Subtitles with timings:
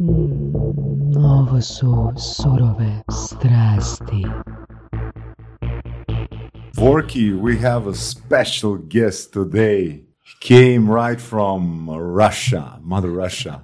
[0.00, 4.22] Mm, ovo su surove strasti.
[6.76, 10.04] Vorky, we have a special guest today.
[10.40, 13.62] Came right from Russia, Mother Russia,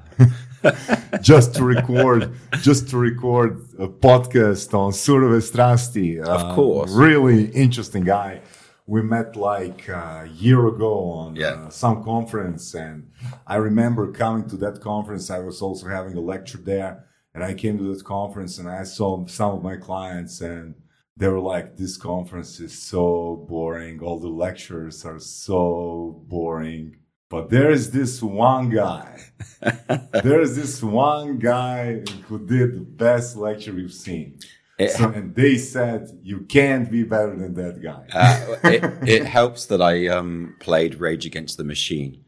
[1.21, 2.33] just to record,
[2.63, 6.19] just to record a podcast on Surove Strasti.
[6.21, 6.93] Of course.
[6.93, 8.41] Uh, really interesting guy.
[8.87, 11.67] We met like a year ago on Yeah.
[11.67, 13.11] uh, some conference, and
[13.47, 15.31] I remember coming to that conference.
[15.31, 18.85] I was also having a lecture there, and I came to that conference and I
[18.85, 20.75] saw some of my clients, and
[21.17, 24.01] they were like, "This conference is so boring.
[24.03, 26.97] All the lectures are so boring."
[27.31, 29.19] But there is this one guy.
[30.27, 34.39] there is this one guy who did the best lecture we've seen.
[34.79, 38.07] It- So, and they said you can't be better than that guy.
[38.13, 42.25] Uh, it, it helps that I um, played Rage Against the Machine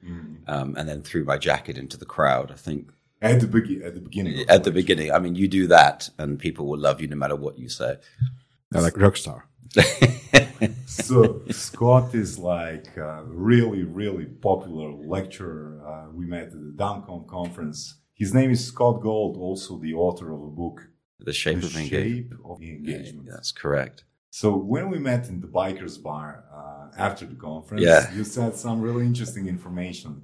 [0.47, 2.51] um, and then threw my jacket into the crowd.
[2.53, 2.89] I think
[3.21, 4.35] at the begin, at the beginning.
[4.35, 4.73] of at the lecture.
[4.73, 7.69] beginning, I mean, you do that and people will love you no matter what you
[7.69, 7.97] say.
[8.73, 9.43] Yeah, like rockstar.
[10.87, 15.81] so Scott is like a really, really popular lecturer.
[15.87, 17.97] Uh, we met at the Downcom conference.
[18.15, 20.88] His name is Scott Gould, also the author of a book,
[21.21, 22.31] The shape The of engagement.
[22.31, 23.29] Shape of Engagement.
[23.31, 24.05] That's correct.
[24.31, 28.13] So when we met in the bikers bar uh, after the conference, Yeah.
[28.15, 30.23] you said some really interesting information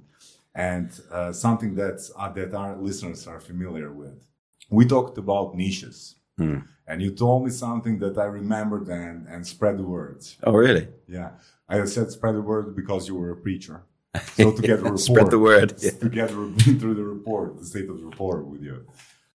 [0.53, 4.23] and uh, something that's uh, that our listeners are familiar with.
[4.69, 6.59] We talked about niches, Hmm.
[6.87, 10.17] and you told me something that I remembered and and spread the word.
[10.43, 10.87] Oh, really?
[11.07, 11.29] Yeah,
[11.67, 13.77] I said spread the word because you were a preacher.
[14.37, 15.73] So to get the report, Spread the word.
[15.79, 15.91] Yeah.
[16.03, 18.85] to get the- through the report, the state of the report with you.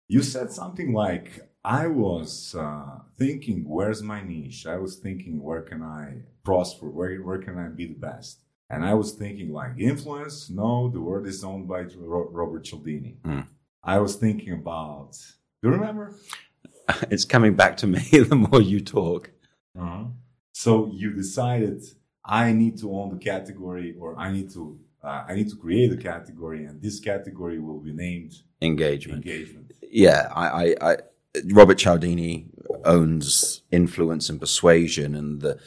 [0.08, 1.28] You said something like,
[1.66, 4.66] "I was uh, thinking, where's my niche?
[4.66, 6.86] I was thinking, where can I prosper?
[6.88, 10.50] Where where can I be the best?" And I was thinking, like, influence?
[10.50, 11.82] No, the word is owned by
[12.40, 13.12] Robert Cialdini.
[13.24, 13.40] Hmm.
[13.82, 15.12] I was thinking about.
[15.62, 16.06] Do you remember?
[17.10, 17.98] It's coming back to me
[18.32, 19.22] the more you talk.
[19.78, 20.04] Uh-huh.
[20.52, 21.82] So you decided
[22.24, 24.62] I need to own the category, or I need to
[25.02, 29.24] uh, I need to create a category, and this category will be named Engagement.
[29.24, 29.72] engagement.
[30.04, 30.96] yeah, I, I, I,
[31.46, 32.46] Robert Cialdini
[32.84, 35.58] owns influence and persuasion, and the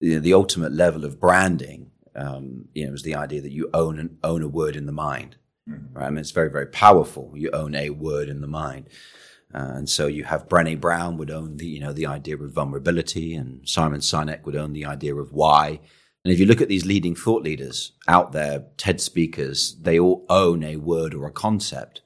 [0.00, 1.90] you know, the ultimate level of branding.
[2.16, 4.92] Um, you know, is the idea that you own an, own a word in the
[4.92, 5.36] mind.
[5.92, 6.06] Right?
[6.06, 7.32] I mean, it's very very powerful.
[7.34, 8.88] You own a word in the mind,
[9.54, 12.52] uh, and so you have Brené Brown would own the you know the idea of
[12.52, 15.80] vulnerability, and Simon Sinek would own the idea of why.
[16.24, 20.26] And if you look at these leading thought leaders out there, TED speakers, they all
[20.28, 22.02] own a word or a concept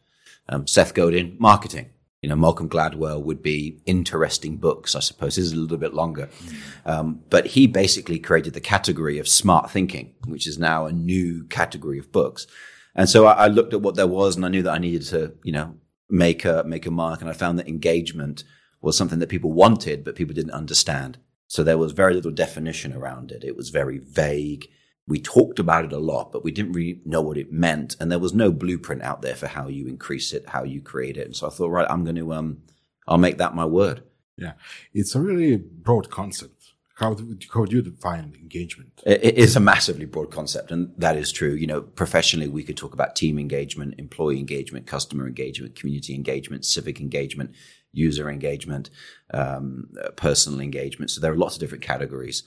[0.49, 1.91] um, Seth Godin, marketing.
[2.25, 5.37] You know, Malcolm Gladwell would be interesting books, I suppose.
[5.37, 6.31] This is a little bit longer.
[6.87, 11.45] Um, but he basically created the category of smart thinking, which is now a new
[11.45, 12.47] category of books.
[12.95, 15.03] And so I, I looked at what there was and I knew that I needed
[15.09, 15.75] to, you know,
[16.09, 17.21] make a, make a mark.
[17.21, 18.43] And I found that engagement
[18.81, 21.19] was something that people wanted, but people didn't understand.
[21.47, 23.45] So there was very little definition around it.
[23.45, 24.67] It was very vague
[25.07, 27.97] we talked about it a lot, but we didn't really know what it meant.
[28.01, 31.17] And there was no blueprint out there for how you increase it, how you create
[31.17, 31.27] it.
[31.27, 32.63] And so I thought, right, I'm going to, um,
[33.07, 34.03] I'll make that my word.
[34.37, 34.55] Yeah,
[34.93, 36.73] it's a really broad concept.
[36.97, 39.03] How do, how do you define engagement?
[39.05, 41.53] It it is a massively broad concept, and that is true.
[41.55, 46.65] You know, professionally, we could talk about team engagement, employee engagement, customer engagement, community engagement,
[46.65, 47.55] civic engagement,
[47.93, 48.91] user engagement,
[49.33, 51.11] um, personal engagement.
[51.11, 52.45] So there are lots of different categories.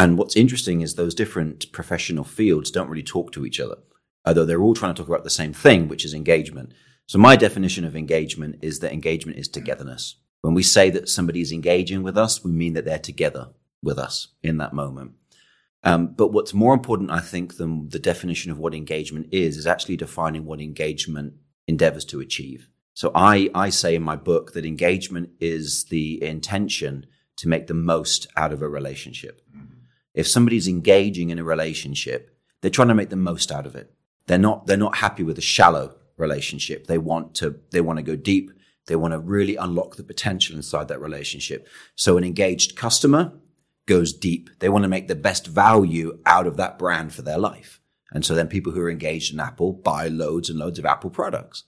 [0.00, 3.76] And what's interesting is those different professional fields don't really talk to each other,
[4.24, 6.72] although they're all trying to talk about the same thing, which is engagement.
[7.04, 10.16] So my definition of engagement is that engagement is togetherness.
[10.40, 13.48] When we say that somebody is engaging with us, we mean that they're together
[13.82, 15.16] with us in that moment.
[15.84, 19.66] Um, but what's more important, I think, than the definition of what engagement is, is
[19.66, 21.34] actually defining what engagement
[21.68, 22.70] endeavors to achieve.
[22.94, 27.04] So I, I say in my book that engagement is the intention
[27.36, 29.42] to make the most out of a relationship.
[30.14, 33.92] If somebody's engaging in a relationship, they're trying to make the most out of it.
[34.26, 36.86] They're not, they're not happy with a shallow relationship.
[36.86, 38.50] They want to, they want to go deep.
[38.86, 41.68] They want to really unlock the potential inside that relationship.
[41.94, 43.32] So an engaged customer
[43.86, 44.50] goes deep.
[44.58, 47.80] They want to make the best value out of that brand for their life.
[48.12, 51.10] And so then people who are engaged in Apple buy loads and loads of Apple
[51.10, 51.64] products.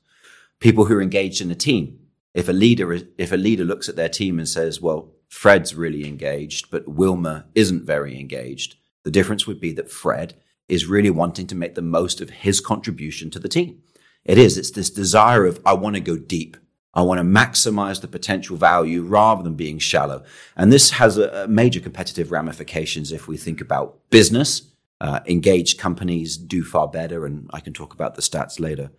[0.59, 1.99] People who are engaged in a team.
[2.35, 6.07] If a leader, if a leader looks at their team and says, well, Fred's really
[6.07, 10.35] engaged, but Wilma isn't very engaged, the difference would be that Fred
[10.69, 13.81] is really wanting to make the most of his contribution to the team.
[14.27, 14.59] It is.
[14.59, 16.59] It's this desire of, I want to go deep.
[16.93, 20.23] I want to maximize the potential value rather than being shallow.
[20.55, 24.71] And this has a, a major competitive ramifications if we think about business.
[25.01, 28.91] Uh, engaged companies do far better, and I can talk about the stats later.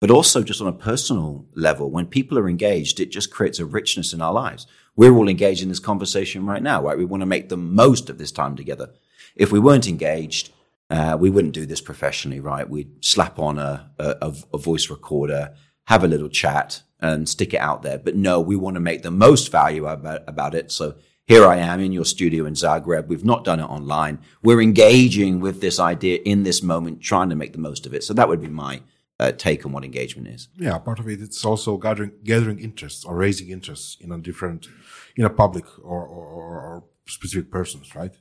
[0.00, 1.90] But also just on a personal level.
[1.90, 4.66] When people are engaged, it just creates a richness in our lives.
[4.94, 6.98] We're all engaged in this conversation right now, right?
[6.98, 8.90] We want to make the most of this time together.
[9.34, 10.52] If we weren't engaged,
[10.90, 12.68] uh, we wouldn't do this professionally, right?
[12.68, 15.54] We'd slap on a, a, a voice recorder,
[15.86, 17.98] have a little chat, and stick it out there.
[17.98, 20.72] But no, we want to make the most value about, about it.
[20.72, 20.94] So
[21.26, 23.08] here I am in your studio in Zagreb.
[23.08, 24.20] We've not done it online.
[24.42, 28.04] We're engaging with this idea in this moment, trying to make the most of it.
[28.04, 28.82] So that would be my
[29.18, 30.48] uh, take on what engagement is.
[30.56, 34.68] Yeah, part of it it's also gathering gathering interests or raising interests in a different,
[35.16, 38.14] in a public or or, or specific persons, right?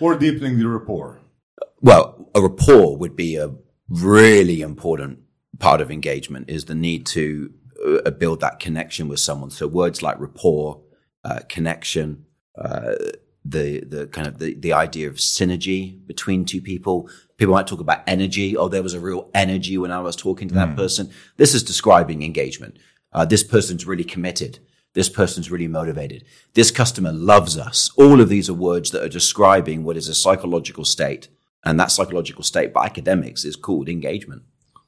[0.00, 1.20] Or deepening the rapport.
[1.80, 3.54] Well, a rapport would be a
[3.88, 5.20] really important
[5.58, 6.48] part of engagement.
[6.48, 7.52] Is the need to
[8.06, 9.50] uh, build that connection with someone.
[9.50, 10.80] So words like rapport,
[11.24, 12.26] uh, connection,
[12.58, 12.94] uh,
[13.44, 17.08] the the kind of the, the idea of synergy between two people.
[17.40, 18.54] People might talk about energy.
[18.54, 21.10] Oh, there was a real energy when I was talking to that person.
[21.38, 22.78] This is describing engagement.
[23.14, 24.58] Uh, this person's really committed.
[24.92, 26.26] This person's really motivated.
[26.52, 27.90] This customer loves us.
[27.96, 31.28] All of these are words that are describing what is a psychological state.
[31.64, 34.42] And that psychological state by academics is called engagement.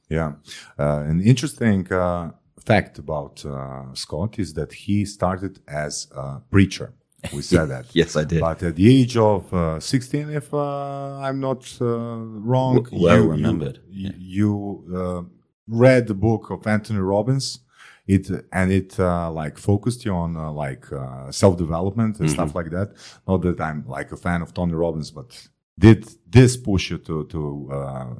[0.07, 0.33] Yeah.
[0.77, 2.33] Uh, an interesting uh,
[2.63, 6.93] fact about uh, Scott is that he started as a preacher.
[7.31, 7.85] We said that.
[7.93, 8.39] Yes, I did.
[8.41, 13.31] But at the age of uh, 16, if uh, I'm not uh, wrong, well you,
[13.31, 13.79] remembered.
[13.89, 15.21] You, you uh,
[15.67, 17.59] read the book of Anthony Robbins.
[18.05, 22.33] It and it uh, like focused you on uh, like uh, self development and Mm-hmm.
[22.33, 22.89] stuff like that.
[23.27, 25.47] Not that I'm like a fan of Tony Robbins, but
[25.79, 28.13] did this push you to to uh,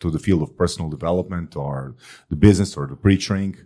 [0.00, 1.94] to the field of personal development or
[2.28, 3.56] the business or the preaching?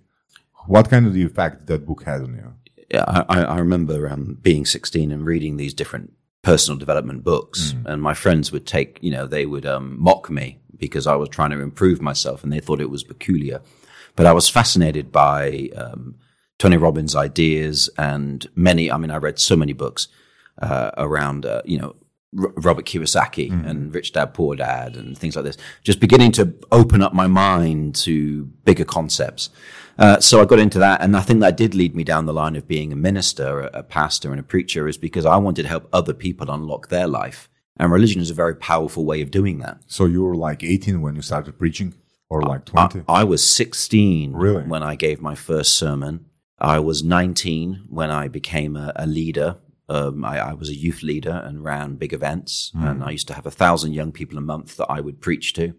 [0.66, 2.54] What kind of the effect that book had on you?
[2.90, 8.02] Yeah, I, I remember um, being 16 and reading these different personal development books, and
[8.02, 11.50] my friends would take, you know, they would um, mock me because I was trying
[11.50, 13.60] to improve myself, and they thought it was peculiar.
[14.16, 16.16] But I was fascinated by um,
[16.58, 18.90] Tony Robbins' ideas and many.
[18.90, 20.08] I mean, I read so many books
[20.60, 21.96] uh, around, uh, you know.
[22.38, 26.54] R- Robert Kiyosaki and Rich Dad Poor Dad and things like this, just beginning to
[26.70, 29.50] open up my mind to bigger concepts.
[30.00, 32.32] Uh, so I got into that, and I think that did lead me down the
[32.32, 35.62] line of being a minister, a, a pastor, and a preacher, is because I wanted
[35.64, 37.50] to help other people unlock their life.
[37.76, 39.82] And religion is a very powerful way of doing that.
[39.86, 41.94] So you were like 18 when you started preaching,
[42.30, 43.02] or like 20?
[43.08, 44.62] I was 16 Really?
[44.62, 46.24] when I gave my first sermon.
[46.58, 49.58] I was 19 when I became a, a leader.
[49.90, 53.34] Um, I, I was a youth leader and ran big events, and I used to
[53.34, 55.74] have a thousand young people a month that I would preach to.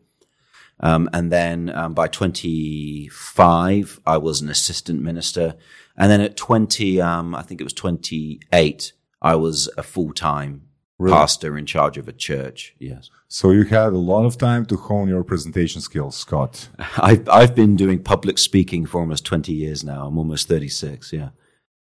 [0.82, 5.56] Um, and then um, by 25, I was an assistant minister.
[5.96, 10.64] And then at 20, um, I think it was 28, I was a full time
[11.10, 12.76] pastor in charge of a church.
[12.80, 13.10] Yes.
[13.28, 16.70] So you had a lot of time to hone your presentation skills, Scott.
[16.98, 20.08] I've, I've been doing public speaking for almost 20 years now.
[20.08, 21.14] I'm almost 36.
[21.14, 21.30] Yeah.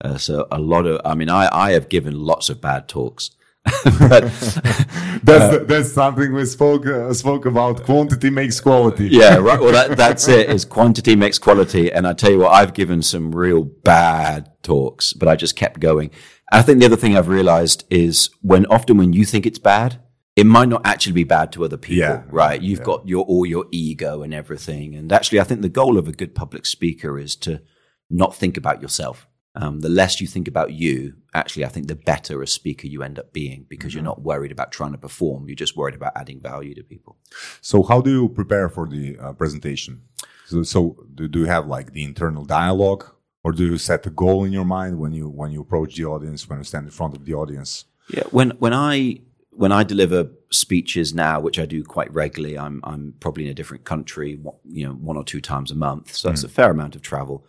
[0.03, 3.31] Uh, so a lot of, I mean, I, I have given lots of bad talks,
[4.09, 4.23] but
[5.23, 7.83] That's that's something we spoke uh, spoke about.
[7.83, 9.07] Quantity makes quality.
[9.09, 9.59] yeah, right.
[9.61, 11.91] Well, that, that's it is quantity makes quality.
[11.91, 15.79] And I tell you what, I've given some real bad talks, but I just kept
[15.79, 16.09] going.
[16.51, 20.01] I think the other thing I've realized is when often when you think it's bad,
[20.35, 22.23] it might not actually be bad to other people, Yeah.
[22.29, 22.59] right?
[22.61, 24.95] You've got your all your ego and everything.
[24.95, 27.61] And actually, I think the goal of a good public speaker is to
[28.09, 29.27] not think about yourself.
[29.55, 33.03] Um, the less you think about you, actually, I think the better a speaker you
[33.03, 35.47] end up being because you're not worried about trying to perform.
[35.47, 37.17] You're just worried about adding value to people.
[37.59, 40.03] So how do you prepare for the uh, presentation?
[40.45, 43.05] So, so do, do you have like the internal dialogue,
[43.43, 46.05] or do you set a goal in your mind when you when you approach the
[46.05, 47.85] audience, when you stand in front of the audience?
[48.09, 49.19] Yeah, when when I
[49.51, 53.53] when I deliver speeches now, which I do quite regularly, I'm I'm probably in a
[53.53, 56.71] different country, one- you know, one or two times a month, so that's a fair
[56.71, 57.45] amount of travel.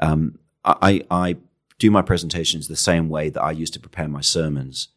[0.00, 1.36] Um, I I
[1.78, 4.88] do my presentations the same way that I used to prepare my sermons,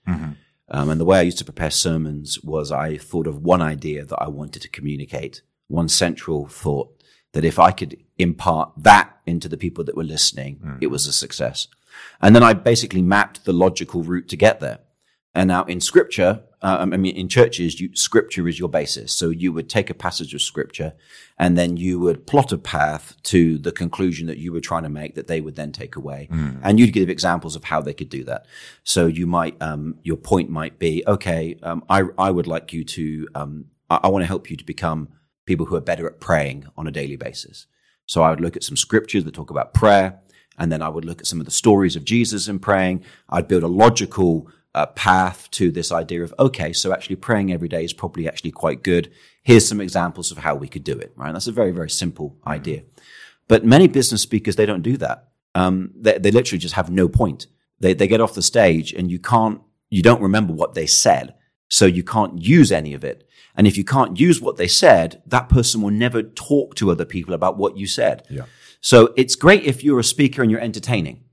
[0.70, 4.06] um, and the way I used to prepare sermons was I thought of one idea
[4.06, 6.90] that I wanted to communicate, one central thought
[7.34, 11.14] that if I could impart that into the people that were listening, it was a
[11.14, 11.68] success.
[12.22, 14.80] And then I basically mapped the logical route to get there.
[15.36, 19.14] And now in scripture, uh, I mean, in churches, you, scripture is your basis.
[19.14, 20.94] So you would take a passage of scripture
[21.38, 24.90] and then you would plot a path to the conclusion that you were trying to
[24.90, 26.28] make that they would then take away.
[26.62, 28.46] And you'd give examples of how they could do that.
[28.84, 32.84] So you might, um, your point might be, okay, um, I, I would like you
[32.84, 35.08] to, um, I, I want to help you to become
[35.46, 37.68] people who are better at praying on a daily basis.
[38.06, 40.20] So I would look at some scriptures that talk about prayer,
[40.58, 43.06] and then I would look at some of the stories of Jesus in praying.
[43.30, 44.52] I'd build a logical
[44.84, 48.52] a path to this idea of, okay, so actually praying every day is probably actually
[48.52, 49.12] quite good.
[49.44, 51.34] Here's some examples of how we could do it, right?
[51.34, 52.84] That's a very, very simple idea.
[53.48, 55.30] But many business speakers, they don't do that.
[55.56, 57.48] Um, they, they literally just have no point.
[57.80, 61.36] They, they get off the stage and you can't, you don't remember what they said.
[61.70, 63.28] So you can't use any of it.
[63.56, 67.06] And if you can't use what they said, that person will never talk to other
[67.06, 68.26] people about what you said.
[68.30, 68.46] Yeah.
[68.82, 71.26] So it's great if you're a speaker and you're entertaining.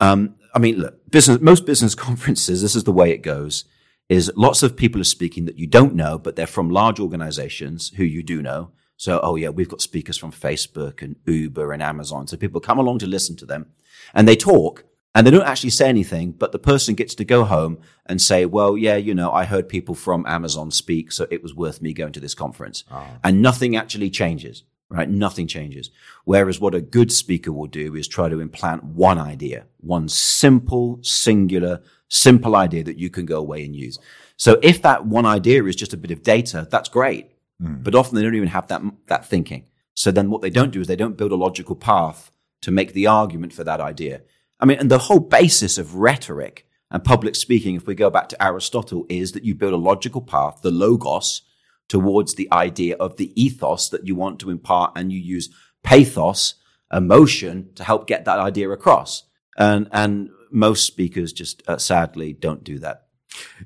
[0.00, 3.64] Um, I mean, look, business, most business conferences, this is the way it goes,
[4.08, 7.90] is lots of people are speaking that you don't know, but they're from large organizations
[7.96, 8.70] who you do know.
[8.96, 12.26] So, oh yeah, we've got speakers from Facebook and Uber and Amazon.
[12.26, 13.66] So people come along to listen to them
[14.14, 14.84] and they talk
[15.14, 18.46] and they don't actually say anything, but the person gets to go home and say,
[18.46, 21.92] well, yeah, you know, I heard people from Amazon speak, so it was worth me
[21.92, 22.84] going to this conference.
[22.90, 23.18] Ah.
[23.22, 25.08] And nothing actually changes, right?
[25.08, 25.90] Nothing changes.
[26.24, 30.98] Whereas what a good speaker will do is try to implant one idea, one simple,
[31.02, 33.98] singular, simple idea that you can go away and use.
[34.36, 37.32] So if that one idea is just a bit of data, that's great.
[37.60, 37.82] Hmm.
[37.82, 39.66] But often they don't even have that, that thinking.
[39.94, 42.30] So then what they don't do is they don't build a logical path
[42.62, 44.22] to make the argument for that idea.
[44.60, 48.28] I mean, and the whole basis of rhetoric and public speaking, if we go back
[48.28, 51.42] to Aristotle, is that you build a logical path, the logos,
[51.88, 55.48] towards the idea of the ethos that you want to impart, and you use
[55.82, 56.54] pathos,
[56.92, 59.24] emotion, to help get that idea across.
[59.56, 63.06] And and most speakers just uh, sadly don't do that.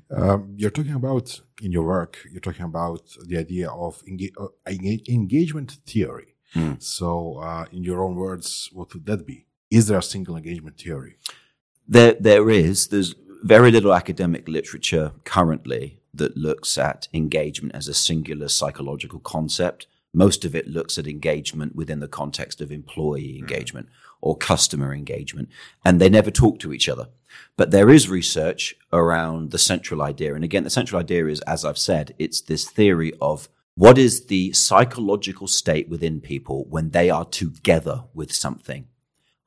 [0.09, 2.17] Um, you're talking about in your work.
[2.31, 4.03] You're talking about the idea of
[4.37, 6.35] uh, engagement theory.
[6.79, 9.45] So, uh, in your own words, what would that be?
[9.69, 11.15] Is there a single engagement theory?
[11.87, 12.87] There, there is.
[12.87, 19.87] There's very little academic literature currently that looks at engagement as a singular psychological concept.
[20.13, 23.39] Most of it looks at engagement within the context of employee mm-hmm.
[23.39, 23.89] engagement
[24.21, 25.49] or customer engagement,
[25.83, 27.07] and they never talk to each other.
[27.57, 30.35] But there is research around the central idea.
[30.35, 34.25] And again, the central idea is, as I've said, it's this theory of what is
[34.25, 38.87] the psychological state within people when they are together with something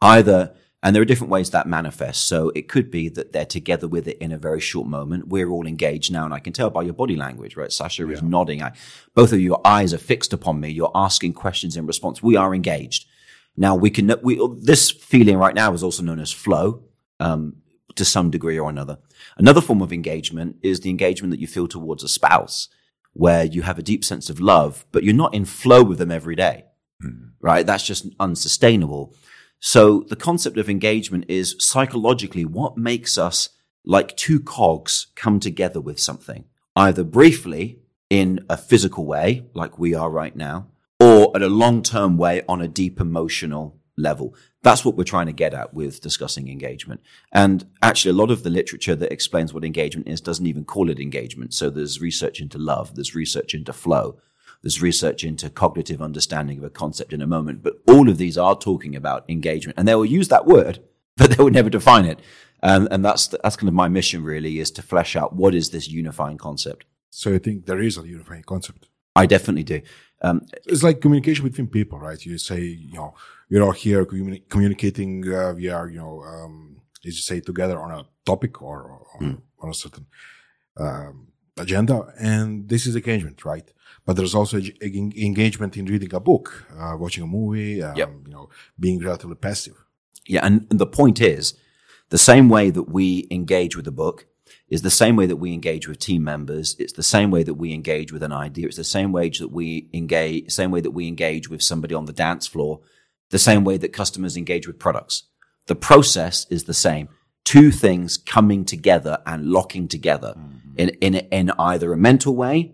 [0.00, 2.22] either and there are different ways that manifests.
[2.22, 5.28] So it could be that they're together with it in a very short moment.
[5.28, 7.72] We're all engaged now, and I can tell by your body language, right?
[7.72, 8.62] Sasha is nodding.
[8.62, 8.72] I,
[9.14, 10.68] both of your eyes are fixed upon me.
[10.68, 12.22] You're asking questions in response.
[12.22, 13.06] We are engaged.
[13.56, 14.12] Now we can.
[14.22, 16.84] We this feeling right now is also known as flow,
[17.18, 17.62] um,
[17.94, 18.98] to some degree or another.
[19.38, 22.68] Another form of engagement is the engagement that you feel towards a spouse,
[23.14, 26.10] where you have a deep sense of love, but you're not in flow with them
[26.10, 26.66] every day,
[27.40, 27.64] right?
[27.64, 29.14] That's just unsustainable.
[29.66, 33.48] So the concept of engagement is psychologically what makes us
[33.82, 36.44] like two cogs come together with something,
[36.76, 37.78] either briefly
[38.10, 40.66] in a physical way, like we are right now,
[41.00, 44.34] or at a long term way on a deep emotional level.
[44.60, 47.00] That's what we're trying to get at with discussing engagement.
[47.32, 50.90] And actually, a lot of the literature that explains what engagement is doesn't even call
[50.90, 51.54] it engagement.
[51.54, 54.18] So there's research into love, there's research into flow,
[54.64, 58.38] there's research into cognitive understanding of a concept in a moment, but all of these
[58.38, 60.78] are talking about engagement, and they will use that word,
[61.18, 62.18] but they will never define it.
[62.62, 65.68] Um, and that's that's kind of my mission, really, is to flesh out what is
[65.68, 66.86] this unifying concept.
[67.10, 68.88] So you think there is a unifying concept?
[69.14, 69.82] I definitely do.
[70.22, 72.24] Um, It's like communication between people, right?
[72.24, 73.14] You say, you know,
[73.50, 75.30] we're all here communi- communicating.
[75.30, 79.06] Uh, we are, you know, um, as you say, together on a topic or, or
[79.16, 80.06] on, on a certain
[80.78, 81.28] um,
[81.58, 83.70] agenda, and this is engagement, right?
[84.06, 87.96] But there's also eng- eng- engagement in reading a book, uh, watching a movie, um,
[87.96, 88.10] Yep.
[88.26, 89.76] you know, being relatively passive.
[90.26, 91.54] Yeah, and, and the point is,
[92.10, 94.26] the same way that we engage with a book
[94.68, 96.76] is the same way that we engage with team members.
[96.78, 98.66] It's the same way that we engage with an idea.
[98.66, 102.04] It's the same way that we engage, same way that we engage with somebody on
[102.04, 102.80] the dance floor.
[103.30, 105.24] The same way that customers engage with products.
[105.66, 107.08] The process is the same.
[107.44, 110.34] Two things coming together and locking together
[110.76, 112.73] in, in, in either a mental way,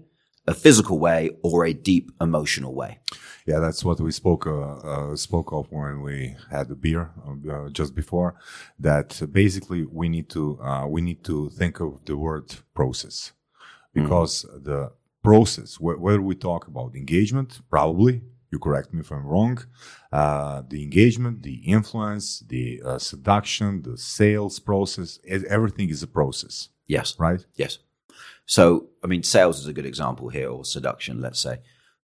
[0.50, 2.92] a physical way, or a deep emotional way.
[3.50, 6.16] Yeah, that's what we spoke uh, uh, spoke of when we
[6.54, 8.30] had the beer uh, just before.
[8.88, 9.08] That
[9.42, 13.16] basically we need to uh, we need to think of the word process
[14.00, 14.34] because
[14.68, 14.80] the
[15.22, 18.14] process wh- whether we talk about engagement, probably
[18.52, 19.56] you correct me if I'm wrong,
[20.12, 25.20] uh, the engagement, the influence, the uh, seduction, the sales process,
[25.56, 27.14] everything is a process, Yes.
[27.18, 27.42] right?
[27.62, 27.78] Yes.
[28.50, 31.58] So, I mean, sales is a good example here, or seduction, let's say.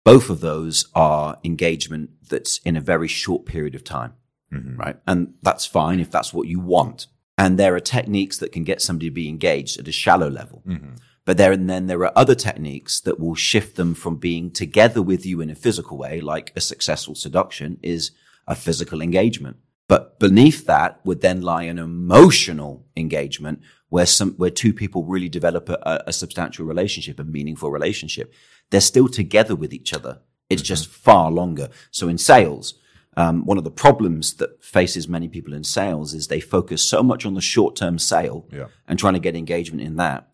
[0.04, 4.12] Both of those are engagement that's in a very short period of time,
[4.52, 4.76] mm-hmm.
[4.76, 4.96] right?
[5.06, 7.06] And that's fine if that's what you want.
[7.38, 10.62] And there are techniques that can get somebody to be engaged at a shallow level.
[10.68, 10.96] Mm-hmm.
[11.24, 15.00] But there, and then there are other techniques that will shift them from being together
[15.00, 18.10] with you in a physical way, like a successful seduction is
[18.46, 19.56] a physical engagement.
[19.88, 23.60] But beneath that would then lie an emotional engagement
[23.90, 28.32] where some, where two people really develop a, a substantial relationship, a meaningful relationship.
[28.70, 30.20] They're still together with each other.
[30.48, 31.68] It's just far longer.
[31.90, 32.74] So in sales,
[33.16, 37.02] um, one of the problems that faces many people in sales is they focus so
[37.02, 38.66] much on the short term sale Yeah.
[38.88, 40.28] and trying to get engagement in that.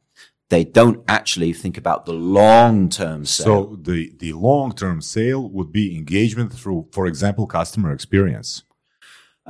[0.48, 3.46] They don't actually think about the long term sale.
[3.46, 8.62] So the the long term sale would be engagement through, for example, customer experience.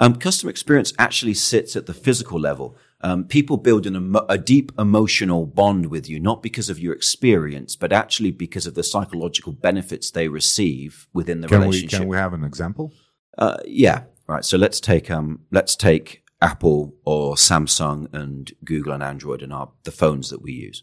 [0.02, 2.76] Um, customer experience actually sits at the physical level.
[3.02, 6.95] Um, people build an emo- a deep emotional bond with you, not because of your
[6.95, 12.00] experience, but actually because of the psychological benefits they receive within the Can we relationship.
[12.00, 12.92] can we have an example?
[13.38, 14.45] Uh, yeah, right.
[14.45, 19.71] So let's take um, let's take Apple or Samsung and Google and Android and our
[19.85, 20.83] the phones that we use.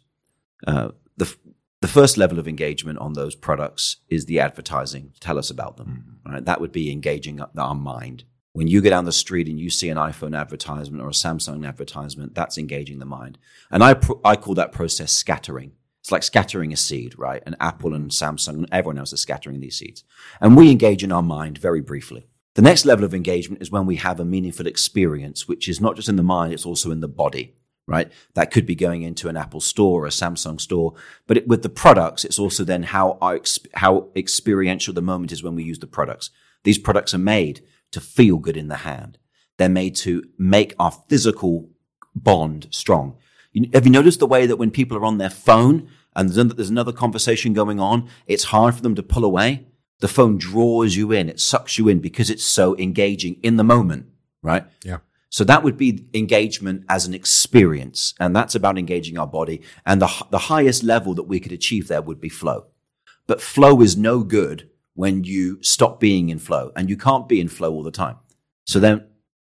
[0.65, 1.35] Uh, the
[1.81, 5.13] the first level of engagement on those products is the advertising.
[5.19, 6.19] Tell us about them.
[6.25, 6.43] Right?
[6.43, 8.23] That would be engaging our mind.
[8.57, 11.63] When you go down the street and you see an iPhone advertisement or a Samsung
[11.63, 13.37] advertisement, that's engaging the mind.
[13.69, 15.73] And I pro- I call that process scattering.
[15.99, 17.43] It's like scattering a seed, right?
[17.45, 20.03] And Apple and Samsung and everyone else is scattering these seeds.
[20.41, 22.25] And we engage in our mind very briefly.
[22.55, 25.95] The next level of engagement is when we have a meaningful experience, which is not
[25.95, 27.53] just in the mind, it's also in the body,
[27.85, 28.11] right?
[28.33, 30.95] That could be going into an Apple store or a Samsung store.
[31.27, 33.39] But it, with the products, it's also then how, our,
[33.75, 36.31] how experiential the moment is when we use the products.
[36.63, 37.61] These products are made
[37.97, 39.17] to feel good in the hand.
[39.57, 41.69] They're made to make our physical
[42.13, 43.17] bond strong.
[43.53, 46.53] You, have you noticed the way that when people are on their phone and there's,
[46.53, 49.65] there's another conversation going on, it's hard for them to pull away?
[49.99, 53.63] The phone draws you in, it sucks you in because it's so engaging in the
[53.63, 54.05] moment,
[54.43, 54.65] right?
[54.83, 54.99] Yeah.
[55.29, 58.13] So that would be engagement as an experience.
[58.19, 59.63] And that's about engaging our body.
[59.87, 62.67] And the, the highest level that we could achieve there would be flow.
[63.25, 64.69] But flow is no good
[65.01, 65.43] when you
[65.75, 68.17] stop being in flow and you can't be in flow all the time.
[68.71, 68.97] So then,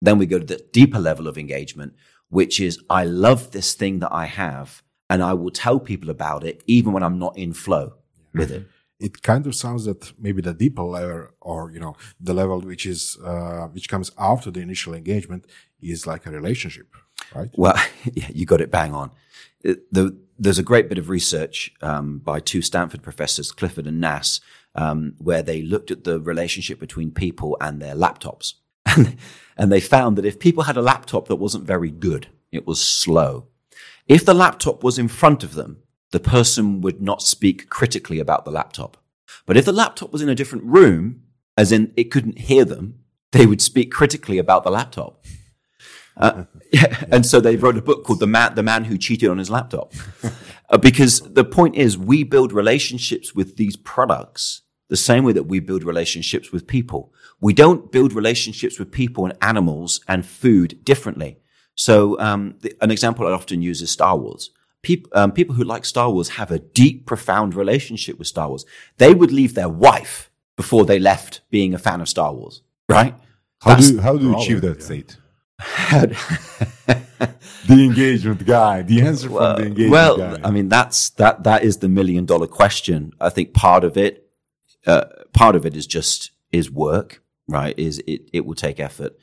[0.07, 1.93] then we go to the deeper level of engagement,
[2.39, 4.69] which is I love this thing that I have
[5.11, 7.87] and I will tell people about it even when I'm not in flow
[8.35, 8.63] with it.
[9.07, 11.95] it kind of sounds that maybe the deeper level or you know
[12.29, 15.43] the level which is uh, which comes after the initial engagement
[15.93, 16.89] is like a relationship
[17.37, 17.77] right Well,
[18.21, 19.09] yeah, you got it bang on.
[19.69, 20.05] It- The,
[20.45, 21.59] there's a great bit of research
[21.91, 24.41] um, by two Stanford professors, Clifford and Nass,
[24.77, 28.55] um, where they looked at the relationship between people and their laptops.
[28.97, 29.17] And,
[29.59, 32.81] and they found that if people had a laptop that wasn't very good, it was
[32.81, 33.49] slow.
[34.07, 38.45] If the laptop was in front of them, the person would not speak critically about
[38.45, 38.97] the laptop.
[39.45, 41.25] But if the laptop was in a different room,
[41.57, 43.01] as in it couldn't hear them,
[43.33, 45.25] they would speak critically about the laptop.
[46.17, 49.29] Uh, yeah, and so they wrote a book called "The Man, the Man Who Cheated
[49.29, 49.93] on His Laptop,"
[50.69, 55.45] Uh, because the point is we build relationships with these products the same way that
[55.45, 57.13] we build relationships with people.
[57.41, 61.39] We don't build relationships with people and animals and food differently.
[61.75, 64.51] So, um, the, an example I often use is Star Wars.
[64.83, 68.65] Peop- um, people who like Star Wars have a deep, profound relationship with Star Wars.
[68.99, 73.15] They would leave their wife before they left being a fan of Star Wars, right?
[73.61, 74.85] How That's- do you, how do you achieve that yeah.
[74.85, 75.17] state?
[77.67, 78.83] The engagement guy.
[78.83, 80.41] The answer from the engagement well, guy.
[80.45, 83.13] I mean, that's that that is the million dollar question.
[83.21, 84.26] I think part of it,
[84.87, 87.79] uh, part of it is just is work, right?
[87.79, 89.17] Is it it will take effort,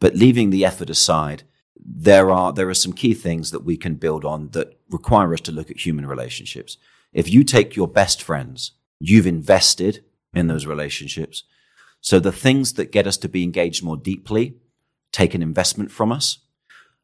[0.00, 1.42] but leaving the effort aside,
[1.76, 5.40] there are there are some key things that we can build on that require us
[5.42, 6.76] to look at human relationships.
[7.12, 10.04] If you take your best friends, you've invested
[10.34, 11.44] in those relationships.
[12.00, 14.56] So the things that get us to be engaged more deeply
[15.12, 16.38] take an investment from us.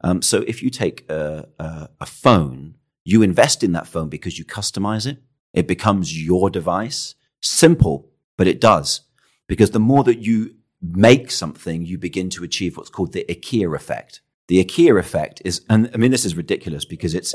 [0.03, 2.74] Um, so if you take a, a, a phone,
[3.05, 5.18] you invest in that phone because you customize it.
[5.53, 7.14] It becomes your device.
[7.44, 9.02] Simple, but it does.
[9.46, 13.76] Because the more that you make something, you begin to achieve what's called the IKEA
[13.76, 14.22] effect.
[14.48, 17.35] The IKEA effect is, and I mean, this is ridiculous because it's,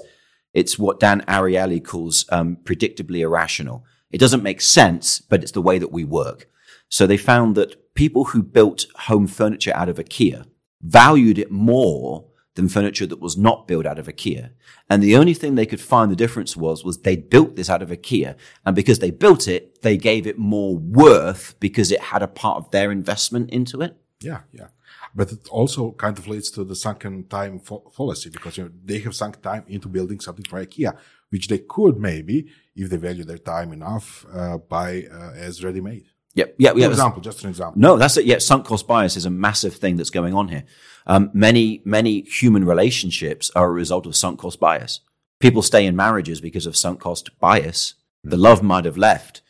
[0.51, 3.85] it's what Dan Ariely calls um, predictably irrational.
[4.09, 6.47] It doesn't make sense, but it's the way that we work.
[6.89, 10.47] So they found that people who built home furniture out of IKEA
[10.81, 14.51] valued it more than furniture that was not built out of IKEA.
[14.89, 17.81] And the only thing they could find the difference was, was they built this out
[17.81, 18.35] of IKEA.
[18.65, 22.57] And because they built it, they gave it more worth because it had a part
[22.57, 23.95] of their investment into it.
[24.21, 24.67] yeah yeah
[25.15, 28.71] but it also kind of leads to the sunken time fa- fallacy because you know
[28.83, 30.91] they have sunk time into building something for ikea
[31.29, 35.81] which they could maybe if they value their time enough uh, buy uh, as ready
[35.81, 36.05] made
[36.39, 36.55] Yep.
[36.57, 36.73] Yeah.
[36.75, 36.89] Yeah.
[36.89, 38.25] example just an example No, that's it.
[38.25, 40.63] Yeah, sunk cost bias is a massive thing that's going on here.
[41.07, 45.01] Um, many, many human relationships are a result of sunk cost bias.
[45.39, 47.95] People stay in marriages because of sunk cost bias.
[48.23, 49.41] The love might have left,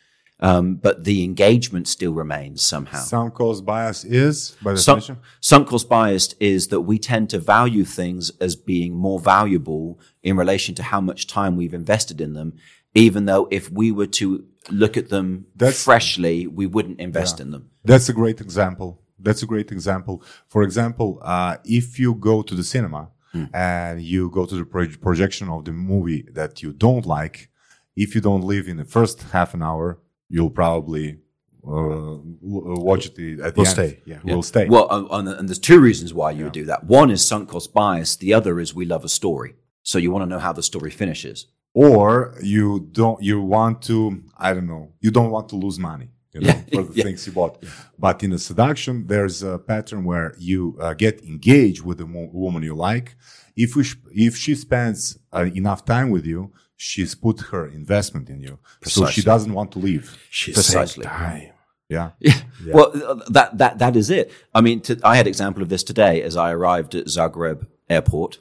[0.42, 3.02] Um, but the engagement still remains somehow.
[3.14, 7.84] Sunk cost bias is, by definition, sunk cost biased is that we tend to value
[7.84, 12.50] things as being more valuable in relation to how much time we've invested in them,
[12.94, 17.50] even though if we were to look at them That's- freshly, we wouldn't invest in
[17.50, 17.70] them.
[17.84, 19.00] That's a great example.
[19.18, 20.22] That's a great example.
[20.48, 23.10] For example, uh, if you go to the cinema
[23.52, 27.48] and you go to the pro- projection of the movie that you don't like,
[27.96, 29.98] if you don't leave in the first half an hour,
[30.28, 31.18] you'll probably
[31.66, 33.76] uh, watch it at the Will end.
[33.76, 34.18] stay, yeah.
[34.24, 34.66] we'll stay.
[34.66, 36.84] Well, and, and, and there's two reasons why you would do that.
[36.84, 38.16] One is sunk cost bias.
[38.16, 39.54] The other is we love a story.
[39.82, 41.46] So you want to know how the story finishes.
[41.74, 46.08] Or you don't you want to i don't know you don't want to lose money
[46.32, 47.04] you know Yeah, for the yeah.
[47.04, 47.62] things you bought
[47.98, 52.62] but in a seduction there's a pattern where you uh, get engaged with the woman
[52.62, 53.16] you like
[53.56, 53.96] if we sh-
[54.28, 59.06] if she spends uh, enough time with you she's put her investment in you so
[59.06, 61.04] she doesn't want to leave She Precisely.
[61.04, 61.50] time.
[61.96, 62.34] yeah Yeah.
[62.76, 64.26] Well, uh, that that that is it.
[64.54, 68.32] I mean, to, I had example of this today as I arrived at Zagreb airport.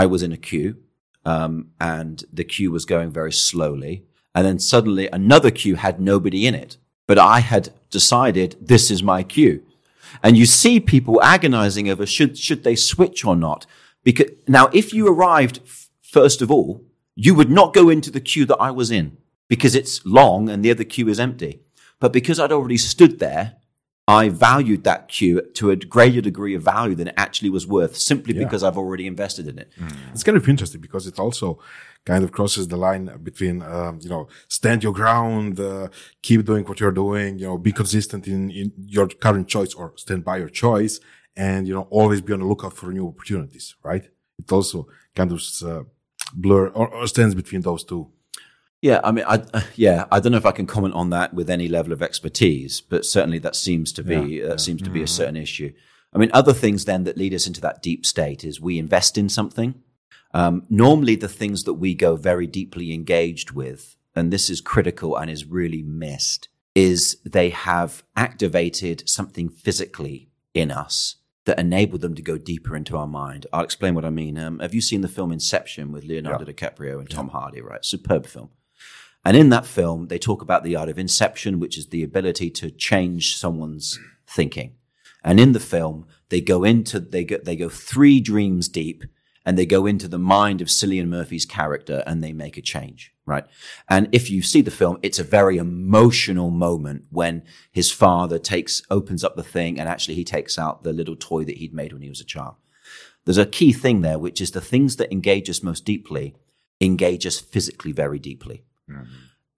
[0.00, 0.72] I was in a queue,
[1.24, 4.04] um, and the queue was going very slowly,
[4.34, 6.76] and then suddenly another queue had nobody in it.
[7.06, 9.62] But I had decided this is my queue,
[10.22, 13.66] and you see people agonizing over should should they switch or not.
[14.02, 18.20] Because now, if you arrived f- first of all, you would not go into the
[18.20, 21.60] queue that I was in because it's long and the other queue is empty.
[21.98, 23.56] But because I'd already stood there,
[24.10, 27.94] I valued that queue to a greater degree of value than it actually was worth
[28.10, 29.68] simply because I've already invested in it.
[30.12, 31.48] It's kind of interesting because it also
[32.10, 34.22] kind of crosses the line between, um, you know,
[34.58, 35.88] stand your ground, uh,
[36.26, 39.86] keep doing what you're doing, you know, be consistent in, in your current choice or
[40.04, 40.94] stand by your choice
[41.36, 44.04] and, you know, always be on the lookout for new opportunities, right?
[44.38, 44.78] It also
[45.14, 45.82] kind of, uh,
[46.32, 48.02] blur or, or stands between those two.
[48.82, 51.34] Yeah, I mean, I, uh, yeah, I don't know if I can comment on that
[51.34, 55.02] with any level of expertise, but certainly that seems to be that seems to be
[55.02, 55.72] a certain issue.
[56.14, 59.18] I mean, other things then that lead us into that deep state is we invest
[59.18, 59.74] in something.
[60.32, 65.16] Um, normally, the things that we go very deeply engaged with, and this is critical
[65.16, 72.14] and is really missed, is they have activated something physically in us that enabled them
[72.14, 73.46] to go deeper into our mind.
[73.52, 74.38] I'll explain what I mean.
[74.38, 77.60] Um, have you seen the film Inception with Leonardo DiCaprio and Tom Hardy?
[77.60, 78.50] Right, superb film.
[79.24, 82.50] And in that film, they talk about the art of inception, which is the ability
[82.50, 84.74] to change someone's thinking.
[85.22, 89.04] And in the film, they go into, they go, they go three dreams deep
[89.44, 93.12] and they go into the mind of Cillian Murphy's character and they make a change,
[93.26, 93.44] right?
[93.88, 98.82] And if you see the film, it's a very emotional moment when his father takes,
[98.90, 101.92] opens up the thing and actually he takes out the little toy that he'd made
[101.92, 102.54] when he was a child.
[103.24, 106.34] There's a key thing there, which is the things that engage us most deeply
[106.80, 108.64] engage us physically very deeply.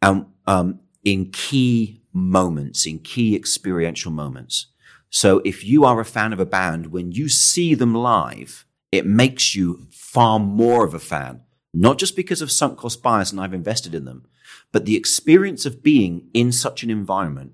[0.01, 4.67] Um, um, in key moments, in key experiential moments.
[5.11, 9.07] So if you are a fan of a band, when you see them live, it
[9.07, 11.43] makes you far more of a fan,
[11.73, 14.27] not just because of sunk cost bias and I've invested in them,
[14.73, 17.53] but the experience of being in such an environment.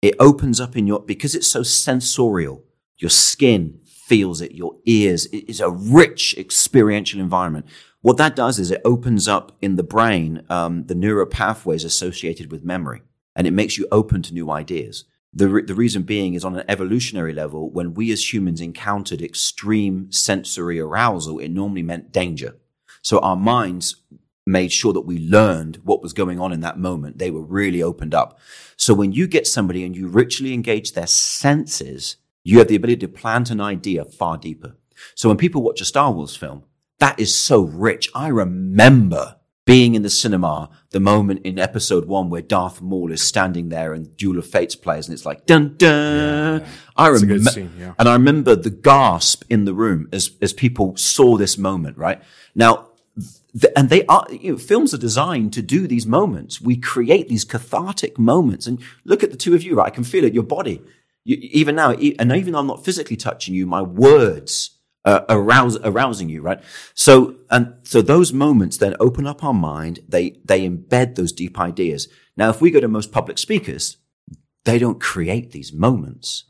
[0.00, 2.64] It opens up in your, because it's so sensorial,
[2.98, 7.66] your skin feels it, your ears, it is a rich experiential environment.
[8.02, 12.50] What that does is it opens up in the brain um, the neural pathways associated
[12.50, 13.02] with memory,
[13.36, 15.04] and it makes you open to new ideas.
[15.32, 19.22] The, re- the reason being is on an evolutionary level, when we as humans encountered
[19.22, 22.56] extreme sensory arousal, it normally meant danger.
[23.02, 23.96] So our minds
[24.44, 27.18] made sure that we learned what was going on in that moment.
[27.18, 28.38] They were really opened up.
[28.76, 33.06] So when you get somebody and you richly engage their senses, you have the ability
[33.06, 34.76] to plant an idea far deeper.
[35.14, 36.64] So when people watch a Star Wars film,
[37.02, 38.08] that is so rich.
[38.14, 39.34] I remember
[39.64, 43.92] being in the cinema, the moment in episode one where Darth Maul is standing there
[43.92, 46.64] and Duel of Fates plays and it's like, dun dun.
[46.96, 47.94] I It's a good remember, yeah.
[47.98, 52.22] and I remember the gasp in the room as, as people saw this moment, right?
[52.54, 52.90] Now,
[53.60, 56.60] th- and they are, you know, films are designed to do these moments.
[56.60, 58.68] We create these cathartic moments.
[58.68, 59.88] And look at the two of you, right?
[59.88, 60.80] I can feel it, your body.
[61.24, 64.71] You, even now, and even though I'm not physically touching you, my words
[65.04, 66.60] uh, arouse, arousing you, right?
[66.94, 70.00] So, and so those moments then open up our mind.
[70.08, 72.08] They, they embed those deep ideas.
[72.36, 73.96] Now, if we go to most public speakers,
[74.64, 76.44] they don't create these moments.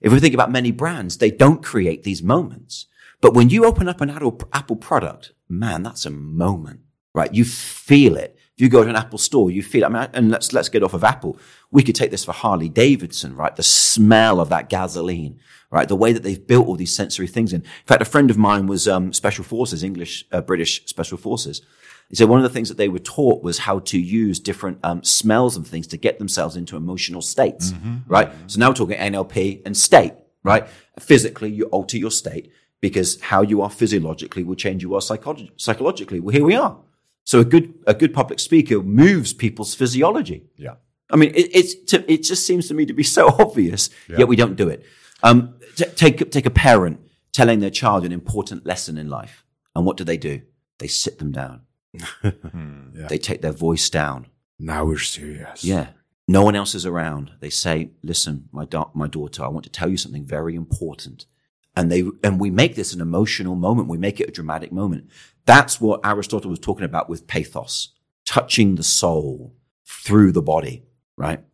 [0.00, 2.86] If we think about many brands, they don't create these moments.
[3.20, 6.80] But when you open up an Apple, Apple product, man, that's a moment,
[7.14, 7.32] right?
[7.32, 8.36] You feel it.
[8.56, 9.86] If you go to an Apple store, you feel it.
[9.86, 11.38] I mean, and let's, let's get off of Apple.
[11.72, 13.54] We could take this for Harley Davidson, right?
[13.54, 15.38] The smell of that gasoline,
[15.70, 15.88] right?
[15.88, 17.60] The way that they've built all these sensory things in.
[17.62, 21.62] In fact, a friend of mine was, um, special forces, English, uh, British special forces.
[22.08, 24.78] He said one of the things that they were taught was how to use different
[24.82, 27.72] um, smells and things to get themselves into emotional states,
[28.08, 28.32] right?
[28.48, 30.66] So now we're talking NLP and state, right?
[30.98, 35.50] Physically, you alter your state because how you are physiologically will change you are psycholo-
[35.56, 36.18] psychologically.
[36.18, 36.78] Well, here we are.
[37.22, 40.46] So a good a good public speaker moves people's physiology.
[40.56, 40.74] Yeah.
[41.12, 44.28] I mean, it, it's to, it just seems to me to be so obvious, yet
[44.28, 44.84] we don't do it.
[45.22, 47.00] Um, t- take take a parent
[47.32, 49.44] telling their child an important lesson in life,
[49.74, 50.42] and what do they do?
[50.78, 51.62] They sit them down.
[53.08, 54.26] They take their voice down.
[54.58, 55.64] Now we're serious.
[55.64, 55.88] Yeah.
[56.28, 57.32] No one else is around.
[57.40, 61.26] They say, "Listen, my da- my daughter, I want to tell you something very important."
[61.74, 63.88] And they and we make this an emotional moment.
[63.88, 65.08] We make it a dramatic moment.
[65.46, 67.94] That's what Aristotle was talking about with pathos,
[68.24, 70.84] touching the soul through the body,
[71.20, 71.44] right?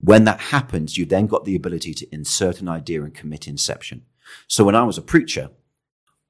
[0.00, 4.02] When that happens, you then got the ability to insert an idea and commit inception.
[4.48, 5.50] So when I was a preacher,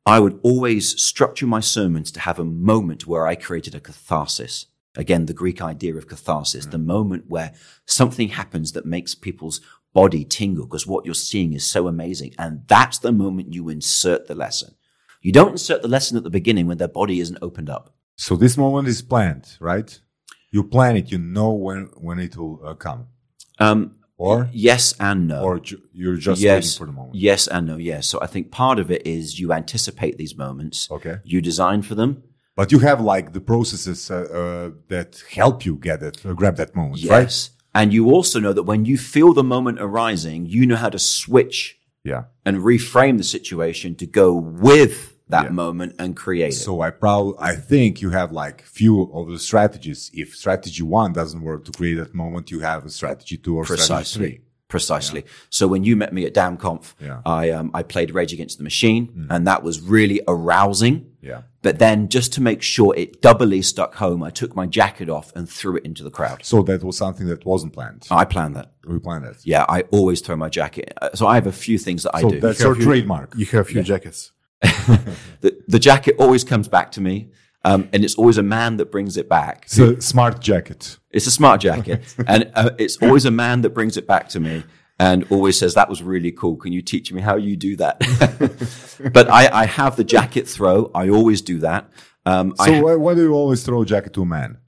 [0.05, 4.67] I would always structure my sermons to have a moment where I created a catharsis.
[4.95, 7.55] Again, the Greek idea of catharsis, the moment where
[7.87, 9.63] something happens that makes people's
[9.95, 12.35] body tingle because what you're seeing is so amazing.
[12.39, 14.75] And that's the moment you insert the lesson.
[15.23, 17.95] You don't insert the lesson at the beginning when their body isn't opened up.
[18.17, 19.99] So this moment is planned, right?
[20.53, 21.11] You plan it.
[21.11, 23.07] You know when when it will uh, come,
[23.59, 23.81] Um,
[24.19, 25.43] or yes and no.
[25.43, 27.15] or ju- you're just yes, waiting for the moment.
[27.15, 27.77] yes and no.
[27.79, 28.07] Yes.
[28.07, 30.89] So I think part of it is you anticipate these moments.
[30.91, 31.17] Okay.
[31.25, 32.23] You design for them.
[32.55, 36.57] But you have like the processes uh, uh, that help you get it, uh, grab
[36.57, 37.11] that moment, Yes.
[37.11, 37.51] right?
[37.75, 40.99] And you also know that when you feel the moment arising, you know how to
[40.99, 42.25] switch Yeah.
[42.45, 45.51] and reframe the situation to go with that Yeah.
[45.65, 46.65] moment and create it.
[46.69, 47.35] So I proud.
[47.39, 50.11] I think you have like few of the strategies.
[50.23, 53.65] If strategy one doesn't work to create that moment, you have a strategy two or
[53.65, 54.19] strategy Precisely.
[54.29, 54.41] three.
[54.77, 55.23] Precisely.
[55.51, 57.21] So when you met me at DamConf, Yeah.
[57.41, 60.97] I um, I played Rage Against the Machine, and that was really arousing.
[61.21, 61.41] Yeah.
[61.67, 65.31] But then, just to make sure it doubly stuck home, I took my jacket off
[65.37, 66.39] and threw it into the crowd.
[66.43, 68.03] So that was something that wasn't planned.
[68.11, 68.69] I planned that.
[68.93, 69.37] we planned it.
[69.45, 70.87] Yeah, I always throw my jacket.
[71.03, 72.41] uh, So I have a few things that I do.
[72.41, 73.29] that's You your have your- trademark.
[73.37, 74.33] You have a few jackets.
[74.63, 77.31] The, the jacket always comes back to me,
[77.65, 79.65] um, and it's always a man that brings it back.
[79.67, 80.99] It's a smart jacket.
[81.11, 84.41] It's a smart jacket, and uh, it's always a man that brings it back to
[84.41, 84.65] me
[84.99, 86.57] and always says, "That was really cool.
[86.57, 87.99] Can you teach me how you do that?"
[89.13, 90.91] but I, I have the jacket throw.
[90.95, 91.91] I always do that.
[92.25, 94.59] Um, So why, why do you always throw a jacket to a man?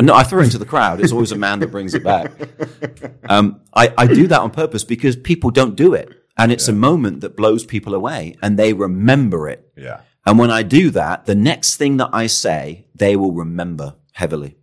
[0.00, 1.00] no, I throw it into the crowd.
[1.00, 2.32] It's always a man that brings it back.
[3.28, 6.72] Um, I, I do that on purpose because people don't do it, and it's a
[6.72, 9.72] moment that blows people away, and they remember it.
[9.76, 10.00] Yeah.
[10.26, 14.56] And when I do that, the next thing that I say, they will remember heavily.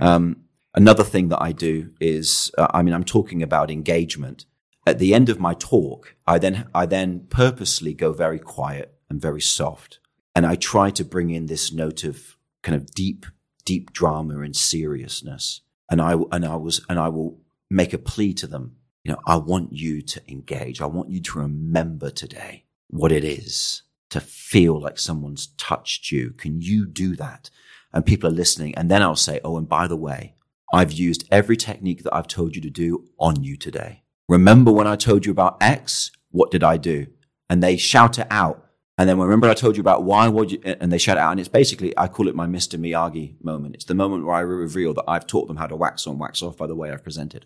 [0.00, 4.46] Um, another thing that I do is, uh, I mean, I'm talking about engagement.
[4.86, 9.20] At the end of my talk, I then, I then purposely go very quiet and
[9.20, 10.00] very soft.
[10.34, 13.26] And I try to bring in this note of kind of deep,
[13.64, 15.60] deep drama and seriousness.
[15.90, 17.38] And I, and I was, and I will
[17.70, 18.76] make a plea to them.
[19.04, 20.80] You know, I want you to engage.
[20.80, 26.30] I want you to remember today what it is to feel like someone's touched you.
[26.30, 27.50] Can you do that?
[27.92, 28.74] And people are listening.
[28.76, 30.34] And then I'll say, Oh, and by the way,
[30.72, 34.02] I've used every technique that I've told you to do on you today.
[34.28, 36.10] Remember when I told you about X?
[36.30, 37.08] What did I do?
[37.50, 38.66] And they shout it out.
[38.96, 40.28] And then remember I told you about Y?
[40.28, 41.32] What you, and they shout it out.
[41.32, 42.78] And it's basically, I call it my Mr.
[42.78, 43.74] Miyagi moment.
[43.74, 46.42] It's the moment where I reveal that I've taught them how to wax on, wax
[46.42, 47.44] off by the way I've presented.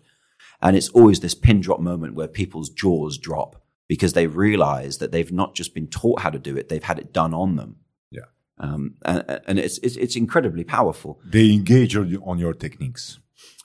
[0.61, 5.11] And it's always this pin drop moment where people's jaws drop because they realize that
[5.11, 7.77] they've not just been taught how to do it, they've had it done on them.
[8.11, 8.25] Yeah.
[8.57, 11.21] Um, and, and it's, it's, it's incredibly powerful.
[11.25, 13.19] They engage on your- techniques.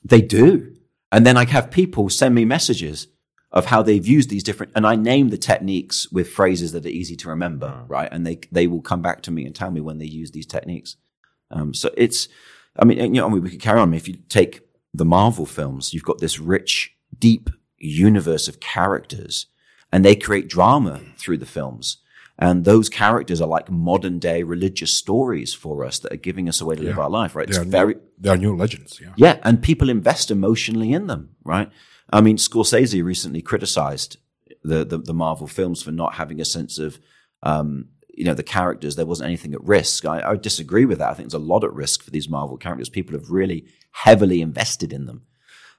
[0.05, 0.74] They do.
[1.11, 3.09] And then I have people send me messages
[3.50, 6.90] of how they've used these different, and I name the techniques with phrases that are
[6.90, 8.09] easy to remember, right?
[8.11, 10.46] And they, they will come back to me and tell me when they use these
[10.46, 10.96] techniques.
[11.50, 12.28] Um, so it's,
[12.78, 13.92] I mean, you know, I mean, we could carry on.
[13.92, 14.62] If you take
[14.94, 19.46] the Marvel films, you've got this rich, deep universe of characters
[19.92, 21.98] and they create drama through the films.
[22.38, 26.61] And those characters are like modern day religious stories for us that are giving us
[26.61, 27.46] a way to live our life, right?
[27.46, 28.98] They It's are, very, new, they are new legends.
[29.00, 29.12] Yeah.
[29.16, 31.70] yeah, and people invest emotionally in them, right?
[32.11, 34.16] I mean, Scorsese recently criticized
[34.64, 36.98] the the, the Marvel films for not having a sense of,
[37.42, 38.96] um, you know, the characters.
[38.96, 40.05] There wasn't anything at risk.
[40.05, 41.11] I, I disagree with that.
[41.11, 42.88] I think there's a lot at risk for these Marvel characters.
[42.88, 45.22] People have really heavily invested in them.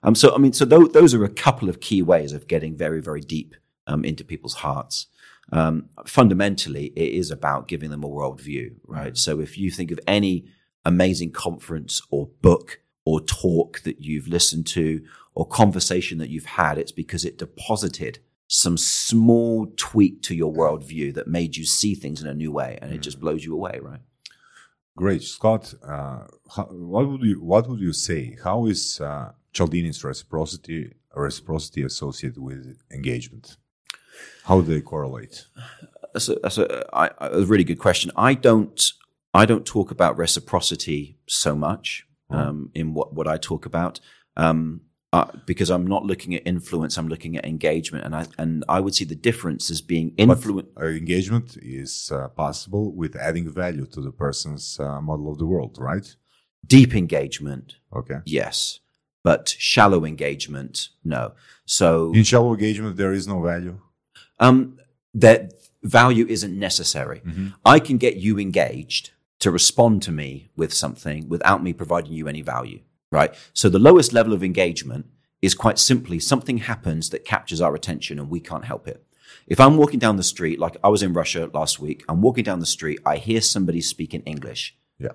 [0.02, 2.76] Um, so I mean, so tho- those are a couple of key ways of getting
[2.76, 3.56] very, very deep
[3.88, 5.08] um, into people's hearts.
[5.52, 9.18] Um, fundamentally, it is about giving them a worldview, right?
[9.18, 10.46] So if you think of any
[10.86, 15.04] amazing conference or book or talk that you've listened to
[15.36, 18.20] or conversation that you've had, it's because it deposited
[18.54, 22.78] some small tweak to your worldview that made you see things in a new way
[22.84, 24.02] and it just blows you away, right?
[24.96, 25.74] Great, Scott.
[25.84, 28.38] Uh, how, what would you what would you say?
[28.44, 33.58] How is uh, Cialdini's reciprocity reciprocity associated with engagement?
[34.44, 35.48] How do they correlate?
[36.14, 38.12] That's a, that's a, I, a really good question.
[38.16, 38.80] I don't
[39.34, 44.00] I don't talk about reciprocity so much um, in what what I talk about.
[44.38, 44.82] Um,
[45.16, 48.80] uh, because I'm not looking at influence, I'm looking at engagement, and I and I
[48.84, 50.70] would see the difference as being influence.
[51.04, 55.74] Engagement is uh, possible with adding value to the person's uh, model of the world,
[55.92, 56.08] right?
[56.76, 57.68] Deep engagement,
[58.00, 58.20] Okay.
[58.26, 58.80] yes,
[59.30, 60.74] but shallow engagement,
[61.04, 61.24] no.
[61.66, 63.76] So In shallow engagement, there is no value.
[64.46, 64.58] um,
[65.26, 65.42] that
[65.84, 67.20] value isn't necessary.
[67.26, 67.48] Mm-hmm.
[67.76, 69.12] I can get you engaged
[69.44, 72.80] to respond to me with something without me providing you any value,
[73.14, 73.34] right?
[73.54, 75.06] So the lowest level of engagement
[75.42, 79.06] is quite simply something happens that captures our attention and we can't help it.
[79.48, 82.44] If I'm walking down the street, like I was in Russia last week, I'm walking
[82.44, 84.76] down the street, I hear somebody speaking English.
[85.00, 85.14] Yeah.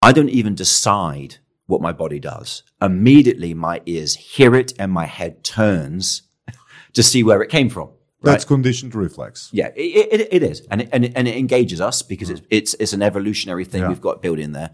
[0.00, 2.62] I don't even decide what my body does.
[2.80, 6.22] Immediately my ears hear it and my head turns
[6.92, 7.88] to see where it came from.
[8.24, 8.32] Right?
[8.32, 9.48] That's conditioned reflex.
[9.52, 12.40] Yeah, it, it, it is, and it, and it, and it engages us because it's
[12.50, 13.88] it's it's an evolutionary thing Yeah.
[13.88, 14.70] we've got built in there.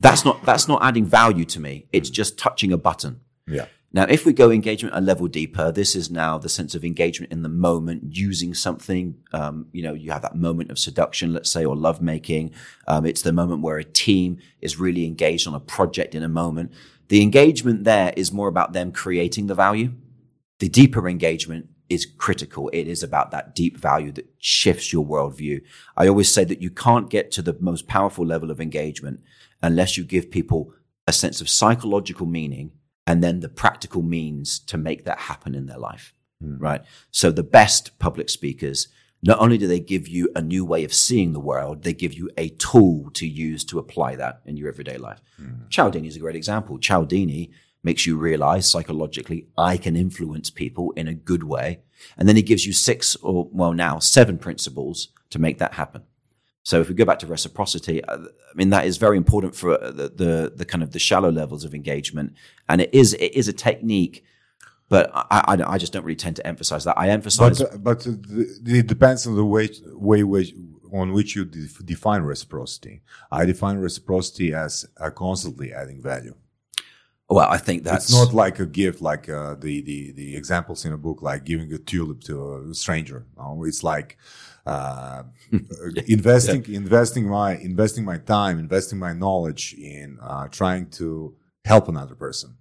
[0.00, 1.88] That's not that's not adding value to me.
[1.92, 3.20] It's just touching a button.
[3.46, 3.66] Yeah.
[3.90, 7.32] Now, if we go engagement a level deeper, this is now the sense of engagement
[7.32, 9.16] in the moment, using something.
[9.32, 12.52] Um, you know, you have that moment of seduction, let's say, or lovemaking.
[12.86, 16.28] Um, it's the moment where a team is really engaged on a project in a
[16.28, 16.72] moment.
[17.08, 19.92] The engagement there is more about them creating the value.
[20.58, 22.68] The deeper engagement is critical.
[22.74, 25.62] It is about that deep value that shifts your worldview.
[25.96, 29.20] I always say that you can't get to the most powerful level of engagement
[29.62, 30.72] unless you give people
[31.06, 32.72] a sense of psychological meaning
[33.06, 36.12] and then the practical means to make that happen in their life.
[36.42, 36.58] Hmm.
[36.58, 36.82] Right.
[37.10, 38.88] So the best public speakers,
[39.22, 42.12] not only do they give you a new way of seeing the world, they give
[42.12, 45.22] you a tool to use to apply that in your everyday life.
[45.36, 45.66] Hmm.
[45.70, 46.78] Cialdini is a great example.
[46.78, 47.50] Cialdini
[47.82, 51.80] makes you realize psychologically, I can influence people in a good way.
[52.16, 56.02] And then he gives you six or, well, now seven principles to make that happen.
[56.68, 59.82] So if we go back to reciprocity, uh, I mean that is very important for
[59.82, 62.34] uh, the, the the kind of the shallow levels of engagement,
[62.68, 64.22] and it is it is a technique,
[64.90, 66.98] but I, I, I just don't really tend to emphasize that.
[66.98, 68.12] I emphasize But uh, but uh,
[68.80, 69.70] it depends on the way
[70.10, 70.52] way which,
[70.92, 73.00] on which you def- define reciprocity.
[73.32, 76.34] I define reciprocity as uh, constantly adding value.
[77.30, 80.84] well, I think that's it's not like a gift, like uh, the, the the examples
[80.84, 82.34] in a book, like giving a tulip to
[82.70, 83.24] a stranger.
[83.38, 84.18] No, it's like
[84.68, 85.22] uh,
[86.06, 92.14] investing investing my investing my time, investing my knowledge in uh, trying to help another
[92.14, 92.56] person.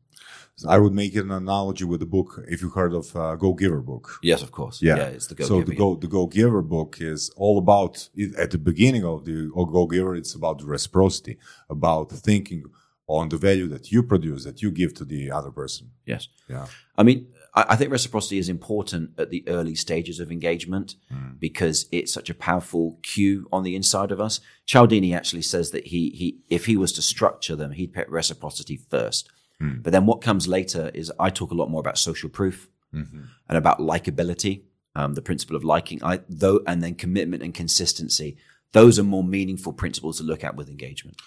[0.56, 2.44] So I would make it an analogy with the book.
[2.48, 5.46] If you heard of uh, Go Giver book, yes, of course, yeah, it's the go.
[5.46, 9.52] So the Go the Go Giver book is all about at the beginning of the
[9.54, 10.16] Go Giver.
[10.16, 11.38] It's about reciprocity,
[11.70, 12.64] about thinking
[13.08, 15.92] on the value that you produce, that you give to the other person.
[16.06, 16.28] Yes.
[16.50, 16.66] Yeah.
[16.98, 21.32] I mean, I, I think reciprocity is important at the early stages of engagement hmm.
[21.40, 24.40] because it's such a powerful cue on the inside of us.
[24.66, 28.78] Cialdini actually says that he, he, if he was to structure them, he'd put reciprocity
[28.90, 29.30] first.
[29.60, 29.82] Hmm.
[29.82, 33.22] But then what comes later is I talk a lot more about social proof mm-hmm.
[33.50, 34.62] and about likability,
[34.96, 38.38] um, the principle of liking, I, though, and then commitment and consistency.
[38.74, 41.18] Those are more meaningful principles to look at with engagement.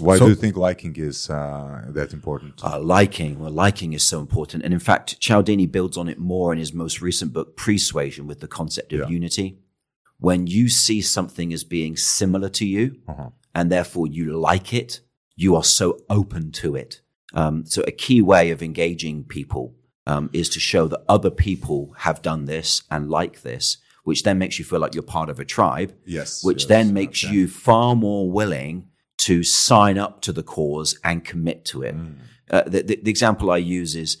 [0.00, 2.62] Why So- do you think liking is uh, that important?
[2.64, 4.62] Uh, liking, well, liking is so important.
[4.64, 8.40] And in fact, Cialdini builds on it more in his most recent book, Persuasion, with
[8.40, 9.08] the concept of Yeah.
[9.08, 9.58] unity.
[10.20, 13.30] When you see something as being similar to you Uh-huh.
[13.54, 15.00] and therefore you like it,
[15.36, 17.00] you are so open to it.
[17.34, 19.74] Um, so a key way of engaging people
[20.06, 24.38] um, is to show that other people have done this and like this, which then
[24.38, 27.34] makes you feel like you're part of a tribe Yes, which yes, then makes okay.
[27.34, 31.96] you far more willing to sign up to the cause and commit to it.
[31.96, 32.16] Mm.
[32.50, 34.16] Uh, the, the, the example I use is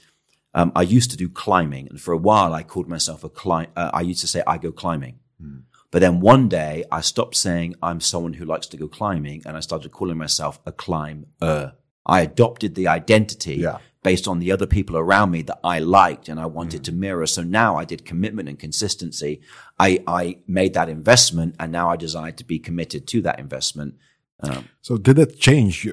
[0.54, 3.68] um, I used to do climbing, and for a while I called myself a climb.
[3.76, 5.62] Uh, I used to say I go climbing, Mm.
[5.92, 9.56] but then one day I stopped saying I'm someone who likes to go climbing, and
[9.56, 11.74] I started calling myself a climber.
[12.04, 13.78] I adopted the identity Yeah.
[14.02, 17.26] based on the other people around me that I liked and I wanted to mirror.
[17.26, 19.40] So now I did commitment and consistency.
[19.78, 23.94] I, I made that investment and now I desire to be committed to that investment.
[24.42, 25.88] Um, So did that change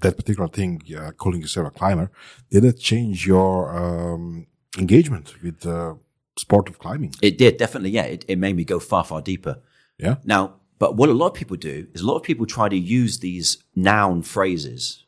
[0.00, 2.10] that particular thing, uh, calling yourself a climber?
[2.50, 4.46] Did it change your um,
[4.78, 5.98] engagement with the
[6.38, 7.14] sport of climbing?
[7.22, 7.90] it did definitely.
[7.90, 8.04] Yeah.
[8.04, 9.58] It, it made me go far, far deeper.
[9.98, 10.16] Yeah.
[10.24, 12.76] Now, but what a lot of people do is a lot of people try to
[12.76, 15.04] use these noun phrases,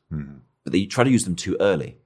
[0.65, 1.97] but they try to use them too early.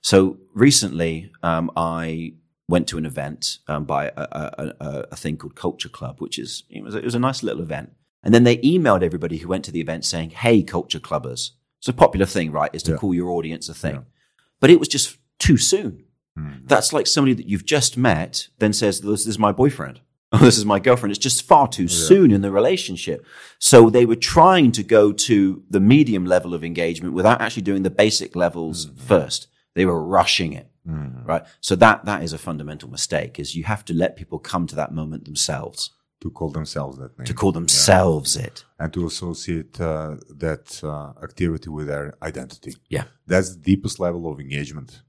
[0.00, 2.34] So recently, um, I
[2.68, 6.36] went to an event um, by a, a, a, a thing called Culture Club, which
[6.38, 7.92] is it was, it was a nice little event.
[8.22, 11.50] And then they emailed everybody who went to the event saying, Hey, culture clubbers.
[11.80, 12.70] It's a popular thing, right?
[12.72, 12.96] Is to Yeah.
[12.98, 13.94] call your audience a thing.
[13.94, 14.00] Yeah.
[14.60, 16.04] But it was just too soon.
[16.38, 16.68] Mm.
[16.68, 20.00] That's like somebody that you've just met then says, This is my boyfriend.
[20.34, 21.10] Oh, this is my girlfriend.
[21.10, 23.22] It's just far too soon in the relationship.
[23.58, 27.82] So they were trying to go to the medium level of engagement without actually doing
[27.82, 29.48] the basic levels first.
[29.74, 30.70] They were rushing it.
[30.88, 31.26] Mm.
[31.26, 31.42] Right.
[31.60, 34.74] So that, that is a fundamental mistake is you have to let people come to
[34.76, 35.90] that moment themselves
[36.22, 37.26] To call themselves that name.
[37.26, 38.64] to call themselves it.
[38.78, 42.74] and to associate uh, that uh, activity with their identity.
[42.88, 43.04] Yeah.
[43.26, 45.02] That's the deepest level of engagement.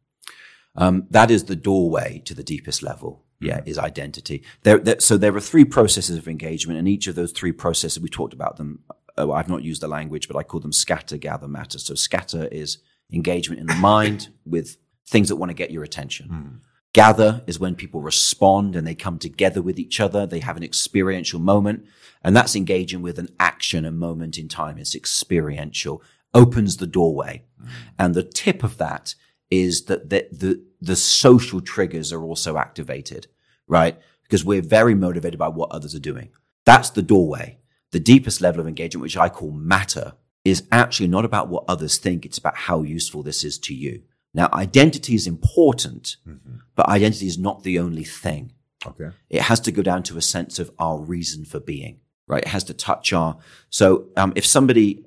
[0.76, 3.26] Um, that is the doorway to the deepest level.
[3.40, 4.42] Yeah, is identity.
[4.64, 8.00] There, there, so there are three processes of engagement, and each of those three processes
[8.00, 8.80] we talked about them.
[9.18, 11.78] Oh, I've not used the language, but I call them scatter, gather, matter.
[11.78, 12.78] So scatter is
[13.12, 16.62] engagement in the mind with things that want to get your attention.
[16.94, 20.28] Gather is when people respond and they come together with each other.
[20.28, 21.86] They have an experiential moment,
[22.24, 24.78] and that's engaging with an action, a moment in time.
[24.78, 26.04] It's experiential,
[26.36, 27.68] opens the doorway, mm.
[27.98, 29.16] and the tip of that
[29.50, 33.28] is that the, the, the social triggers are also activated,
[33.68, 34.00] right?
[34.24, 36.30] Because we're very motivated by what others are doing.
[36.66, 37.58] That's the doorway.
[37.92, 40.14] The deepest level of engagement, which I call matter,
[40.44, 42.26] is actually not about what others think.
[42.26, 44.04] It's about how useful this is to you.
[44.34, 46.58] Now, identity is important, mm-hmm.
[46.76, 48.54] but identity is not the only thing.
[48.86, 49.10] Okay.
[49.30, 52.44] It has to go down to a sense of our reason for being, right?
[52.44, 53.38] It has to touch our,
[53.70, 55.06] so, um, if somebody,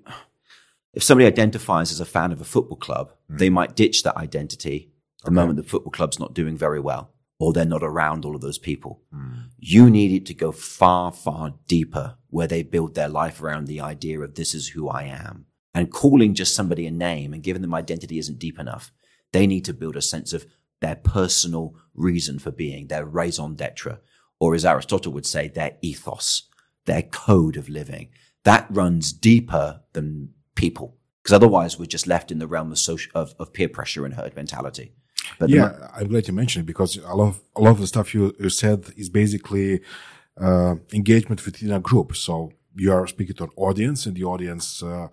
[0.94, 3.38] if somebody identifies as a fan of a football club, mm.
[3.38, 4.92] they might ditch that identity
[5.24, 8.40] the moment the football club's not doing very well or they're not around all of
[8.40, 9.02] those people.
[9.14, 9.50] Mm.
[9.58, 13.80] You need it to go far, far deeper where they build their life around the
[13.80, 15.46] idea of this is who I am.
[15.74, 18.92] And calling just somebody a name and giving them identity isn't deep enough.
[19.36, 20.46] They need to build a sense of
[20.80, 23.98] their personal reason for being, their raison d'etre,
[24.40, 26.48] or as Aristotle would say, their ethos,
[26.86, 28.08] their code of living.
[28.44, 30.96] That runs deeper than people.
[31.22, 34.14] Because otherwise we're just left in the realm of social, of, of peer pressure and
[34.14, 34.94] herd mentality.
[35.38, 37.86] But yeah, I'm glad you mentioned it because a lot of, a lot of the
[37.86, 39.82] stuff you, you said is basically
[40.40, 42.16] uh, engagement within a group.
[42.16, 45.08] So you are speaking to an audience, and the audience, uh,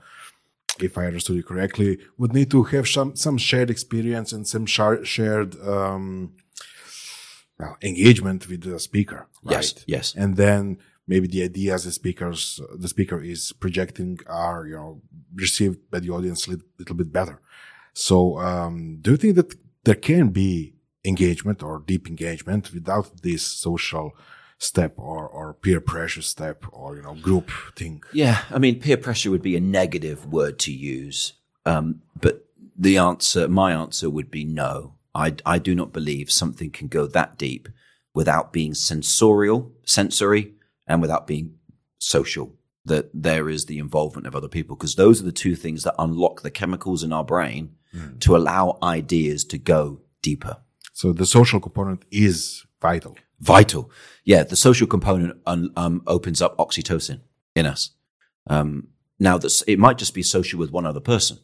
[0.83, 4.65] if I understood you correctly, would need to have some some shared experience and some
[4.65, 6.33] shar- shared um,
[7.59, 9.27] well, engagement with the speaker.
[9.43, 9.53] Right?
[9.55, 10.15] Yes, yes.
[10.15, 10.77] and then
[11.07, 15.01] maybe the ideas the speakers the speaker is projecting are you know
[15.35, 17.41] received by the audience a little, little bit better
[17.93, 19.53] so um, do you think that
[19.83, 20.73] there can be
[21.05, 24.15] engagement or deep engagement without this social
[24.63, 28.97] step or, or peer pressure step or you know group thing Yeah, I mean, peer
[28.97, 31.33] pressure would be a negative word to use,
[31.65, 32.45] um, but
[32.77, 34.95] the answer, my answer, would be no.
[35.13, 37.69] I, I do not believe something can go that deep
[38.15, 40.53] without being sensorial, sensory,
[40.87, 41.55] and without being
[41.99, 42.55] social.
[42.85, 45.95] That there is the involvement of other people, because those are the two things that
[45.97, 47.75] unlock the chemicals in our brain
[48.21, 50.57] to allow ideas to go deeper.
[50.93, 53.91] so the social component is vital vital.
[54.23, 57.21] Yeah, the social component um, um, opens up oxytocin
[57.55, 57.91] in us.
[58.47, 58.87] Um,
[59.19, 61.39] now, that's, it might just be social with one other person,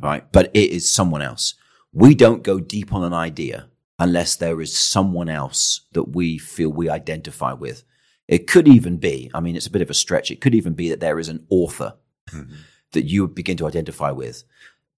[0.00, 0.30] right?
[0.32, 1.54] But it is someone else.
[1.92, 6.70] We don't go deep on an idea unless there is someone else that we feel
[6.70, 7.84] we identify with.
[8.28, 10.30] It could even be, I mean, it's a bit of a stretch.
[10.30, 11.94] It could even be that there is an author
[12.92, 14.44] that you begin to identify with.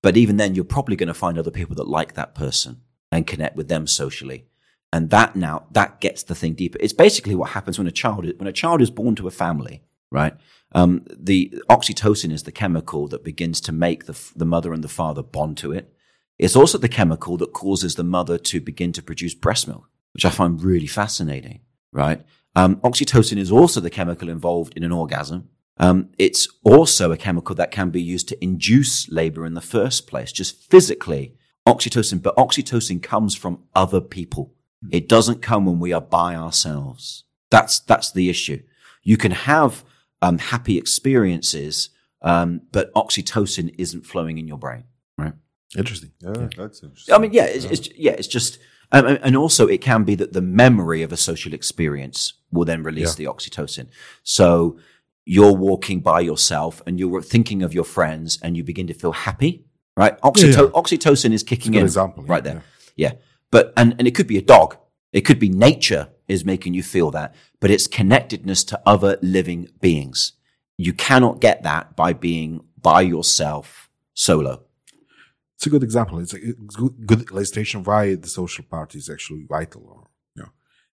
[0.02, 3.26] But even then, you're probably going to find other people that like that person and
[3.26, 4.46] connect with them socially.
[4.92, 6.78] And that now, that gets the thing deeper.
[6.80, 9.82] It's basically what happens when a child, when a child is born to a family,
[10.10, 10.34] right?
[10.72, 14.88] Um, the oxytocin is the chemical that begins to make the, the mother and the
[14.88, 15.92] father bond to it.
[16.38, 20.24] It's also the chemical that causes the mother to begin to produce breast milk, which
[20.24, 21.60] I find really fascinating,
[21.92, 22.22] right?
[22.54, 25.48] Um, oxytocin is also the chemical involved in an orgasm.
[25.78, 30.06] Um, it's also a chemical that can be used to induce labor in the first
[30.06, 31.34] place, just physically.
[31.66, 34.54] Oxytocin, but oxytocin comes from other people.
[34.90, 37.24] It doesn't come when we are by ourselves.
[37.50, 38.62] That's, that's the issue.
[39.02, 39.84] You can have,
[40.20, 41.90] um, happy experiences,
[42.22, 44.84] um, but oxytocin isn't flowing in your brain,
[45.18, 45.34] right?
[45.76, 47.14] interesting Yeah, that's interesting.
[47.14, 48.58] I mean, yeah, it's, it's yeah, it's just,
[48.92, 52.82] um, and also it can be that the memory of a social experience will then
[52.82, 53.88] release the oxytocin.
[54.22, 54.78] So
[55.24, 59.12] you're walking by yourself and you're thinking of your friends and you begin to feel
[59.12, 59.64] happy,
[59.96, 60.20] right?
[60.20, 60.80] Oxyto- Yeah.
[60.80, 62.62] Oxytocin is kicking in example, yeah, right there.
[62.96, 63.12] Yeah.
[63.52, 64.76] But, and, and it could be a dog.
[65.12, 69.68] It could be nature is making you feel that, but it's connectedness to other living
[69.80, 70.32] beings.
[70.78, 74.64] You cannot get that by being by yourself solo.
[75.54, 79.44] it's a good example it's a good, good illustration why the social part is actually
[79.48, 80.50] vital or you know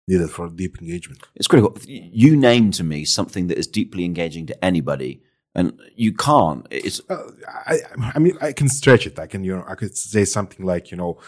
[0.08, 1.20] needed for deep engagement.
[1.36, 1.76] It's critical.
[1.86, 5.24] You name to me something that is deeply engaging to anybody,
[5.56, 6.68] and you can't.
[6.70, 7.32] It's Uh,
[7.72, 7.80] I,
[8.16, 9.18] I mean, I can stretch it.
[9.20, 11.20] I can, you know, I could say something like, you know,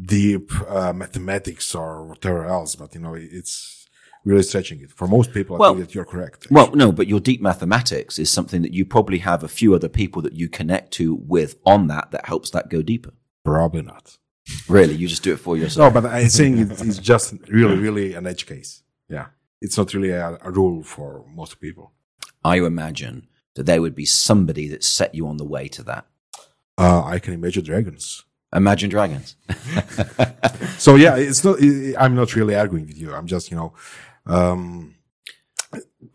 [0.00, 3.86] deep uh, mathematics or whatever else, but you know, it's
[4.24, 4.90] really stretching it.
[4.90, 6.46] For most people, I Well- think that you're correct.
[6.50, 9.88] well, no, but your deep mathematics is something that you probably have a few other
[9.88, 13.12] people that you connect to with on that that helps that go deeper.
[13.44, 14.18] Probably not.
[14.68, 15.94] Really, you just do it for yourself.
[15.94, 18.82] No, but I'm saying it, it's just really, really an edge case.
[19.08, 19.26] Yeah.
[19.62, 21.92] It's not really a, a rule for most people.
[22.44, 26.06] I imagine that there would be somebody that set you on the way to that.
[26.76, 28.24] Uh, I can imagine dragons.
[28.54, 29.36] Imagine Dragons.
[30.78, 33.14] So yeah, it's not, I- I'm not really arguing with you.
[33.14, 33.72] I'm just, you know,
[34.26, 34.96] um,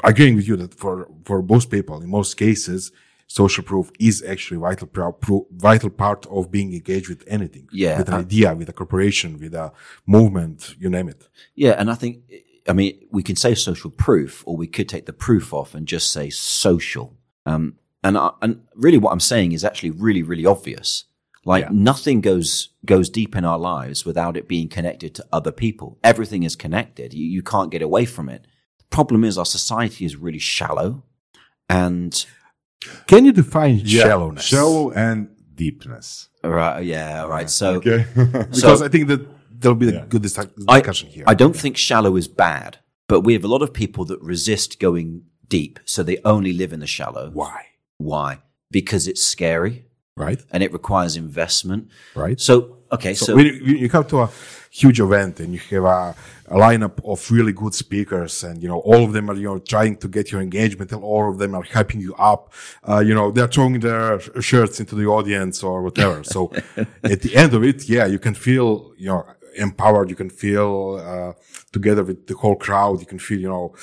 [0.03, 2.91] agreeing with you that for, for most people, in most cases,
[3.27, 7.67] social proof is actually vital, pro- vital part of being engaged with anything.
[7.71, 9.71] Yeah, With an uh, idea, with a corporation, with a
[10.05, 11.27] movement, you name it.
[11.55, 12.23] Yeah, and I think,
[12.67, 15.87] I mean, we can say social proof, or we could take the proof off and
[15.87, 17.15] just say social.
[17.45, 21.05] Um, and I, and really, what I'm saying is actually really, really obvious.
[21.51, 21.69] Like Yeah.
[21.91, 22.49] nothing goes
[22.93, 25.87] goes deep in our lives without it being connected to other people.
[26.11, 27.07] Everything is connected.
[27.19, 28.41] You, you can't get away from it.
[28.77, 31.03] The problem is our society is really shallow,
[31.69, 32.11] and
[33.07, 34.45] Can you define shallowness?
[34.45, 36.29] Shallow and deepness.
[36.43, 37.49] right, yeah, right.
[37.49, 38.05] So Okay.
[38.15, 39.21] Because So- I think that
[39.59, 40.05] there'll be a Yeah.
[40.13, 40.47] good dis- I-
[40.77, 41.25] discussion here.
[41.27, 42.77] I don't think shallow is bad,
[43.07, 46.71] but we have a lot of people that resist going deep, so they only live
[46.75, 47.25] in the shallow.
[47.33, 47.59] Why?
[47.97, 48.31] Why?
[48.71, 49.85] Because it's scary
[50.19, 50.41] Right?
[50.51, 51.89] and it requires investment.
[52.15, 52.39] Right?
[52.39, 54.29] So, okay, So, so, when you, you come to a
[54.69, 56.15] huge event and you have a,
[56.47, 59.59] a lineup of really good speakers and, you know, all of them are, you know,
[59.59, 62.53] trying to get your engagement and all of them are hyping you up.
[62.87, 66.23] Uh, you know, they're throwing their shirts into the audience or whatever.
[66.23, 66.51] So
[67.03, 70.09] at the end of it, yeah, you can feel, you know, empowered.
[70.09, 71.33] You can feel, uh,
[71.71, 72.99] together with the whole crowd.
[72.99, 73.75] You can feel, you know,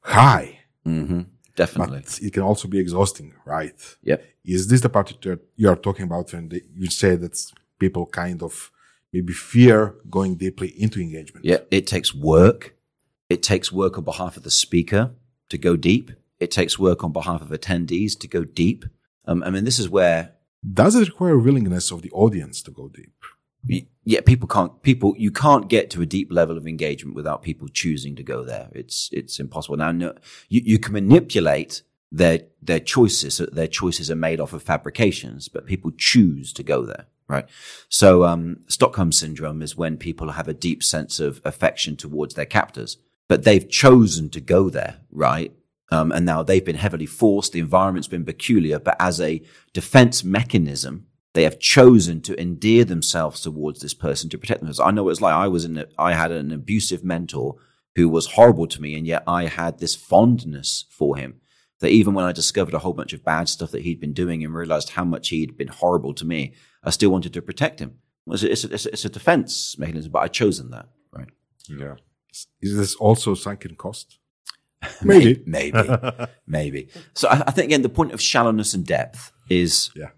[0.00, 1.22] high, hmm
[1.56, 2.00] definitely.
[2.00, 3.96] but it can also be exhausting, right?
[4.02, 4.24] Yep.
[4.44, 7.36] Is this the part that you are talking about when the, you say that
[7.78, 8.70] people kind of
[9.12, 11.44] maybe fear going deeply into engagement?
[11.44, 12.76] Yeah, it takes work.
[13.28, 15.10] It takes work on behalf of the speaker
[15.48, 16.12] to go deep.
[16.38, 18.84] It takes work on behalf of attendees to go deep.
[19.24, 20.32] Um, I mean, this is where
[20.72, 23.14] Does it require willingness of the audience to go deep?
[24.04, 27.68] Yeah, people can't people you can't get to a deep level of engagement without people
[27.68, 28.68] choosing to go there.
[28.72, 29.76] It's it's impossible.
[29.76, 30.14] Now, no,
[30.48, 33.38] you, you can manipulate their their choices.
[33.52, 37.48] Their choices are made off of fabrications, but people choose to go there, right?
[37.88, 42.46] So, um, Stockholm syndrome is when people have a deep sense of affection towards their
[42.46, 42.98] captors,
[43.28, 45.52] but they've chosen to go there, right?
[45.90, 47.52] Um, and now they've been heavily forced.
[47.52, 49.42] The environment's been peculiar, but as a
[49.72, 51.06] defense mechanism,
[51.36, 54.80] they have chosen to endear themselves towards this person to protect themselves.
[54.80, 55.34] I know what it's like.
[55.34, 57.56] I was in, a, I had an abusive mentor
[57.94, 61.34] who was horrible to me, and yet I had this fondness for him
[61.80, 64.42] that even when I discovered a whole bunch of bad stuff that he'd been doing
[64.42, 67.98] and realized how much he'd been horrible to me, I still wanted to protect him.
[68.28, 71.28] It's a, it's a, it's a, defense mechanism, but I chosen that, right?
[71.68, 71.96] yeah.
[72.62, 74.18] Is this also sunken cost?
[75.02, 75.42] Maybe.
[75.46, 75.78] maybe,
[76.46, 76.88] maybe.
[77.14, 80.10] So I, I think again, the point of shallowness and depth is, Yeah.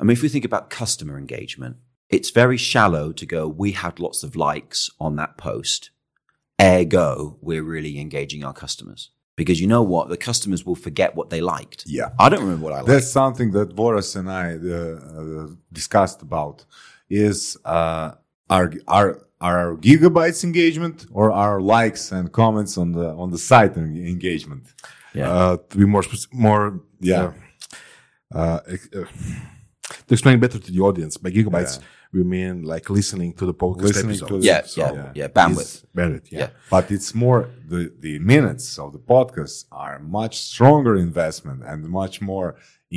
[0.00, 1.76] I mean, if we think about customer engagement,
[2.08, 3.48] it's very shallow to go.
[3.48, 5.90] We had lots of likes on that post,
[6.60, 11.28] ergo, we're really engaging our customers because you know what, the customers will forget what
[11.30, 11.84] they liked.
[11.86, 12.10] Yeah.
[12.18, 12.88] I don't remember what I liked.
[12.88, 16.64] That's something that Boris and I uh, uh, discussed about
[17.10, 18.12] is uh,
[18.50, 23.76] our, our our gigabytes engagement or our likes and comments on the on the site
[23.76, 24.64] en- engagement.
[25.12, 25.30] Yeah.
[25.30, 27.32] Uh, to be more, spec- more, Yeah.
[28.34, 28.60] uh, uh,
[28.96, 29.04] uh,
[30.06, 31.84] to explain better to the audience, by gigabytes, Yeah.
[32.12, 35.10] we mean like listening to the podcast Listening to the- yeah, so, yeah, yeah.
[35.20, 35.84] yeah, bandwidth.
[35.96, 36.38] Bandwidth, yeah.
[36.40, 36.48] Yeah.
[36.70, 37.40] But it's more
[37.72, 42.48] the the minutes of the podcast are much stronger investment and much more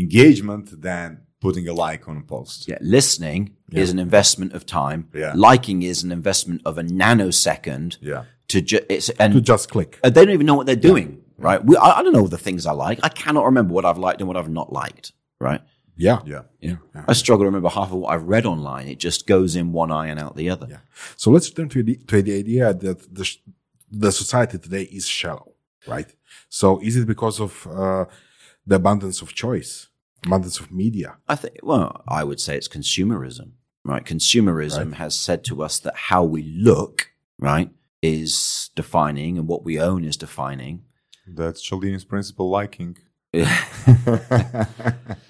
[0.03, 2.68] engagement than putting a like on a post.
[2.68, 3.41] Yeah, listening
[3.72, 5.07] is an investment of time.
[5.14, 5.34] Yeah.
[5.36, 7.97] Liking is an investment of a nanosecond.
[8.01, 8.24] Yeah.
[8.49, 9.99] To ju- it's and To just click.
[10.03, 11.64] Uh, they don't even know what they're doing, right?
[11.64, 12.99] We, I, I don't know the things I like.
[13.03, 15.62] I cannot remember what I've liked and what I've not liked, right?
[16.00, 16.20] Yeah.
[16.26, 16.43] Yeah.
[16.62, 16.78] Yeah.
[17.08, 18.88] I struggle to remember half of what I've read online.
[18.88, 20.68] It just goes in one eye and out the other.
[20.70, 20.78] Yeah.
[21.18, 23.30] So let's return to the, to the idea that the,
[23.91, 25.52] the society today is shallow,
[25.86, 26.10] right?
[26.47, 28.06] So is it because of uh,
[28.66, 29.89] the abundance of choice,
[30.26, 31.18] abundance of media?
[31.28, 33.52] I think, well, I would say it's consumerism,
[33.84, 34.06] right?
[34.06, 34.93] Consumerism Right.
[35.04, 37.72] has said to us that how we look, right,
[38.02, 40.84] is defining and what we own is defining.
[41.28, 42.97] That's Cialdini's principle liking.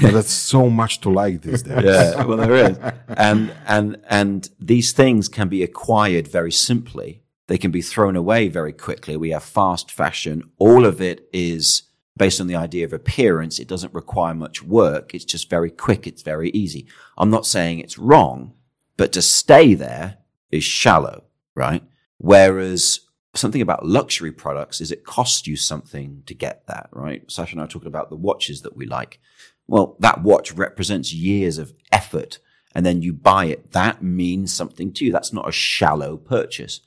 [0.00, 1.84] But that's so much to like these days.
[1.84, 7.22] yeah, well, there is, and and and these things can be acquired very simply.
[7.48, 9.16] They can be thrown away very quickly.
[9.16, 10.50] We have fast fashion.
[10.58, 11.84] All of it is
[12.16, 13.58] based on the idea of appearance.
[13.58, 15.14] It doesn't require much work.
[15.14, 16.06] It's just very quick.
[16.06, 16.86] It's very easy.
[17.16, 18.52] I'm not saying it's wrong,
[18.96, 20.18] but to stay there
[20.50, 21.24] is shallow,
[21.54, 21.82] right?
[22.18, 23.00] Whereas
[23.34, 27.30] something about luxury products is it costs you something to get that, right?
[27.30, 29.20] Sasha and I are talking about the watches that we like.
[29.68, 32.38] Well, that watch represents years of effort
[32.74, 33.72] and then you buy it.
[33.72, 35.12] That means something to you.
[35.12, 36.80] That's not a shallow purchase.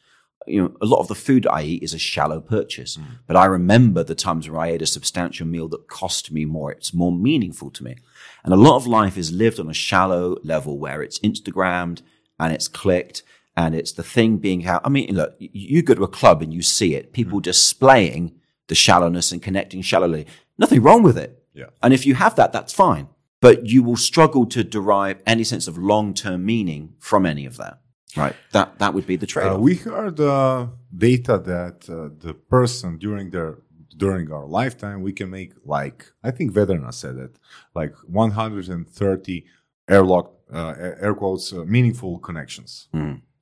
[0.47, 3.03] You know, a lot of the food I eat is a shallow purchase, mm.
[3.27, 6.71] but I remember the times where I ate a substantial meal that cost me more.
[6.71, 7.97] It's more meaningful to me.
[8.43, 12.01] And a lot of life is lived on a shallow level where it's Instagrammed
[12.39, 13.21] and it's clicked
[13.55, 16.53] and it's the thing being how, I mean, look, you go to a club and
[16.53, 17.43] you see it, people mm.
[17.43, 20.25] displaying the shallowness and connecting shallowly.
[20.57, 21.40] Nothing wrong with it.
[21.53, 21.65] Yeah.
[21.83, 23.07] And if you have that, that's fine.
[23.41, 27.79] But you will struggle to derive any sense of long-term meaning from any of that.
[28.15, 28.35] Right.
[28.51, 29.59] That, that would be the Uh, trade-off.
[29.59, 33.57] we heard uh, data that uh, the person during their
[33.97, 37.37] during our lifetime we can make like I think Vedrna said it
[37.75, 39.45] like 130
[39.89, 42.87] airlock uh, air quotes uh, meaningful connections.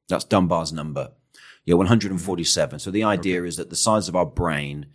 [0.08, 1.12] That's Dunbar's number.
[1.66, 2.80] Yeah, 147.
[2.80, 4.88] So the idea is that the size of our brain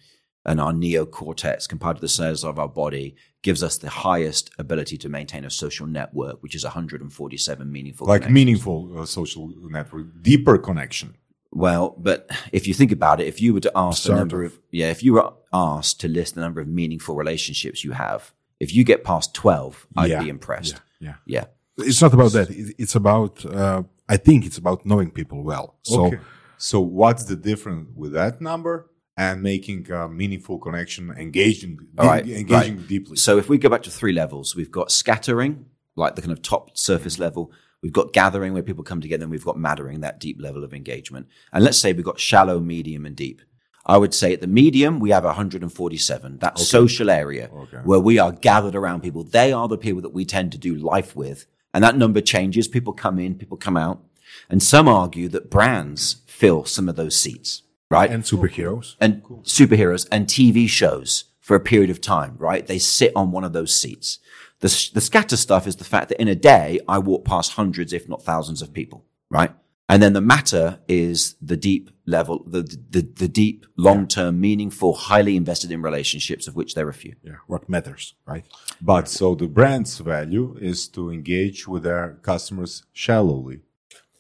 [0.47, 4.97] and our neocortex compared to the size of our body gives us the highest ability
[4.99, 8.07] to maintain a social network, which is 147 meaningful.
[8.07, 11.17] Like meaningful uh, social network, deeper connection.
[11.53, 14.59] Well, but if you think about it, if you were to ask the number of,
[14.71, 18.75] yeah, if you were asked to list the number of meaningful relationships you have, if
[18.75, 20.81] you get past 12, I'd Yeah, be impressed.
[21.01, 21.15] Yeah.
[21.27, 21.45] Yeah.
[21.79, 22.49] It's not about that.
[22.51, 25.77] It's about, uh, I think it's about knowing people well.
[25.83, 26.19] So okay.
[26.57, 32.79] So what's the difference with that number and making a meaningful connection, engaging, right, engaging
[32.79, 32.89] right.
[32.89, 33.17] deeply?
[33.17, 36.43] So if we go back to three levels, we've got scattering, like the kind of
[36.43, 37.53] top surface level.
[37.83, 40.73] We've got gathering where people come together and we've got mattering, that deep level of
[40.73, 41.29] engagement.
[41.53, 43.43] And let's say we've got shallow, medium and deep.
[43.87, 47.77] I would say at the medium, we have 147, that social area Okay.
[47.85, 49.23] where we are gathered around people.
[49.25, 51.47] They are the people that we tend to do life with.
[51.75, 52.67] And that number changes.
[52.67, 54.03] People come in, people come out.
[54.49, 58.11] And some argue that brands fill some of those seats, right?
[58.11, 58.97] and superheroes.
[59.01, 62.67] and superheroes and TV shows for a period of time, right?
[62.67, 64.19] They sit on one of those seats.
[64.61, 67.93] The, the scatter stuff is the fact that in a day, I walk past hundreds,
[67.93, 69.53] if not thousands of people, right?
[69.89, 75.37] And then the matter is the deep level, the, the, the deep, long-term, meaningful, highly
[75.37, 77.17] invested in relationships of which there are few.
[77.23, 78.47] Yeah, what matters, right?
[78.81, 83.61] But so the brand's value is to engage with their customers shallowly,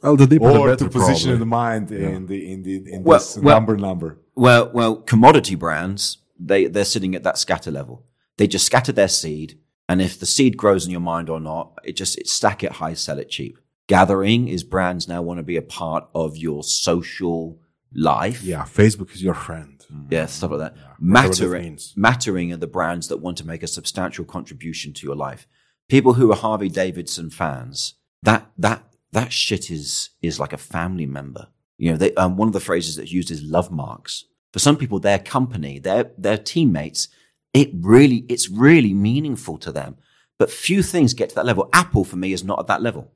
[0.05, 1.39] Well, the deeper the or better, to position probably.
[1.39, 4.19] the mind in the in the in Well- this well- number number.
[4.37, 8.05] Well, well, commodity brands, they, they're sitting at that scatter level.
[8.37, 9.59] They just scatter their seed.
[9.89, 12.73] And if the seed grows in your mind or not, it just, it stack it
[12.73, 13.59] high, sell it cheap.
[13.87, 17.61] Gathering is brands now want to be a part of your social
[17.95, 18.43] life.
[18.43, 19.79] Yeah, Facebook is your friend.
[19.93, 20.13] Mm-hmm.
[20.13, 20.73] Yeah, stuff like that.
[20.73, 21.93] whatever that Mattering, means.
[21.97, 25.47] mattering are the brands that want to make a substantial contribution to your life.
[25.89, 28.85] People who are Harley Davidson fans, that, that,
[29.15, 31.49] that shit is, is like a family member.
[31.79, 34.27] You know, they, um, one of the phrases that's used is love marks.
[34.53, 37.09] For some people, their company, their, their teammates,
[37.53, 39.97] it really, it's really meaningful to them.
[40.39, 41.69] But few things get to that level.
[41.73, 43.13] Apple for me is not at that level,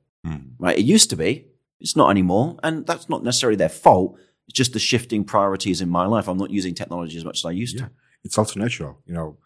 [0.57, 0.77] right?
[0.77, 1.45] It used to be.
[1.79, 2.57] It's not anymore.
[2.63, 4.17] And that's not necessarily their fault.
[4.47, 6.27] It's just the shifting priorities in my life.
[6.27, 7.89] I'm not using technology as much as I used to.
[8.23, 8.99] Yeah, it's also natural.
[9.05, 9.37] You know,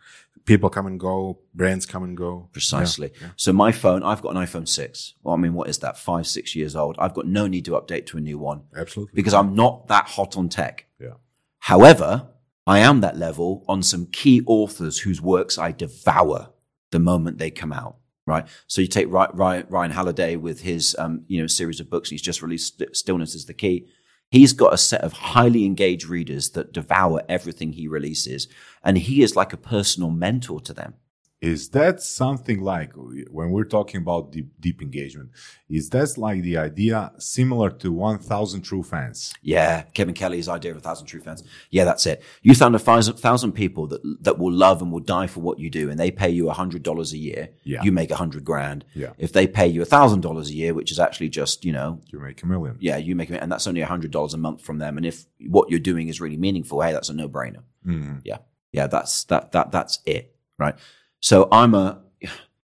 [0.46, 2.50] people come and go, brands come and go.
[2.52, 3.12] Precisely.
[3.36, 5.16] So my phone, I've got an iPhone 6.
[5.24, 5.98] Well, I mean, what is that?
[5.98, 6.96] Five, six years old.
[7.00, 9.14] I've got no need to update to a new one absolutely.
[9.16, 10.86] because I'm not that hot on tech.
[11.00, 11.16] Yeah.
[11.60, 12.30] However,
[12.66, 16.50] I am that level on some key authors whose works I devour
[16.92, 17.98] the moment they come out.
[18.26, 18.48] Right.
[18.68, 22.10] So you take Ryan, Ryan Holiday with his, um, you know, series of books.
[22.10, 23.88] He's just released Stillness is the Key.
[24.34, 28.48] He's got a set of highly engaged readers that devour everything he releases.
[28.84, 30.96] And he is like a personal mentor to them.
[31.44, 35.32] Is that something like when we're talking about deep, deep engagement?
[35.70, 39.34] Is that like the idea similar to 1,000 true fans?
[39.41, 41.44] Yeah, Kevin Kelly's idea of a thousand true fans.
[41.70, 42.24] Yeah, that's it.
[42.44, 45.70] You found a thousand, people that that will love and will die for what you
[45.70, 47.50] do, and they pay you a hundred dollars a year.
[47.66, 47.84] Yeah.
[47.84, 48.86] you make a hundred grand.
[48.96, 49.12] Yeah.
[49.18, 52.00] If they pay you a thousand dollars a year, which is actually just you know,
[52.10, 52.78] You make a million.
[52.80, 54.96] yeah, you make it, and that's only a hundred dollars a month from them.
[54.96, 55.26] And if
[55.58, 57.64] what you're doing is really meaningful, hey, that's a no brainer.
[57.86, 58.22] Mhm.
[58.24, 58.38] Yeah,
[58.72, 60.76] yeah, that's that that that's it, right?
[61.24, 62.02] So I'm a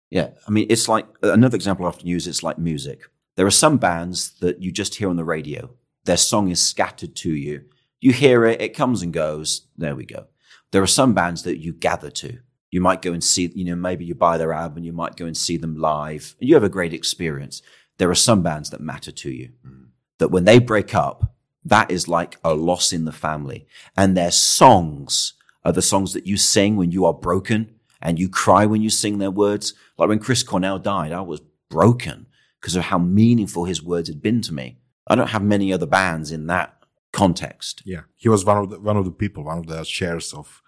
[0.10, 0.32] yeah.
[0.46, 2.28] I mean, it's like another example I often use.
[2.28, 3.04] It's like music.
[3.38, 5.70] There are some bands that you just hear on the radio.
[6.04, 7.64] Their song is scattered to you.
[8.02, 9.68] You hear it, it comes and goes.
[9.78, 10.26] There we go.
[10.72, 12.40] There are some bands that you gather to.
[12.70, 15.26] You might go and see, you know, maybe you buy their album, you might go
[15.26, 17.62] and see them live, and you have a great experience.
[17.98, 19.52] There are some bands that matter to you.
[19.64, 19.84] Hmm.
[20.18, 21.34] That when they break up,
[21.64, 23.68] that is like a loss in the family.
[23.96, 28.30] And their songs are the songs that you sing when you are broken and you
[28.30, 29.74] cry when you sing their words.
[29.98, 32.28] Like when Chris Cornell died, I was broken
[32.60, 34.80] because of how meaningful his words had been to me.
[35.08, 36.76] I don't have many other bands in that
[37.12, 37.82] context.
[37.86, 40.62] Yeah, he was one of the, one of the people, one of the shares of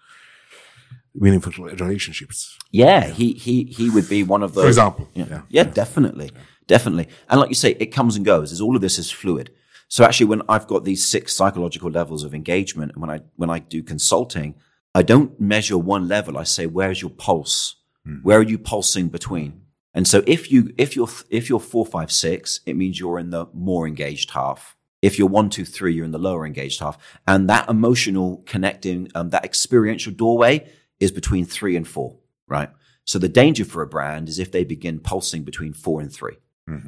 [1.14, 2.58] meaningful relationships.
[2.70, 4.64] Yeah, he he he would be one of those.
[4.64, 5.42] For example, yeah, yeah.
[5.48, 6.30] yeah, definitely,
[6.66, 7.08] definitely.
[7.28, 8.52] And like you say, it comes and goes.
[8.52, 9.50] As all of this is fluid.
[9.88, 13.50] So actually, when I've got these six psychological levels of engagement, and when I when
[13.50, 14.54] I do consulting,
[14.94, 16.36] I don't measure one level.
[16.36, 17.76] I say, where's your pulse?
[18.22, 19.62] Where are you pulsing between?
[19.94, 23.30] And so if you if you're if you're four, five, six, it means you're in
[23.30, 24.76] the more engaged half.
[25.02, 26.96] If you're one, two, three, you're in the lower engaged half.
[27.26, 30.68] And that emotional connecting, um, that experiential doorway
[31.00, 32.70] is between three and four, right?
[33.04, 36.36] So the danger for a brand is if they begin pulsing between four and 3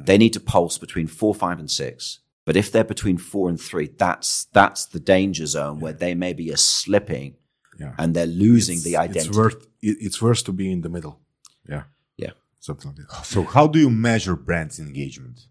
[0.05, 2.19] They need to pulse between four, five, and six.
[2.45, 6.51] But if they're between four and three, that's that's the danger zone where they maybe
[6.53, 7.35] are slipping
[7.77, 7.93] Yeah.
[7.97, 9.29] and they're losing the identity.
[9.29, 11.19] It's worth it, it's worth to be in the middle.
[11.67, 11.83] Yeah,
[12.17, 12.31] yeah.
[12.59, 13.25] something like that.
[13.25, 15.47] So how do you measure brand engagement?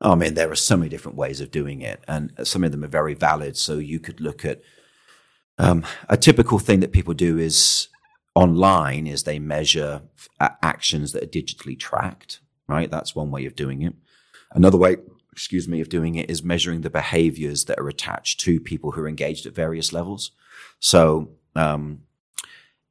[0.00, 2.72] Oh, I mean, there are so many different ways of doing it, and some of
[2.72, 3.56] them are very valid.
[3.56, 4.62] So you could look at
[5.58, 7.88] um, a typical thing that people do is
[8.34, 10.02] online is they measure
[10.40, 12.40] actions that are digitally tracked.
[12.66, 13.94] Right, that's one way of doing it.
[14.52, 14.98] Another way,
[15.32, 19.02] excuse me, of doing it is measuring the behaviors that are attached to people who
[19.02, 20.30] are engaged at various levels.
[20.78, 22.02] So um,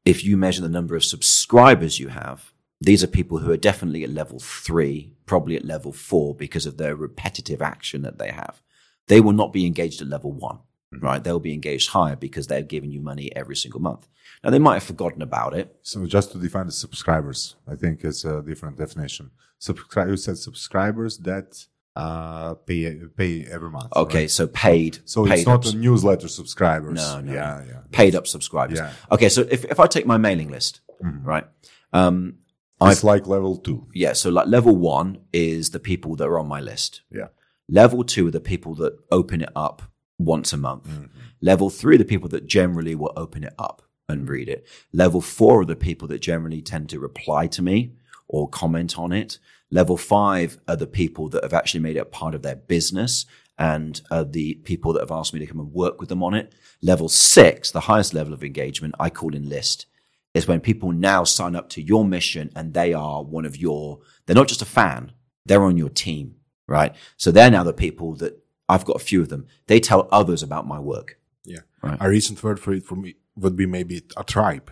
[0.06, 2.52] if you measure the number of subscribers you have,
[2.82, 6.78] these are people who are definitely at level three, probably at level four because of
[6.78, 8.62] their repetitive action that they have.
[9.08, 10.60] They will not be engaged at level one,
[10.94, 11.24] right?
[11.24, 14.08] They'll be engaged higher because they're giving you money every single month.
[14.44, 15.76] Now they might have forgotten about it.
[15.82, 19.32] So just to define the subscribers, I think it's a different definition.
[19.58, 23.92] Subscribe, you said subscribers that uh, pay pay every month.
[23.96, 24.32] Okay, right?
[24.32, 25.00] so paid.
[25.06, 26.96] So paid it's not a newsletter subscribers.
[26.96, 27.80] No, no, Yeah, yeah.
[27.92, 28.78] paid up subscribers.
[28.80, 28.94] Yeah.
[29.12, 31.46] Okay, so if, if I take my mailing list, right?
[31.94, 32.36] Um,
[32.82, 33.88] It's like level two.
[33.94, 37.02] yeah, so like level one is the people that are on my list.
[37.12, 37.28] Yeah.
[37.68, 39.82] Level two are the people that open it up
[40.18, 40.88] once a month.
[41.42, 44.66] Level three are the people that generally will open it up and read it.
[44.92, 47.94] Level four are the people that generally tend to reply to me
[48.28, 49.40] or comment on it.
[49.72, 53.26] Level five are the people that have actually made it a part of their business
[53.58, 56.34] and are the people that have asked me to come and work with them on
[56.34, 56.54] it.
[56.82, 59.86] Level six, the highest level of engagement, I call enlist
[60.34, 64.00] is when people now sign up to your mission and they are one of your,
[64.26, 65.12] they're not just a fan,
[65.46, 66.36] they're on your team,
[66.68, 66.96] right?
[67.18, 69.48] So they're now the people that I've got a few of them.
[69.68, 71.18] They tell others about my work.
[71.44, 71.98] Yeah, Right.
[72.00, 74.72] a recent word for it for me would be maybe a tribe,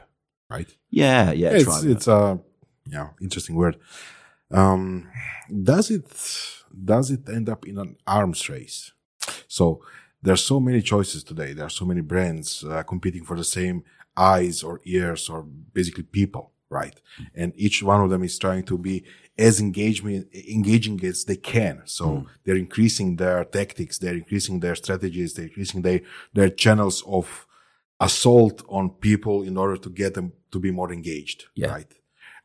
[0.49, 0.67] right?
[0.91, 1.51] Yeah, yeah.
[1.51, 1.85] it's tribe.
[1.85, 2.39] it's a
[2.85, 3.77] yeah interesting word.
[4.51, 5.09] Um,
[5.63, 6.05] does it
[6.85, 8.91] does it end up in an arms race?
[9.47, 9.81] So
[10.21, 11.53] there's so many choices today.
[11.53, 13.83] There are so many brands uh, competing for the same
[14.15, 16.99] eyes or ears or basically people, right?
[17.35, 19.03] And each one of them is trying to be
[19.37, 21.83] as engagement engaging as they can.
[21.85, 26.01] So they're increasing their tactics, they're increasing their strategies, they're increasing their
[26.33, 27.45] their channels of
[27.99, 31.71] assault on people in order to get them to be more engaged, Yeah.
[31.71, 31.91] right?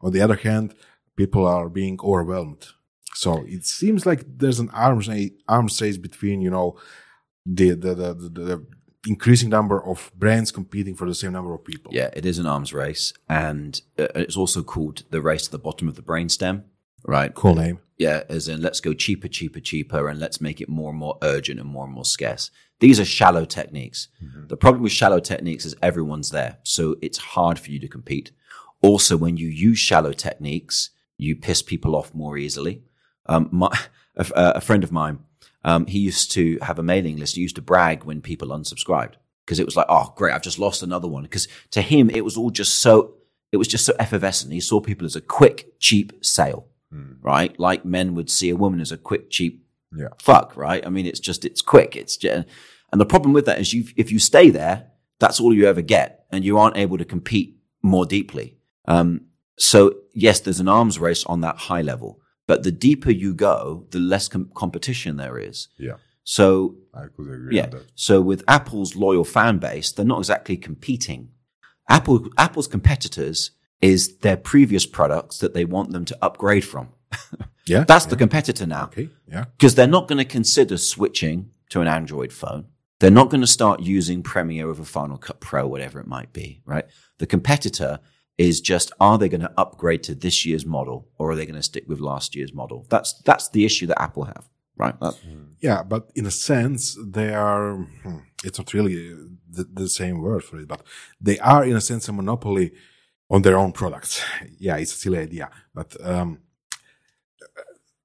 [0.01, 0.75] On the other hand,
[1.17, 2.69] people are being overwhelmed.
[3.15, 6.79] So it seems like there's an arms race, arms race between, you know,
[7.45, 8.67] the, the, the, the, the
[9.07, 11.93] increasing number of brands competing for the same number of people.
[11.93, 13.13] Yeah, it is an arms race.
[13.29, 16.65] And uh, it's also called the race to the bottom of the brainstem,
[17.05, 17.35] right?
[17.35, 17.81] Cool name.
[17.99, 21.19] Yeah, as in let's go cheaper, cheaper, cheaper, and let's make it more and more
[21.23, 22.51] urgent and more and more scarce.
[22.81, 24.09] These are shallow techniques.
[24.49, 26.59] The problem with shallow techniques is everyone's there.
[26.65, 28.33] So it's hard for you to compete.
[28.81, 30.91] Also, when you use shallow techniques,
[31.23, 32.83] you piss people off more easily.
[33.27, 33.69] Um, my,
[34.17, 35.21] a, a friend of mine,
[35.65, 37.37] um, he used to have a mailing list.
[37.37, 39.15] He used to brag when people unsubscribed
[39.45, 41.23] because it was like, oh, great, I've just lost another one.
[41.23, 43.15] Because to him, it was all just so,
[43.53, 44.53] it was just so effervescent.
[44.53, 46.67] He saw people as a quick, cheap sale,
[47.23, 47.59] right?
[47.59, 49.65] Like men would see a woman as a quick, cheap
[49.97, 50.09] Yeah.
[50.19, 50.85] fuck, right?
[50.87, 51.97] I mean, it's just, it's quick.
[51.97, 52.47] It's just,
[52.91, 55.83] and the problem with that is you, if you stay there, that's all you ever
[55.83, 58.57] get and you aren't able to compete more deeply.
[58.87, 59.27] Um,
[59.59, 63.87] so yes, there's an arms race on that high level, but the deeper you go,
[63.91, 65.69] the less com- competition there is.
[65.79, 65.97] Yeah.
[66.25, 67.71] So I could agree yeah.
[67.95, 71.31] So with Apple's loyal fan base, they're not exactly competing.
[71.89, 73.51] Apple, Apple's competitors
[73.81, 76.89] is their previous products that they want them to upgrade from.
[77.67, 77.85] Yeah.
[77.87, 79.09] That's the competitor now Okay.
[79.31, 79.45] Yeah.
[79.57, 82.67] because they're not going to consider switching to an Android phone.
[82.99, 86.61] They're not going to start using Premiere over Final Cut Pro, whatever it might be,
[86.67, 86.87] right?
[87.19, 88.01] The competitor
[88.39, 91.57] is just are they going to upgrade to this year's model or are they going
[91.57, 92.87] to stick with last year's model?
[92.89, 94.99] That's that's the issue that Apple have, right?
[95.01, 95.15] That,
[95.61, 97.75] Yeah, but in a sense, they are.
[98.03, 98.97] hmm, It's not really
[99.51, 100.83] the, the same word for it, but
[101.21, 102.73] they are, in a sense, a monopoly
[103.31, 104.23] on their own products.
[104.59, 106.39] Yeah, it's a silly idea, but um,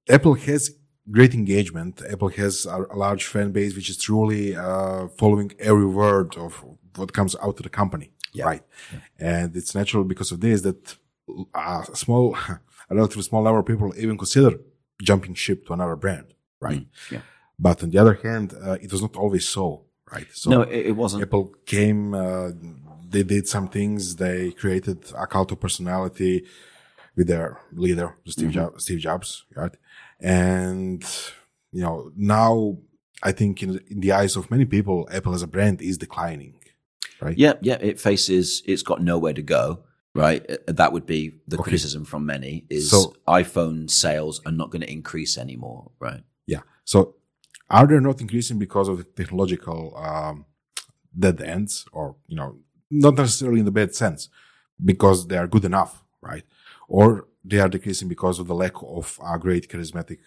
[0.08, 0.70] Apple has
[1.10, 2.02] great engagement.
[2.10, 6.64] Apple has a, a large fan base, which is truly uh, following every word of
[6.96, 8.62] what comes out of the company, right?
[9.18, 10.96] And it's natural because of this that
[11.54, 12.34] a small,
[12.90, 14.58] a relatively small number of people even consider
[15.02, 16.86] jumping ship to another brand, right?
[17.10, 17.20] yeah.
[17.58, 20.26] But on the other hand, uh, it was not always so, right?
[20.32, 21.24] So no, it, it wasn't.
[21.24, 22.50] Apple came, uh,
[23.08, 24.16] they did some things.
[24.16, 26.44] They created a cult of personality
[27.16, 29.72] with their leader, Steve, Jobs, Steve Jobs, right?
[30.20, 31.04] And,
[31.72, 32.78] you know, now
[33.22, 36.54] I think in, in the eyes of many people, Apple as a brand is declining,
[37.20, 37.36] right?
[37.38, 37.78] Yeah, yeah.
[37.80, 38.62] It faces.
[38.66, 39.80] It's got nowhere to go.
[40.14, 40.44] Right.
[40.50, 42.64] Uh, That would be the criticism from many.
[42.68, 45.90] Is So- iPhone sales are not going to increase anymore.
[46.00, 46.22] Right.
[46.46, 46.62] Yeah.
[46.84, 47.14] So
[47.70, 50.46] are they not increasing because of the technological um,
[51.16, 52.56] dead ends or, you know,
[52.90, 54.28] not necessarily in the bad sense,
[54.82, 56.44] because they are good enough, right?
[56.88, 60.18] Or they are decreasing because of the lack of a great charismatic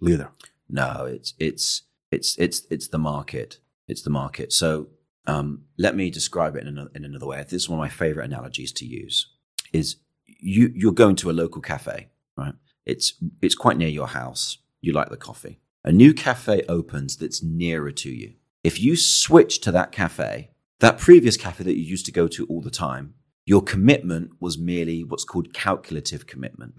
[0.00, 0.30] leader.
[0.68, 3.58] No, it's it's it's it's it's the market.
[3.86, 4.52] It's the market.
[4.52, 4.88] So
[5.28, 7.42] um, let me describe it in another, in another way.
[7.42, 9.26] This is one of my favorite analogies to use.
[9.72, 12.54] Is you you're going to a local cafe, right?
[12.84, 14.58] It's it's quite near your house.
[14.80, 15.60] You like the coffee.
[15.84, 18.34] A new cafe opens that's nearer to you.
[18.64, 20.50] If you switch to that cafe,
[20.80, 23.14] that previous cafe that you used to go to all the time,
[23.44, 26.74] your commitment was merely what's called calculative commitment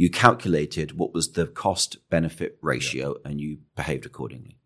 [0.00, 4.56] you calculated what was the cost benefit ratio and you behaved accordingly.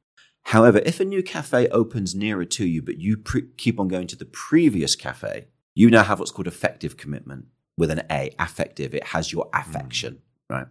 [0.45, 4.07] However, if a new cafe opens nearer to you, but you pre- keep on going
[4.09, 8.95] to the previous cafe, you now have what's called effective commitment with an A, affective.
[8.95, 9.61] It has your hmm.
[9.61, 10.67] affection, right?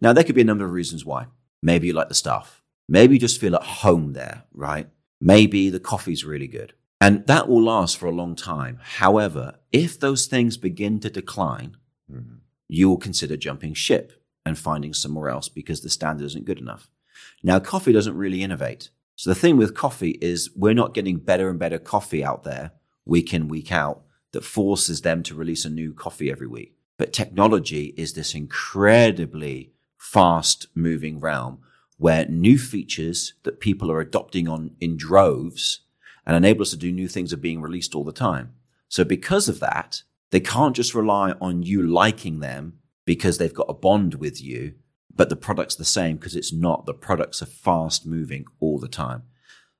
[0.00, 1.26] Now, there could be a number of reasons why.
[1.62, 2.62] Maybe you like the staff.
[2.88, 4.88] Maybe you just feel at home there, right?
[5.20, 6.72] Maybe the coffee's really good.
[7.00, 8.78] And that will last for a long time.
[8.80, 11.76] However, if those things begin to decline,
[12.10, 12.36] hmm.
[12.68, 14.12] you will consider jumping ship
[14.44, 16.90] and finding somewhere else because the standard isn't good enough.
[17.42, 18.90] Now, coffee doesn't really innovate.
[19.14, 22.72] So the thing with coffee is we're not getting better and better coffee out there
[23.04, 24.02] week in, week out
[24.32, 26.74] that forces them to release a new coffee every week.
[26.96, 31.60] But technology is this incredibly fast moving realm
[31.96, 35.80] where new features that people are adopting on in droves
[36.26, 38.52] and enable us to do new things are being released all the time.
[38.88, 43.66] So because of that, they can't just rely on you liking them because they've got
[43.68, 44.74] a bond with you,
[45.14, 46.86] but the product's the same because it's not.
[46.86, 49.24] The products are fast moving all the time.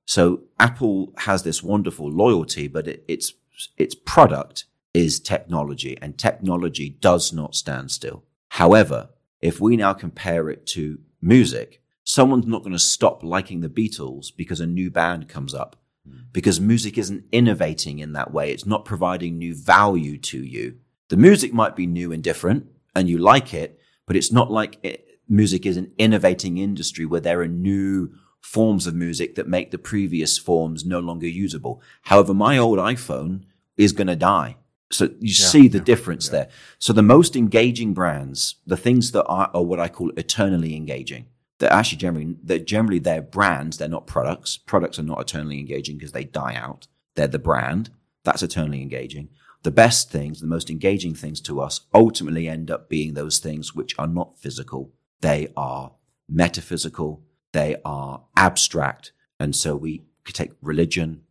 [0.05, 3.35] So Apple has this wonderful loyalty, but it, its
[3.77, 4.65] its product
[4.95, 8.25] is technology, and technology does not stand still.
[8.49, 9.11] However,
[9.41, 14.29] if we now compare it to music, someone's not going to stop liking the Beatles
[14.37, 15.77] because a new band comes up
[16.07, 16.23] hmm.
[16.33, 18.53] because music isn't innovating in that way.
[18.53, 20.79] It's not providing new value to you.
[21.09, 24.79] The music might be new and different and you like it, but it's not like
[24.83, 29.71] it, music is an innovating industry where there are new forms of music that make
[29.71, 31.81] the previous forms no longer usable.
[32.03, 33.45] However, my old iPhone
[33.77, 34.57] is going to die.
[34.91, 36.49] So you see the difference there.
[36.79, 41.27] So the most engaging brands, the things that are, are what I call eternally engaging,
[41.63, 45.97] they're actually generally they're generally they're brands they're not products products are not eternally engaging
[45.97, 47.89] because they die out they're the brand
[48.25, 49.29] that's eternally engaging
[49.63, 53.77] the best things the most engaging things to us ultimately end up being those things
[53.77, 54.91] which are not physical
[55.23, 55.93] they are
[56.29, 57.11] metaphysical
[57.53, 61.23] they are abstract and so we could take religion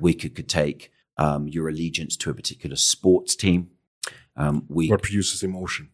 [0.00, 3.60] we could, could take um, your allegiance to a particular sports team
[4.36, 5.90] um, we What produces emotion?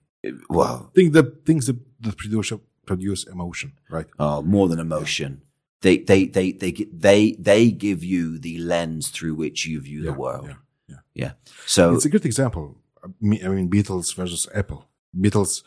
[0.49, 2.53] well Think the things that, that produce
[2.87, 4.07] produce emotion, right?
[4.19, 5.43] uh, more than emotion.
[5.83, 6.73] They, they, they, they,
[7.07, 10.47] they, they give you the lens through which you view the world.
[10.49, 10.55] yeah,
[10.89, 10.97] yeah.
[11.15, 11.33] Yeah.
[11.67, 12.65] So It's a good example.
[13.05, 14.81] I mean, Beatles versus Apple.
[15.17, 15.63] Beatles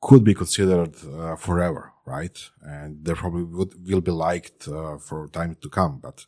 [0.00, 2.38] could be considered uh, forever, right?
[2.62, 5.98] And they probably would, will be liked uh, for time to come.
[6.02, 6.24] But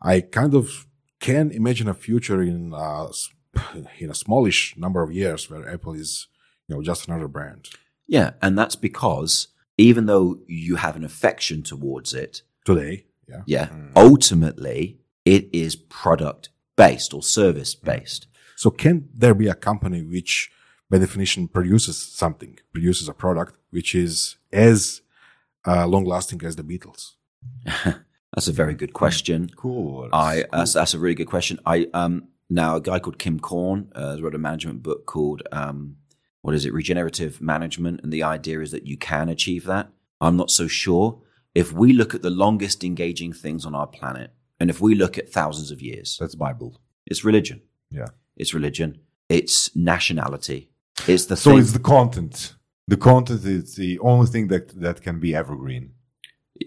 [0.00, 0.86] I kind of
[1.20, 3.08] can imagine a future in uh,
[3.98, 6.28] in a smallish number of years where Apple is,
[6.66, 7.68] you know, just another brand.
[8.06, 8.30] yeah.
[8.40, 13.42] And that's because even though you have an affection towards it, Today, yeah.
[13.46, 18.28] yeah, ultimately it is product based or service based.
[18.56, 20.50] So can there be a company which,
[20.92, 25.00] by definition, produces something, produces a product which is as
[25.66, 27.12] uh, long lasting as the Beatles?
[28.34, 29.50] That's a very good question.
[29.56, 30.08] Cool.
[30.12, 31.58] I, that's, that's a really good question.
[31.66, 35.42] I, um, now, a guy called Kim Korn uh, has wrote a management book called
[35.52, 35.96] um,
[36.40, 39.90] what is it, regenerative management, and the idea is that you can achieve that.
[40.18, 41.20] I'm not so sure.
[41.54, 45.18] If we look at the longest engaging things on our planet, and if we look
[45.18, 46.80] at thousands of years, That's Bible.
[47.06, 47.60] it's religion.
[47.90, 48.08] Yeah.
[48.36, 49.00] It's religion.
[49.28, 50.71] It's nationality.
[51.06, 51.60] It's the So thing.
[51.60, 52.54] it's the content.
[52.88, 55.92] The content is the only thing that that can be evergreen.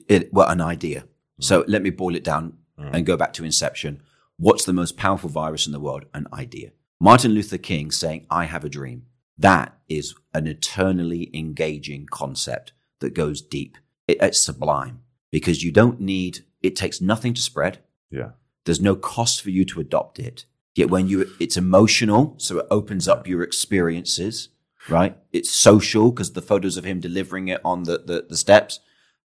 [0.10, 1.02] it, well, an idea.
[1.02, 1.44] Mm.
[1.44, 2.90] So let me boil it down mm.
[2.94, 4.02] and go back to inception.
[4.38, 6.06] What's the most powerful virus in the world?
[6.14, 6.72] An idea.
[7.00, 9.06] Martin Luther King saying, I have a dream.
[9.38, 13.78] That is an eternally engaging concept that goes deep.
[14.08, 15.02] It, it's sublime
[15.32, 17.80] because you don't need, it takes nothing to spread.
[18.12, 18.32] Yeah.
[18.66, 20.46] There's no cost for you to adopt it.
[20.76, 24.50] Yet when you, it's emotional, so it opens up your experiences,
[24.90, 25.18] right?
[25.32, 28.82] It's social because the photos of him delivering it on the, the, the steps.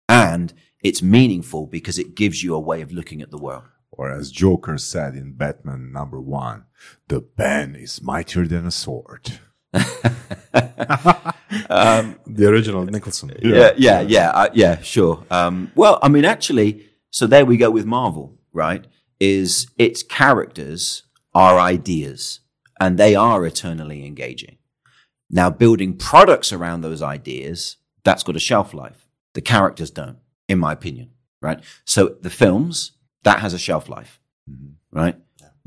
[0.09, 3.65] And it's meaningful because it gives you a way of looking at the world.
[3.91, 6.65] Or as Joker said in Batman number one,
[7.09, 9.41] the pen is mightier than a sword.
[12.41, 13.33] The original Nicholson.
[13.43, 15.25] Yeah, yeah, yeah, uh, yeah, sure.
[15.31, 18.87] Um, well, I mean, actually, so there we go with Marvel, right?
[19.19, 21.03] Is its characters
[21.35, 22.41] are ideas
[22.81, 24.59] and they are eternally engaging.
[25.31, 29.07] Now, building products around those ideas, that's got a shelf life.
[29.35, 30.19] The characters don't,
[30.49, 31.11] in my opinion,
[31.41, 31.63] right?
[31.85, 34.19] So the films, that has a shelf life,
[34.51, 34.99] mm-hmm.
[34.99, 35.17] right?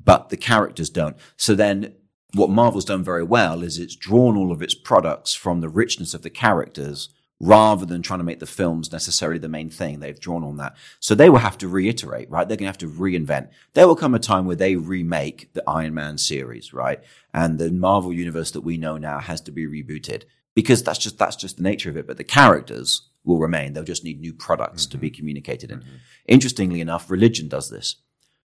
[0.04, 1.16] But the characters don't.
[1.38, 1.94] So then
[2.34, 6.14] what Marvel's done very well is it's drawn all of its products from the richness
[6.14, 7.10] of the characters
[7.40, 10.00] rather than trying to make the films necessarily the main thing.
[10.00, 10.76] They've drawn on that.
[11.00, 12.48] So they will have to reiterate, right?
[12.48, 13.50] They're going to have to reinvent.
[13.74, 17.04] There will come a time where they remake the Iron Man series, right?
[17.34, 20.24] And the Marvel universe that we know now has to be rebooted
[20.56, 22.08] because that's just, that's just the nature of it.
[22.08, 23.74] But the characters will remain.
[23.74, 25.18] They'll just need new products to be mm-hmm.
[25.18, 25.80] communicated in.
[25.80, 25.96] Mm-hmm.
[26.28, 27.96] Interestingly enough, religion does this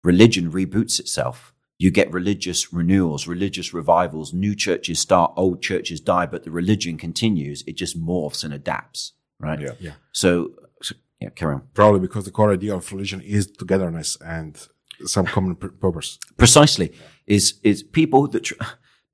[0.03, 1.53] religion reboots itself.
[1.81, 4.35] You get religious renewals, religious revivals.
[4.35, 7.65] New churches start, old churches die, but the religion continues.
[7.67, 9.59] It just morphs and adapts, right?
[9.59, 9.71] Yeah.
[9.81, 9.93] Yeah.
[10.13, 10.51] So,
[10.83, 11.63] so yeah, carry on.
[11.73, 14.59] Probably because the core idea of religion is togetherness and
[15.07, 16.19] some common pur- purpose.
[16.37, 16.93] Precisely
[17.27, 18.63] is is people that tr-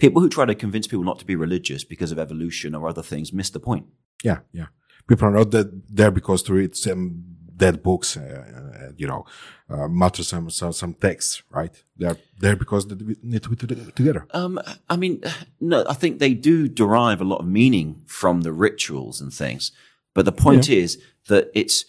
[0.00, 3.02] people who try to convince people not to be religious because of evolution or other
[3.02, 3.86] things miss the point.
[4.24, 4.66] Yeah, yeah.
[5.06, 7.22] People are not there because to read some
[7.56, 9.24] dead books, uh, uh, you know,
[9.70, 11.82] uh, mutter some, some some texts, right?
[11.96, 14.26] They're there because they need to be together.
[14.32, 15.22] Um, I mean,
[15.60, 19.72] no, I think they do derive a lot of meaning from the rituals and things.
[20.14, 20.98] But the point is
[21.28, 21.84] that it's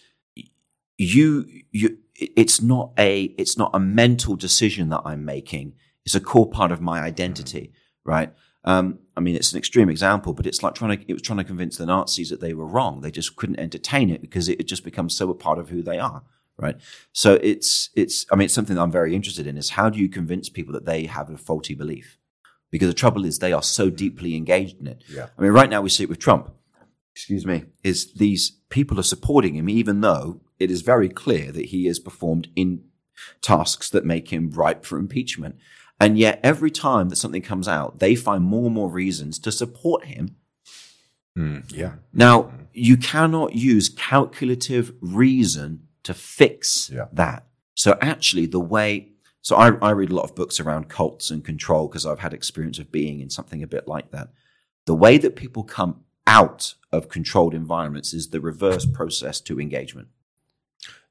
[0.98, 5.74] you, you, it's not a, it's not a mental decision that I'm making.
[6.04, 7.72] It's a core part of my identity,
[8.04, 8.32] right?
[8.64, 11.38] Um, I mean, it's an extreme example, but it's like trying to, it was trying
[11.38, 13.00] to convince the Nazis that they were wrong.
[13.00, 15.82] They just couldn't entertain it because it had just becomes so a part of who
[15.82, 16.22] they are.
[16.56, 16.76] Right.
[17.12, 19.98] So it's, it's, I mean, it's something that I'm very interested in is how do
[19.98, 22.16] you convince people that they have a faulty belief?
[22.70, 23.96] Because the trouble is they are so mm-hmm.
[23.96, 25.02] deeply engaged in it.
[25.08, 25.28] Yeah.
[25.36, 26.50] I mean, right now we see it with Trump.
[27.14, 27.64] Excuse me.
[27.82, 31.98] Is these people are supporting him, even though it is very clear that he has
[31.98, 32.84] performed in
[33.40, 35.56] tasks that make him ripe for impeachment.
[36.00, 39.50] And yet every time that something comes out, they find more and more reasons to
[39.52, 40.36] support him.
[41.34, 41.94] Hmm, yeah.
[42.12, 47.06] Now, you cannot use calculative reason to fix Yeah.
[47.12, 47.46] that.
[47.74, 51.44] So actually the way, so I, I read a lot of books around cults and
[51.44, 54.30] control because I've had experience of being in something a bit like that.
[54.86, 60.08] The way that people come out of controlled environments is the reverse process to engagement.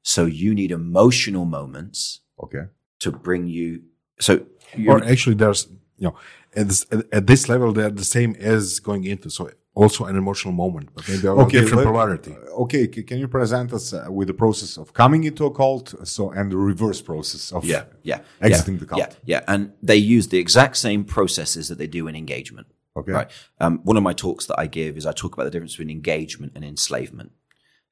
[0.01, 2.65] So you need emotional moments Okay.
[2.99, 3.83] to bring you,
[4.19, 6.15] so Or you're, actually, there's you know
[6.55, 10.17] at this, at, at this level they're the same as going into so also an
[10.17, 11.59] emotional moment, but maybe of Okay.
[11.59, 12.33] different let- polarity.
[12.63, 12.87] Okay.
[12.87, 16.51] Can you present us uh, with the process of coming into a cult, so and
[16.51, 18.99] the reverse process of yeah, yeah, exiting yeah, the cult?
[18.99, 19.41] Yeah, yeah.
[19.47, 22.67] And they use the exact same processes that they do in engagement.
[22.95, 23.11] Okay.
[23.11, 23.31] Right.
[23.59, 25.91] Um, one of my talks that I give is I talk about the difference between
[25.91, 27.31] engagement and enslavement.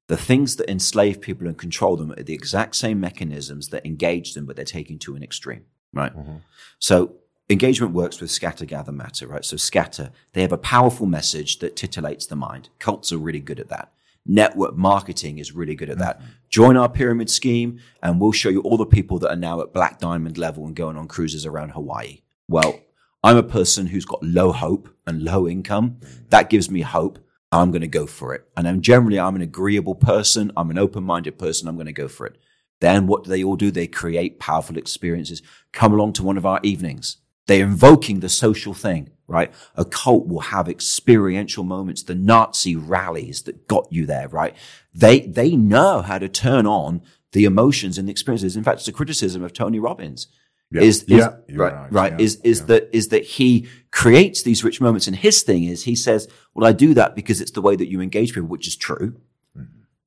[0.07, 4.33] The things that enslave people and control them are the exact same mechanisms that engage
[4.33, 5.65] them, but they're taken to an extreme.
[5.95, 6.15] Right.
[6.15, 6.37] Mm-hmm.
[6.77, 7.15] So
[7.49, 9.27] engagement works with scatter, gather, matter.
[9.27, 9.45] Right.
[9.45, 12.69] So scatter, they have a powerful message that titillates the mind.
[12.77, 13.91] Cults are really good at that.
[14.27, 16.19] Network marketing is really good at that.
[16.19, 16.29] Mm-hmm.
[16.49, 19.73] Join our pyramid scheme and we'll show you all the people that are now at
[19.73, 22.21] black diamond level and going on cruises around Hawaii.
[22.47, 22.79] Well,
[23.23, 25.97] I'm a person who's got low hope and low income.
[25.99, 26.25] Mm-hmm.
[26.29, 27.19] That gives me hope.
[27.51, 28.47] I'm going to go for it.
[28.57, 30.51] And I'm generally, I'm an agreeable person.
[30.57, 31.67] I'm an open-minded person.
[31.67, 32.37] I'm going to go for it.
[32.81, 33.71] Then what do they all do?
[33.71, 35.41] They create powerful experiences.
[35.71, 37.17] Come along to one of our evenings.
[37.47, 39.53] They're invoking the social thing, right?
[39.75, 44.55] A cult will have experiential moments, the Nazi rallies that got you there, right?
[44.93, 47.01] They, they know how to turn on
[47.31, 48.55] the emotions and the experiences.
[48.55, 50.27] In fact, it's a criticism of Tony Robbins.
[50.71, 50.81] Yeah.
[50.81, 54.63] Is, is Yeah, right, right, right, yeah, is is that is that he creates these
[54.63, 57.61] rich moments, and his thing is he says, "Well, I do that because it's the
[57.61, 59.15] way that you engage people," which is true.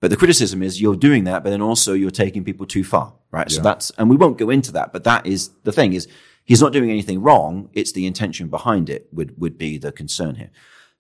[0.01, 3.15] But the criticism is you're doing that, but then also you're taking people too far,
[3.33, 3.51] right?
[3.51, 6.07] So that's, and we won't go into that, but that is the thing is
[6.45, 7.69] he's not doing anything wrong.
[7.73, 10.51] It's the intention behind it would, would be the concern here.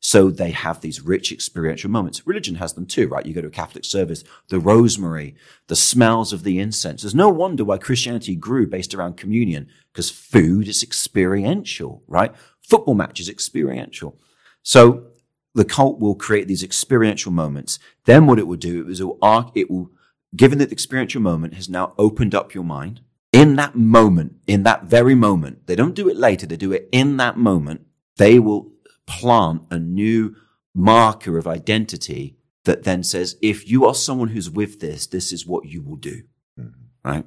[0.01, 2.25] So they have these rich experiential moments.
[2.27, 3.27] Religion has them too, right?
[3.27, 5.35] You go to a Catholic service, the rosemary,
[5.67, 7.03] the smells of the incense.
[7.03, 12.33] There's no wonder why Christianity grew based around communion because food is experiential, right?
[12.63, 14.21] Football match is experiential.
[14.63, 15.07] So
[15.55, 17.79] the cult will create these experiential moments.
[18.05, 19.91] Then what it will do is it will, arc, it will,
[20.37, 23.01] given that the experiential moment has now opened up your mind,
[23.33, 26.89] in that moment, in that very moment, they don't do it later, they do it
[26.93, 27.83] in that moment,
[28.17, 28.73] they will
[29.07, 30.35] plant a new
[30.75, 35.47] marker of identity that then says, if you are someone who's with this, this is
[35.47, 36.23] what you will do.
[36.59, 37.09] Mm-hmm.
[37.09, 37.27] Right.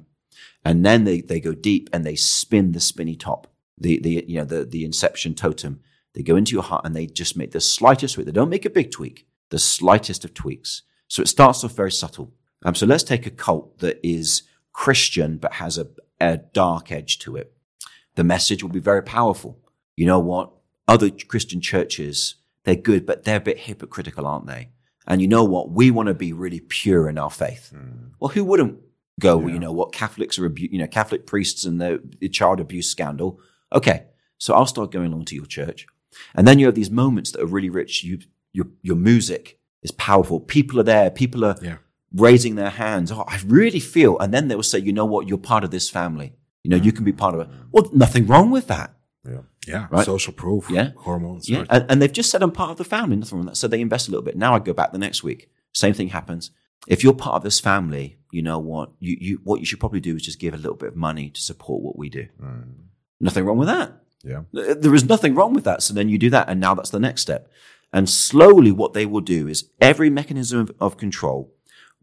[0.64, 4.38] And then they, they go deep and they spin the spinny top, the, the, you
[4.38, 5.80] know, the, the inception totem.
[6.14, 8.26] They go into your heart and they just make the slightest tweak.
[8.26, 10.82] They don't make a big tweak, the slightest of tweaks.
[11.08, 12.32] So it starts off very subtle.
[12.64, 14.42] Um, so let's take a cult that is
[14.72, 15.88] Christian but has a,
[16.20, 17.52] a dark edge to it.
[18.14, 19.58] The message will be very powerful.
[19.96, 20.52] You know what?
[20.86, 24.68] Other Christian churches, they're good, but they're a bit hypocritical, aren't they?
[25.06, 25.70] And you know what?
[25.70, 27.72] We want to be really pure in our faith.
[28.20, 28.78] Well, who wouldn't
[29.18, 29.92] go, well, you know what?
[29.92, 33.40] Catholics are, abu- you know, Catholic priests and the, the child abuse scandal.
[33.72, 34.04] Okay.
[34.38, 35.86] So I'll start going along to your church.
[36.34, 38.04] And then you have these moments that are really rich.
[38.04, 38.18] You,
[38.52, 40.40] your, your music is powerful.
[40.40, 41.10] People are there.
[41.10, 41.76] People are Yeah.
[42.14, 43.10] raising their hands.
[43.12, 44.18] Oh, I really feel.
[44.18, 45.28] And then they will say, you know what?
[45.28, 46.34] You're part of this family.
[46.62, 47.48] You know, you can be part of it.
[47.72, 48.94] Well, nothing wrong with that.
[49.28, 49.40] Yeah.
[49.66, 49.86] Yeah.
[49.90, 50.04] Right.
[50.04, 50.68] Social proof.
[50.70, 50.90] Yeah.
[50.96, 51.48] Hormones.
[51.48, 51.58] Yeah.
[51.60, 51.66] right.
[51.70, 53.16] And, and they've just said I'm part of the family.
[53.16, 53.58] Nothing wrong with that.
[53.58, 54.36] So they invest a little bit.
[54.36, 55.50] Now I go back the next week.
[55.72, 56.50] Same thing happens.
[56.88, 58.90] If you're part of this family, you know what?
[58.98, 61.30] You, you, what you should probably do is just give a little bit of money
[61.30, 62.26] to support what we do.
[62.42, 62.64] Mm.
[63.20, 64.01] Nothing wrong with that.
[64.24, 64.42] Yeah.
[64.52, 65.82] There is nothing wrong with that.
[65.82, 66.48] So then you do that.
[66.48, 67.50] And now that's the next step.
[67.92, 71.52] And slowly what they will do is every mechanism of, of control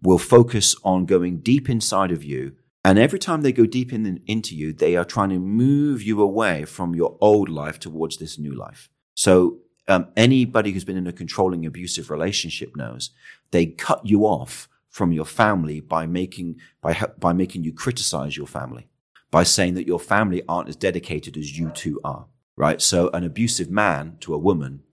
[0.02, 2.56] will focus on going deep inside of you.
[2.86, 6.22] And every time they go deep in, into you, they are trying to move you
[6.22, 8.90] away from your old life towards this new life.
[9.16, 13.10] So um, anybody who's been in a controlling, abusive relationship knows
[13.52, 18.48] they cut you off from your family by making by by making you criticize your
[18.48, 18.89] family
[19.32, 22.26] by saying that your family aren't as dedicated as you two are.
[22.56, 22.82] Right.
[22.82, 24.84] So an abusive man to a woman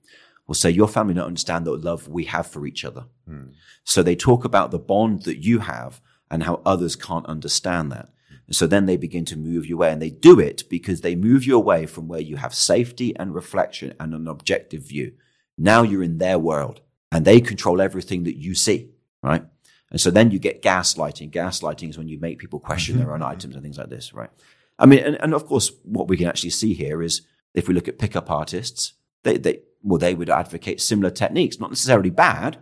[0.47, 3.07] will say your family don't understand the love we have for each other.
[3.27, 3.49] Hmm.
[3.83, 8.11] So they talk about the bond that you have and how others can't understand that.
[8.47, 11.17] And so then they begin to move you away and they do it because they
[11.17, 15.13] move you away from where you have safety and reflection and an objective view.
[15.59, 16.81] Now you're in their world
[17.11, 18.91] and they control everything that you see,
[19.23, 19.45] right?
[19.91, 21.31] And so then you get gaslighting.
[21.31, 23.05] Gaslighting is when you make people question mm-hmm.
[23.05, 24.31] their own items and things like this, right?
[24.79, 27.23] I mean, and, and of course, what we can actually see here is
[27.55, 31.71] if we look at pickup artists, they, they, well, they would advocate similar techniques, not
[31.71, 32.59] necessarily bad.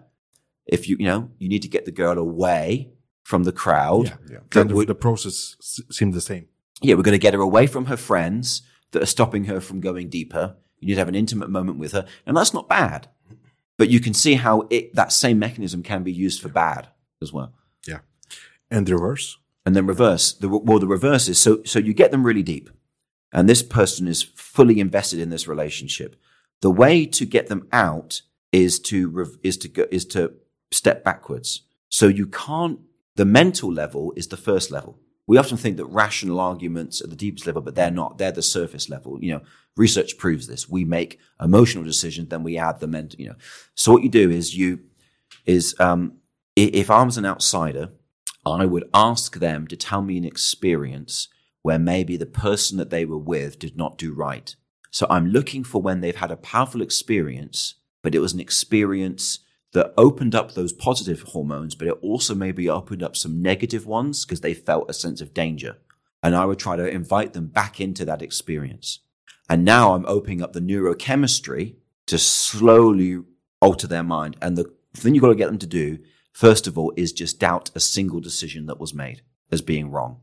[0.67, 4.07] If you, you know, you need to get the girl away from the crowd.
[4.07, 4.17] Yeah.
[4.31, 4.39] Yeah.
[4.51, 6.49] Kind of would- the process s- seemed the same.
[6.83, 8.63] yeah, we're going to get her away from her friends
[8.93, 10.57] that are stopping her from going deeper.
[10.79, 12.07] You need to have an intimate moment with her.
[12.27, 13.09] And that's not bad.
[13.77, 16.89] But you can see how it, that same mechanism can be used for bad
[17.25, 17.53] as well.
[17.87, 18.01] Yeah.
[18.71, 19.39] And the reverse.
[19.67, 20.33] And then reverse.
[20.33, 22.71] The, well, the reverse is so, so you get them really deep
[23.35, 26.15] and this person is fully invested in this relationship.
[26.63, 28.23] The way to get them out
[28.53, 30.35] is to, is to go, is to
[30.71, 31.63] step backwards.
[31.89, 32.79] So you can't,
[33.17, 35.01] the mental level is the first level.
[35.27, 38.19] We often think that rational arguments are the deepest level, but they're not.
[38.19, 39.19] They're the surface level.
[39.21, 39.41] You know,
[39.77, 40.69] research proves this.
[40.69, 43.37] We make emotional decisions, then we add the mental, you know.
[43.75, 44.81] So what you do is you,
[45.45, 46.19] is, um,
[46.57, 47.91] if I was an outsider,
[48.47, 51.29] I would ask them to tell me an experience
[51.63, 54.55] where maybe the person that they were with did not do right.
[54.91, 59.41] So I'm looking for when they've had a powerful experience, but it was an experience
[59.73, 64.25] that opened up those positive hormones, but it also maybe opened up some negative ones
[64.25, 65.79] because they felt a sense of danger.
[66.23, 69.01] And I would try to invite them back into that experience.
[69.49, 71.75] And now I'm opening up the neurochemistry
[72.07, 73.23] to slowly
[73.61, 74.37] alter their mind.
[74.41, 75.99] And the thing you've got to get them to do,
[76.35, 80.21] first of all, is just doubt a single decision that was made as being wrong.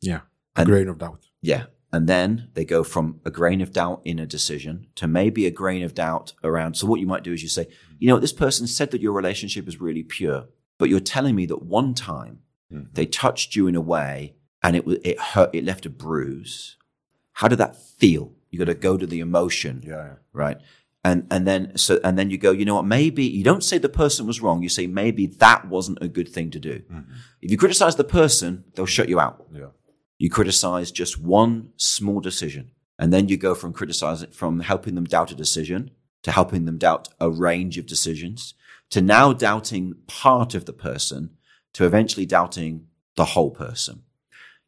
[0.00, 0.22] Yeah.
[0.56, 1.26] A And- grain of doubt.
[1.40, 1.66] Yeah.
[1.94, 5.50] And then they go from a grain of doubt in a decision to maybe a
[5.50, 6.74] grain of doubt around.
[6.74, 7.66] So what you might do is you say,
[7.98, 10.46] you know, this person said that your relationship is really pure,
[10.78, 12.38] but you're telling me that one time
[12.70, 12.84] hmm.
[12.94, 16.78] they touched you in a way and it it hurt, it left a bruise.
[17.32, 18.32] How did that feel?
[18.50, 19.92] You got to go to the emotion Yeah.
[19.92, 20.14] yeah.
[20.32, 20.56] right?
[21.04, 22.86] And and then so and then you go, you know what?
[22.86, 24.62] Maybe you don't say the person was wrong.
[24.62, 26.78] You say maybe that wasn't a good thing to do.
[26.80, 27.12] Mm-hmm.
[27.40, 29.44] If you criticize the person, they'll shut you out.
[29.52, 29.68] Yeah.
[30.18, 32.70] You criticize just one small decision.
[32.98, 35.90] And then you go from criticizing, from helping them doubt a decision
[36.22, 38.54] to helping them doubt a range of decisions
[38.90, 41.30] to now doubting part of the person
[41.72, 44.02] to eventually doubting the whole person.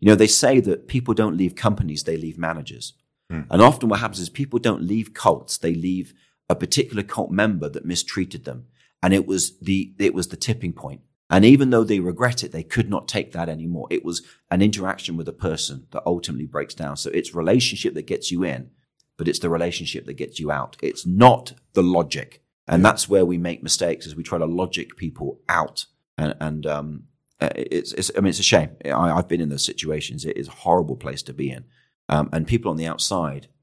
[0.00, 2.94] You know, they say that people don't leave companies, they leave managers.
[3.30, 3.42] Hmm.
[3.50, 6.14] And often what happens is people don't leave cults, they leave
[6.48, 8.66] a particular cult member that mistreated them.
[9.02, 11.02] And it was the, it was the tipping point.
[11.30, 13.86] And even though they regret it, they could not take that anymore.
[13.90, 16.96] It was an interaction with a person that ultimately breaks down.
[16.96, 18.70] So it's relationship that gets you in,
[19.16, 20.76] but it's the relationship that gets you out.
[20.82, 22.42] It's not the logic.
[22.68, 25.86] And that's where we make mistakes is we try to logic people out.
[26.16, 27.04] And, and, um,
[27.40, 28.70] it's, it's, I mean, it's a shame.
[28.84, 30.24] I, I've been in those situations.
[30.24, 31.64] It is a horrible place to be in.
[32.08, 33.53] Um, and people on the outside uh,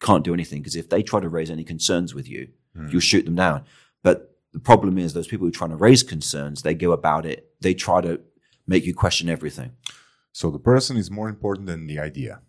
[0.00, 2.48] can't do anything because if they try to raise any concerns with you,
[2.88, 3.64] you'll shoot them down.
[4.02, 7.26] But the problem is those people who are trying to raise concerns, they go about
[7.26, 8.20] it, they try to
[8.66, 9.72] make you question everything.
[10.32, 12.40] So the person is more important than the idea.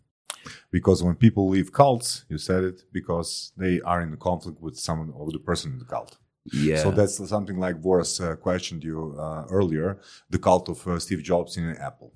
[0.72, 5.11] Because when people leave cults, you said it, because they are in conflict with someone
[5.14, 6.18] or the person in the cult.
[6.45, 6.82] Yeah.
[6.82, 9.99] So that's something like Boris uh, questioned you uh, earlier,
[10.30, 12.14] the cult of uh, Steve Jobs in Apple.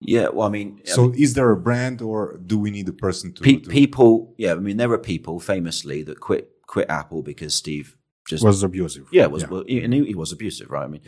[0.00, 0.28] Yeah.
[0.28, 2.92] Well, I mean, I So mean, is there a brand or do we need a
[2.92, 6.88] person to, pe- to- people, yeah, I mean, there are people famously that quit, quit
[6.90, 7.96] Apple because Steve
[8.26, 9.08] just was abusive.
[9.10, 10.84] Yeah, was Well, and he, he was abusive, right?
[10.84, 11.00] I mean,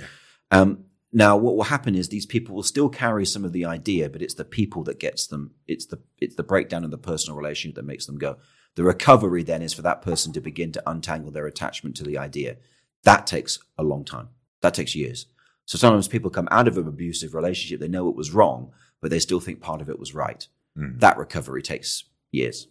[0.50, 4.08] um, now what will happen is these people will still carry some of the idea,
[4.08, 5.54] but it's the people that gets them.
[5.66, 8.36] It's the it's the breakdown of the personal relationship that makes them go.
[8.76, 12.16] The recovery then is for that person to begin to untangle their attachment to the
[12.16, 12.56] idea.
[13.02, 14.28] That takes a long time.
[14.62, 15.26] That takes years.
[15.70, 19.12] So sometimes people come out of an abusive relationship, they know it was wrong, but
[19.12, 20.44] they still think part of it was right.
[20.74, 22.02] That recovery takes
[22.32, 22.66] years.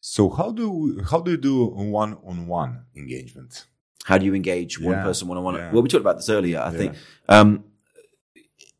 [0.00, 3.66] So how do how do you do one on one engagement?
[4.04, 5.56] How do you engage one Yeah, person one on one?
[5.70, 6.60] Well, we talked about this earlier.
[6.60, 6.96] I think
[7.28, 7.64] um,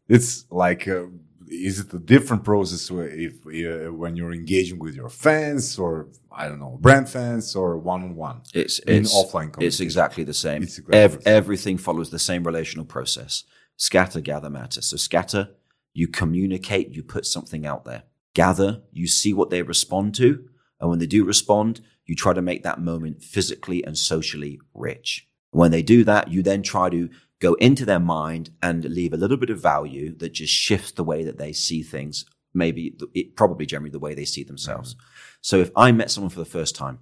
[0.09, 1.09] It's like uh,
[1.53, 6.49] is it a different process if uh, when you're engaging with your fans or I
[6.49, 8.43] don't know brand fans or one on one?
[8.55, 10.63] It's In it's offline It's exactly the same.
[10.63, 11.35] It's exactly Ev- the same.
[11.35, 13.45] Everything follows the same relational process.
[13.77, 14.81] Scatter, gather, matter.
[14.83, 15.51] So scatter,
[15.93, 18.05] you communicate, you put something out there.
[18.35, 20.49] Gather, you see what they respond to,
[20.81, 25.29] and when they do respond, you try to make that moment physically and socially rich.
[25.51, 27.11] When they do that, you then try to
[27.43, 31.03] go into their mind and leave a little bit of value that just shifts the
[31.03, 32.25] way that they see things.
[32.55, 34.95] Maybe it probably generally the way they see themselves.
[35.41, 37.01] So if I met someone for the first time,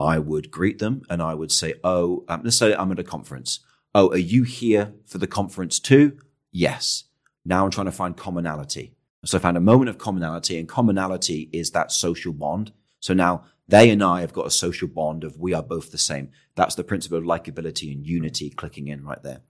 [0.00, 3.04] I would greet them and I would say, Oh, um, let's say I'm at a
[3.04, 3.60] conference.
[3.94, 6.18] Oh, are you here for the conference too?
[6.50, 7.04] Yes.
[7.44, 8.94] Now I'm trying to find commonality.
[9.26, 12.72] So I found a moment of commonality and commonality is that social bond.
[13.00, 15.98] So now they and I have got a social bond of we are both the
[15.98, 16.30] same.
[16.54, 19.40] That's the principle of likability and unity clicking in right there.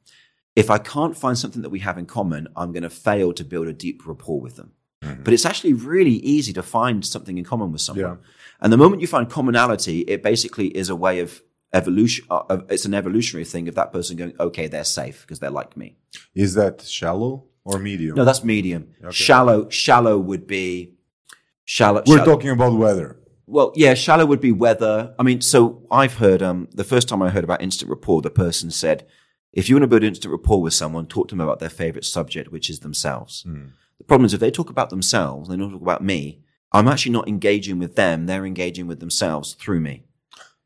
[0.56, 3.44] If I can't find something that we have in common, I'm going to fail to
[3.44, 4.72] build a deep rapport with them.
[5.22, 8.18] But it's actually really easy to find something in common with someone.
[8.20, 8.30] Yeah.
[8.62, 11.42] And the moment you find commonality, it basically is a way of
[11.74, 12.24] evolution.
[12.30, 15.76] Uh, it's an evolutionary thing of that person going, okay, they're safe because they're like
[15.76, 15.96] me.
[16.34, 18.14] Is that shallow or medium?
[18.16, 18.94] No, that's medium.
[19.10, 20.94] Shallow, shallow would be
[21.66, 22.02] shallow.
[22.06, 23.18] We're shallow- talking about weather.
[23.46, 25.14] well, yeah, shallow would be weather.
[25.18, 28.30] I mean, so I've heard, um, the first time I heard about instant rapport, the
[28.30, 29.06] person said,
[29.54, 32.04] if you want to build instant rapport with someone, talk to them about their favorite
[32.04, 33.42] subject, which is themselves.
[33.42, 33.66] Hmm.
[33.98, 36.40] The problem is if they talk about themselves, they don't talk about me,
[36.72, 38.26] I'm actually not engaging with them.
[38.26, 40.02] They're engaging with themselves through me.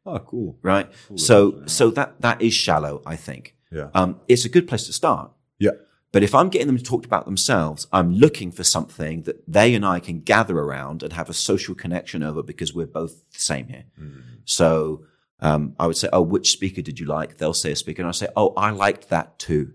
[0.06, 0.58] Oh, cool.
[0.62, 0.90] Right.
[1.16, 3.54] So, so that, that is shallow, I think.
[3.70, 3.90] Yeah.
[3.92, 5.30] Um, it's a good place to start.
[5.58, 5.72] Yeah.
[6.10, 9.74] But if I'm getting them to talk about themselves, I'm looking for something that they
[9.74, 13.38] and I can gather around and have a social connection over because we're both the
[13.38, 13.84] same here.
[13.98, 14.20] Hmm.
[14.46, 15.04] So
[15.40, 17.38] um, I would say, oh, which speaker did you like?
[17.38, 19.74] They'll say a speaker, and I say, oh, I liked that too.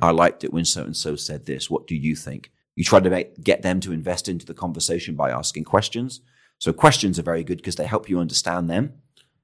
[0.00, 1.68] I liked it when so and so said this.
[1.68, 2.50] What do you think?
[2.76, 6.22] You try to make, get them to invest into the conversation by asking questions.
[6.58, 8.94] So questions are very good because they help you understand them.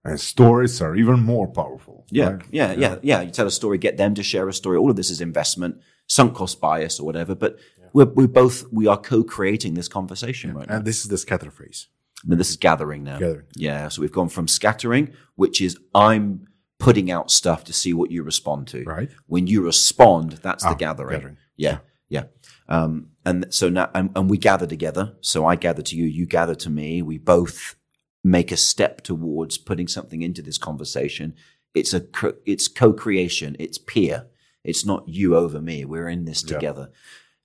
[0.05, 2.07] And stories are even more powerful.
[2.11, 2.43] Yeah, right?
[2.51, 3.21] yeah, yeah, yeah.
[3.21, 4.79] You tell a story, get them to share a story.
[4.79, 7.35] All of this is investment, sunk cost bias or whatever.
[7.35, 7.59] But
[7.93, 10.77] we're, we're both, we are co-creating this conversation right now.
[10.77, 11.89] And this is the scatter phase.
[12.29, 13.19] And this is gathering now.
[13.19, 13.47] Gathering.
[13.57, 13.89] Yeah.
[13.89, 16.47] So we've gone from scattering, which is I'm
[16.79, 18.83] putting out stuff to see what you respond to.
[18.85, 19.11] Right.
[19.27, 21.17] When you respond, that's the Ah, gathering.
[21.19, 21.37] gathering.
[21.57, 21.79] Yeah.
[22.09, 22.25] Yeah.
[22.69, 25.15] Um, and so now, and, and we gather together.
[25.21, 27.03] So I gather to you, you gather to me.
[27.03, 27.77] We both
[28.25, 31.35] make a step towards putting something into this conversation.
[31.75, 33.57] It's a, co- it's co-creation.
[33.59, 34.27] It's peer.
[34.65, 35.85] It's not you over me.
[35.85, 36.91] We're in this together.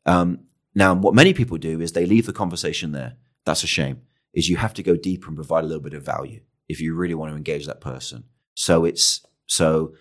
[0.05, 0.41] Um,
[0.75, 3.15] now, what many people do is they leave the conversation there.
[3.45, 4.01] That's a shame.
[4.33, 6.93] Is you have to go deeper and provide a little bit of value if you
[6.93, 8.25] really want to engage that person.
[8.53, 9.93] So it's so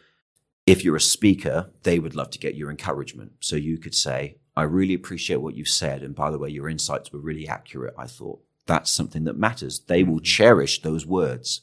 [0.67, 3.33] if you're a speaker, they would love to get your encouragement.
[3.41, 6.03] So you could say, I really appreciate what you've said.
[6.03, 7.95] And by the way, your insights were really accurate.
[7.97, 9.81] I thought that's something that matters.
[9.81, 11.61] They will cherish those words.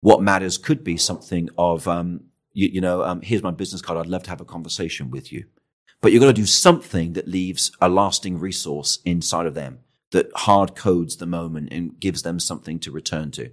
[0.00, 2.22] What matters could be something of, um,
[2.54, 3.98] you, you know, um, here's my business card.
[3.98, 5.44] I'd love to have a conversation with you.
[6.00, 9.80] But you're going to do something that leaves a lasting resource inside of them
[10.10, 13.50] that hard codes the moment and gives them something to return to.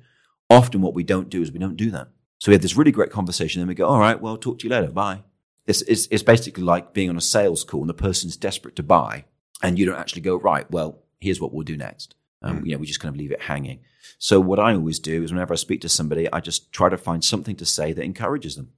[0.50, 2.10] Often what we don't do is we don't do that.
[2.40, 4.68] So we have this really great conversation, then we go, all right, well, talk to
[4.68, 4.92] you later.
[4.92, 5.24] Bye.
[5.66, 8.84] It's, it's, it's basically like being on a sales call and the person's desperate to
[8.84, 9.26] buy
[9.64, 12.16] and you don't actually go, right, well, here's what we'll do next.
[12.42, 13.80] Um, You know, we just kind of leave it hanging.
[14.20, 16.98] So what I always do is whenever I speak to somebody, I just try to
[16.98, 18.72] find something to say that encourages them.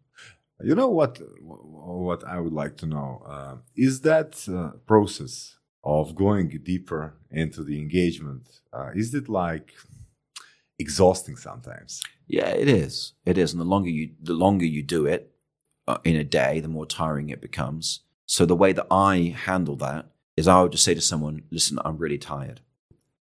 [0.63, 1.19] You know what?
[1.41, 7.63] What I would like to know uh, is that uh, process of going deeper into
[7.63, 8.61] the engagement.
[8.73, 9.73] Uh, is it like
[10.79, 12.01] exhausting sometimes?
[12.27, 13.13] Yeah, it is.
[13.25, 15.31] It is, and the longer you the longer you do it
[15.87, 18.01] uh, in a day, the more tiring it becomes.
[18.25, 21.79] So the way that I handle that is, I would just say to someone, "Listen,
[21.85, 22.59] I'm really tired,"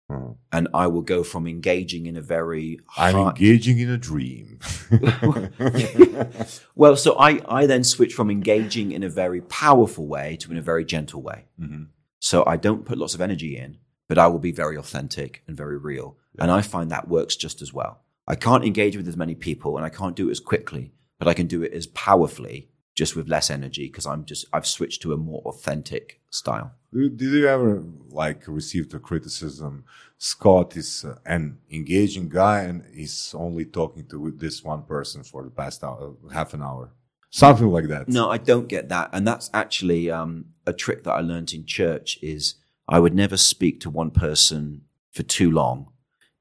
[0.09, 0.31] Hmm.
[0.51, 4.59] and I will go from engaging in a very I'm engaging in a dream.
[6.75, 10.57] well, so I I then switch from engaging in a very powerful way to in
[10.57, 11.45] a very gentle way.
[11.61, 11.87] Mhm.
[12.19, 13.77] So I don't put lots of energy in,
[14.07, 16.17] but I will be very authentic and very real.
[16.39, 18.01] And I find that works just as well.
[18.27, 21.27] I can't engage with as many people and I can't do it as quickly, but
[21.27, 25.01] I can do it as powerfully, just with less energy because I'm just, I've switched
[25.03, 26.73] to a more authentic style.
[26.93, 29.83] Did you ever like receive the criticism?
[30.17, 35.49] Scott is an engaging guy and he's only talking to this one person for the
[35.49, 36.91] past hour, half an hour,
[37.35, 38.07] something like that.
[38.07, 39.09] No, I don't get that.
[39.13, 42.55] And that's actually um, a trick that I learned in church is
[42.87, 44.81] I would never speak to one person
[45.11, 45.91] for too long.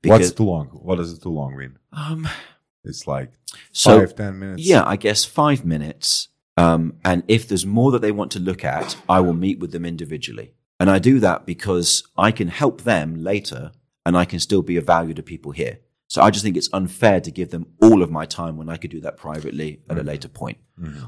[0.05, 0.66] What's too long?
[0.69, 1.79] What does it too long mean?
[1.93, 2.29] um,
[2.85, 3.33] It's like
[3.73, 4.62] so five, ten minutes.
[4.62, 6.29] Yeah, I guess five minutes.
[6.57, 9.73] Um, and if there's more that they want to look at, I will meet with
[9.73, 10.53] them individually.
[10.79, 13.73] And I do that because I can help them later
[14.05, 15.79] and I can still be of value to people here.
[16.06, 18.76] So I just think it's unfair to give them all of my time when I
[18.76, 20.59] could do that privately at a later point.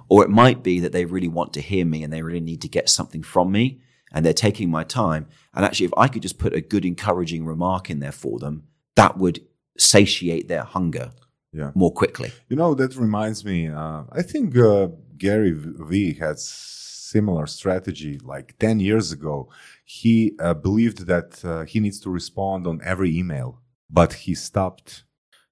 [0.09, 2.63] Or it might be that they really want to hear me and they really need
[2.63, 3.81] to get something from me
[4.13, 5.27] and they're taking my time.
[5.55, 8.65] And actually, if I could just put a good, encouraging remark in there for them,
[8.95, 9.41] that would
[9.77, 11.11] satiate their hunger
[11.53, 11.73] Yeah.
[11.75, 12.33] more quickly.
[12.49, 13.69] You know, that reminds me.
[13.69, 19.49] Uh, I think uh, Gary V had similar strategy like 10 years ago.
[19.85, 23.61] He uh, believed that uh, he needs to respond on every email,
[23.91, 25.05] but he stopped.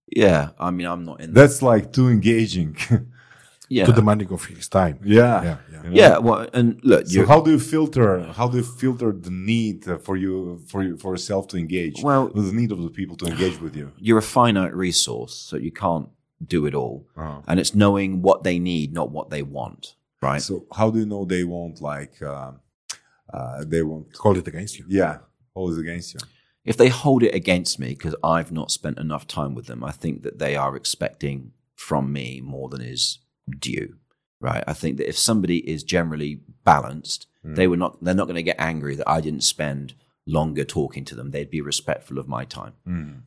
[0.09, 1.33] Yeah, I mean, I'm not in.
[1.33, 2.77] That's like too engaging.
[3.69, 4.99] yeah, too demanding of his time.
[5.03, 5.43] yeah.
[5.43, 5.83] Yeah, yeah.
[5.85, 5.97] You know?
[5.97, 6.19] yeah.
[6.19, 8.21] Well, and look, So how do you filter?
[8.33, 12.03] How do you filter the need uh, for you for you for yourself to engage?
[12.03, 13.93] Well- with the need of the people to engage with you.
[13.99, 16.09] you're a finite resource, so you can't
[16.47, 17.07] do it all.
[17.17, 17.41] Uh-huh.
[17.49, 19.95] And it's knowing what they need, not what they want.
[20.21, 20.43] Right.
[20.43, 22.21] So how do you know they won't like?
[22.23, 22.53] Uh,
[23.33, 24.15] uh, they won't.
[24.17, 24.85] Hold it against you.
[24.89, 25.19] Yeah,
[25.55, 26.21] hold it against you.
[26.65, 29.91] If they hold it against me because I've not spent enough time with them, I
[29.93, 33.19] think that they are expecting from me more than is
[33.59, 33.97] due.
[34.41, 34.65] Right.
[34.67, 38.03] I think that if somebody is generally balanced, they were not.
[38.03, 39.95] They're not going to get angry that I didn't spend
[40.27, 41.31] longer talking to them.
[41.31, 42.73] They'd be respectful of my time.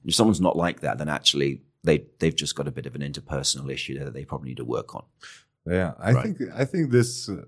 [0.03, 3.01] If someone's not like that, then actually they they've just got a bit of an
[3.01, 5.03] interpersonal issue there that they probably need to work on.
[5.67, 6.23] Yeah, I Right.
[6.37, 7.43] think I think this uh,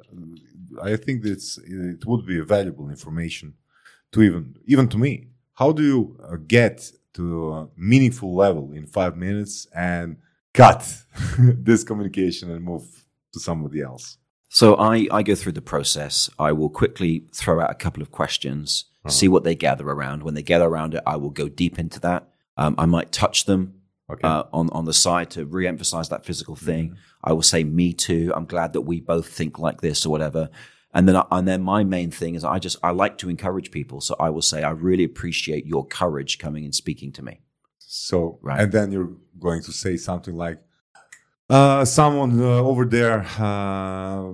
[0.84, 3.56] I think this it would be a valuable information
[4.12, 5.29] to even even to me.
[5.60, 10.16] How do you uh, get to a meaningful level in five minutes and
[10.54, 10.90] cut
[11.38, 12.84] this communication and move
[13.34, 14.18] to somebody else?
[14.48, 16.30] So I, I go through the process.
[16.40, 20.24] I will quickly throw out a couple of questions, see what they gather around.
[20.24, 22.30] When they gather around it, I will go deep into that.
[22.56, 23.74] Um, I might touch them
[24.12, 24.28] Okay.
[24.28, 26.96] uh, on on the side to re-emphasize that physical thing.
[27.24, 30.50] I will say, "Me too." I'm glad that we both think like this, or whatever.
[30.94, 33.70] And then, I, and then my main thing is, I just I like to encourage
[33.72, 34.02] people.
[34.02, 37.42] So I will say, "I really appreciate your courage coming and speaking to me."
[37.78, 38.60] So, Right.
[38.62, 40.60] and then you're going to say something like,
[41.50, 44.34] uh, "Someone uh, over there." Uh,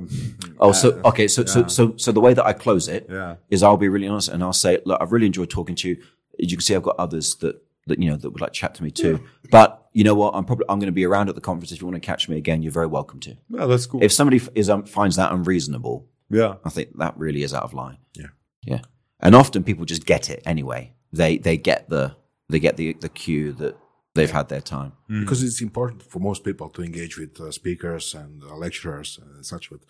[0.60, 1.68] Oh, so okay, so so yeah.
[1.68, 4.42] so so the way that I close it yeah, is I'll be really honest and
[4.42, 5.98] I'll say, look, I've really enjoyed talking to you.
[6.42, 8.60] As you can see, I've got others that, that you know, that would like to
[8.60, 9.20] chat to me too.
[9.52, 10.34] But you know what?
[10.34, 11.72] I'm probably, I'm going to be around at the conference.
[11.74, 13.36] If you want to catch me again, you're very welcome to.
[13.50, 14.02] yeah, that's cool.
[14.02, 17.74] If somebody is, um, finds that unreasonable, yeah, I think that really is out of
[17.74, 17.98] line.
[18.14, 18.28] Yeah.
[18.66, 18.82] Yeah.
[19.20, 20.94] And often people just get it anyway.
[21.14, 22.16] They, they get the,
[22.50, 23.78] they get the, the cue that
[24.16, 24.94] they've had their time.
[25.08, 29.46] because it's important for most people to engage with uh, speakers and uh, lecturers and
[29.46, 29.70] such.
[29.70, 29.82] But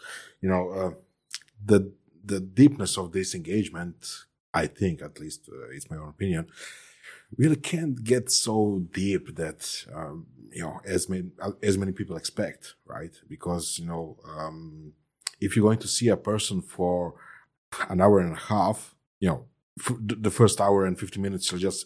[0.41, 0.91] you know, uh,
[1.63, 1.93] the
[2.23, 6.47] the deepness of this engagement, I think, at least uh, it's my own opinion,
[7.37, 11.29] really can't get so deep that um, you know as many
[11.63, 13.15] as many people expect, right?
[13.29, 14.93] Because you know, um,
[15.39, 17.15] if you're going to see a person for
[17.89, 19.45] an hour and a half, you know,
[19.79, 21.85] f- the first hour and 50 minutes you're just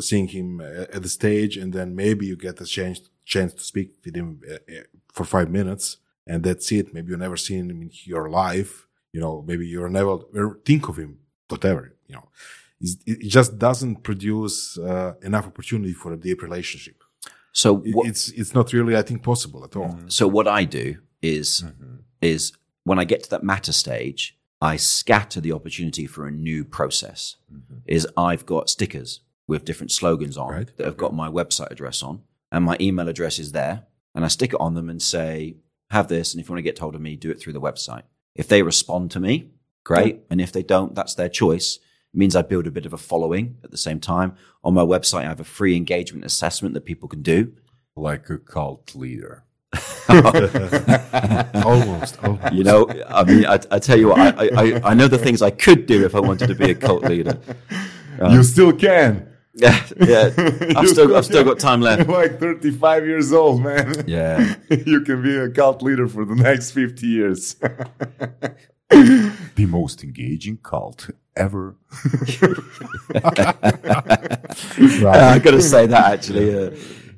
[0.00, 3.62] seeing him uh, at the stage and then maybe you get a chance chance to
[3.62, 4.82] speak with him uh, uh,
[5.12, 6.94] for five minutes and that's it.
[6.94, 10.88] Maybe you never seen him in your life you know maybe you're never ever think
[10.88, 11.18] of him
[11.48, 12.28] whatever you know.
[13.06, 17.04] It just doesn't produce uh, enough opportunity for a deep relationship.
[17.52, 19.96] So what, it's it's not really i think possible at all.
[20.08, 21.64] So what I do is
[22.20, 22.52] is
[22.84, 27.36] when I get to that matter stage, I scatter the opportunity for a new process.
[27.52, 27.78] Mm-hmm.
[27.86, 30.76] Is I've got stickers with different slogans on Right.
[30.76, 34.28] that have got my website address on, and my email address is there, and I
[34.28, 35.56] stick it on them and say,
[35.90, 37.60] "Have this," and if you want to get hold of me, do it through the
[37.60, 38.04] website.
[38.34, 39.50] If they respond to me,
[39.84, 41.76] great, and if they don't, that's their choice.
[42.14, 44.36] It means I build a bit of a following at the same time.
[44.62, 47.54] On my website, I have a free engagement assessment that people can do.
[47.96, 49.44] Like a cult leader.
[51.64, 55.08] almost almost You know, I mean, I, I tell you what, I, I, I know
[55.08, 57.38] the things I could do if I wanted to be a cult leader.
[58.30, 59.28] you still can.
[59.54, 60.30] Yeah, yeah.
[60.76, 62.08] I've still, I've still got time left.
[62.08, 64.04] You're like 35 years old, man.
[64.06, 64.56] Yeah.
[64.70, 67.54] you can be a cult leader for the next 50 years.
[68.88, 71.76] the most engaging cult ever.
[73.14, 73.22] I
[75.42, 76.66] got to say that actually.
[76.66, 76.70] Uh,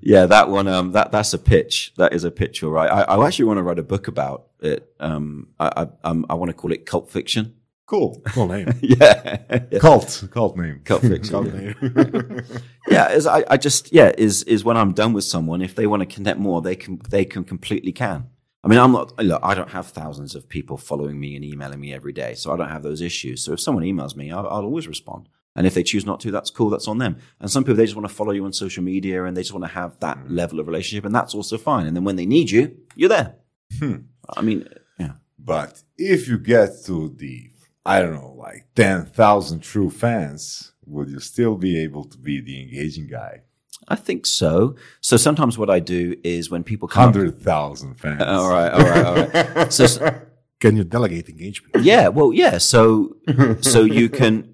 [0.05, 0.69] yeah, that one.
[0.69, 1.93] Um, that that's a pitch.
[1.97, 2.91] That is a pitch, all right.
[2.91, 4.93] I, I actually want to write a book about it.
[5.01, 7.55] Um, I I, um, I want to call it cult fiction.
[7.87, 8.23] Cool.
[8.29, 9.37] cool name yeah,
[9.81, 10.25] Cult.
[10.31, 10.81] Cult name.
[10.85, 11.31] cult fiction.
[11.31, 11.75] Cult name.
[12.89, 15.87] yeah, is I, I just yeah is is when I'm done with someone, if they
[15.87, 18.29] want to connect more, they can they can completely can.
[18.63, 19.41] I mean, I'm not look.
[19.43, 22.57] I don't have thousands of people following me and emailing me every day, so I
[22.57, 23.43] don't have those issues.
[23.43, 25.29] So if someone emails me, I'll, I'll always respond.
[25.57, 26.71] And if they choose not to, that's cool.
[26.71, 27.17] That's on them.
[27.41, 29.53] And some people they just want to follow you on social media and they just
[29.53, 30.35] want to have that hmm.
[30.35, 31.87] level of relationship, and that's also fine.
[31.87, 33.37] And then when they need you, you're there.
[33.79, 33.97] Hmm.
[34.37, 34.69] I mean,
[34.99, 35.13] yeah.
[35.39, 37.51] But if you get to the,
[37.85, 42.61] I don't know, like 10,000 true fans, would you still be able to be the
[42.61, 43.43] engaging guy?
[43.89, 44.77] I think so.
[45.01, 48.23] So sometimes what I do is when people come, 100,000 fans.
[48.27, 49.73] all right, all right, all right.
[49.73, 50.23] So
[50.61, 52.59] can you delegate engagement Yeah, well, yeah.
[52.59, 53.17] So,
[53.61, 54.54] so you can,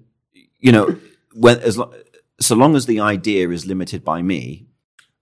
[0.61, 0.95] you know,
[1.33, 1.93] when as lo-
[2.39, 4.67] so long as the idea is limited by me,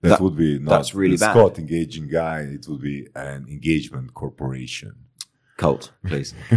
[0.01, 1.31] That, That- would be not that's really bad.
[1.33, 2.39] Scott engaging guy.
[2.55, 4.93] It would be an engagement corporation.
[5.57, 6.33] cult, please,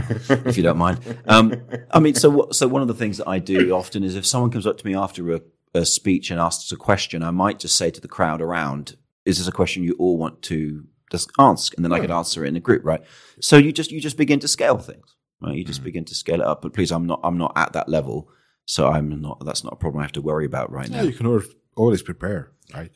[0.48, 0.98] if you don't mind.
[1.26, 1.46] Um,
[1.90, 4.24] I mean, so what, so one of the things that I do often is if
[4.24, 5.40] someone comes up to me after a,
[5.74, 8.94] a speech and asks a question, I might just say to the crowd around,
[9.24, 12.44] "Is this a question you all want to just ask?" And then I could answer
[12.44, 13.02] it in a group, right?
[13.40, 15.56] So you just you just begin to scale things, right?
[15.56, 16.62] You just begin to scale it up.
[16.62, 18.28] But please, I'm not I'm not at that level,
[18.64, 19.44] so I'm not.
[19.44, 20.98] That's not a problem I have to worry about right now.
[20.98, 22.92] yeah you can always, always prepare right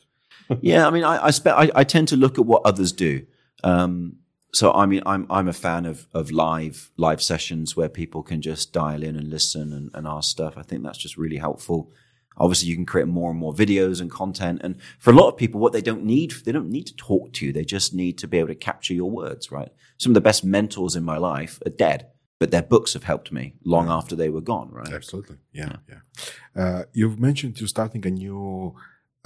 [0.61, 3.25] yeah, I mean, I I, spe- I I tend to look at what others do.
[3.63, 4.17] Um,
[4.53, 8.41] so I mean, I'm I'm a fan of of live live sessions where people can
[8.41, 10.57] just dial in and listen and, and ask stuff.
[10.57, 11.91] I think that's just really helpful.
[12.39, 14.61] Obviously, you can create more and more videos and content.
[14.63, 17.33] And for a lot of people, what they don't need, they don't need to talk
[17.33, 17.51] to you.
[17.51, 19.69] They just need to be able to capture your words, right?
[19.97, 23.31] Some of the best mentors in my life are dead, but their books have helped
[23.31, 24.93] me long after they were gone, right?
[24.93, 25.37] Absolutely.
[25.51, 25.77] Yeah.
[25.89, 26.61] Yeah.
[26.61, 28.75] Uh, you've mentioned you're starting a new,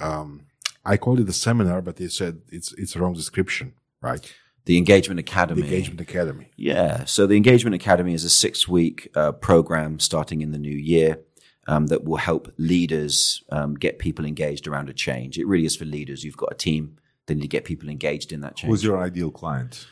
[0.00, 0.46] um,
[0.84, 4.32] I called it a seminar, but they said it's, it's a wrong description, right?
[4.64, 5.62] The Engagement Academy.
[5.62, 6.50] The Engagement Academy.
[6.56, 7.04] Yeah.
[7.04, 11.18] So the Engagement Academy is a six week uh, program starting in the new year
[11.66, 15.38] um, that will help leaders um, get people engaged around a change.
[15.38, 16.24] It really is for leaders.
[16.24, 18.70] You've got a team, they need to get people engaged in that change.
[18.70, 19.86] Who's your ideal client?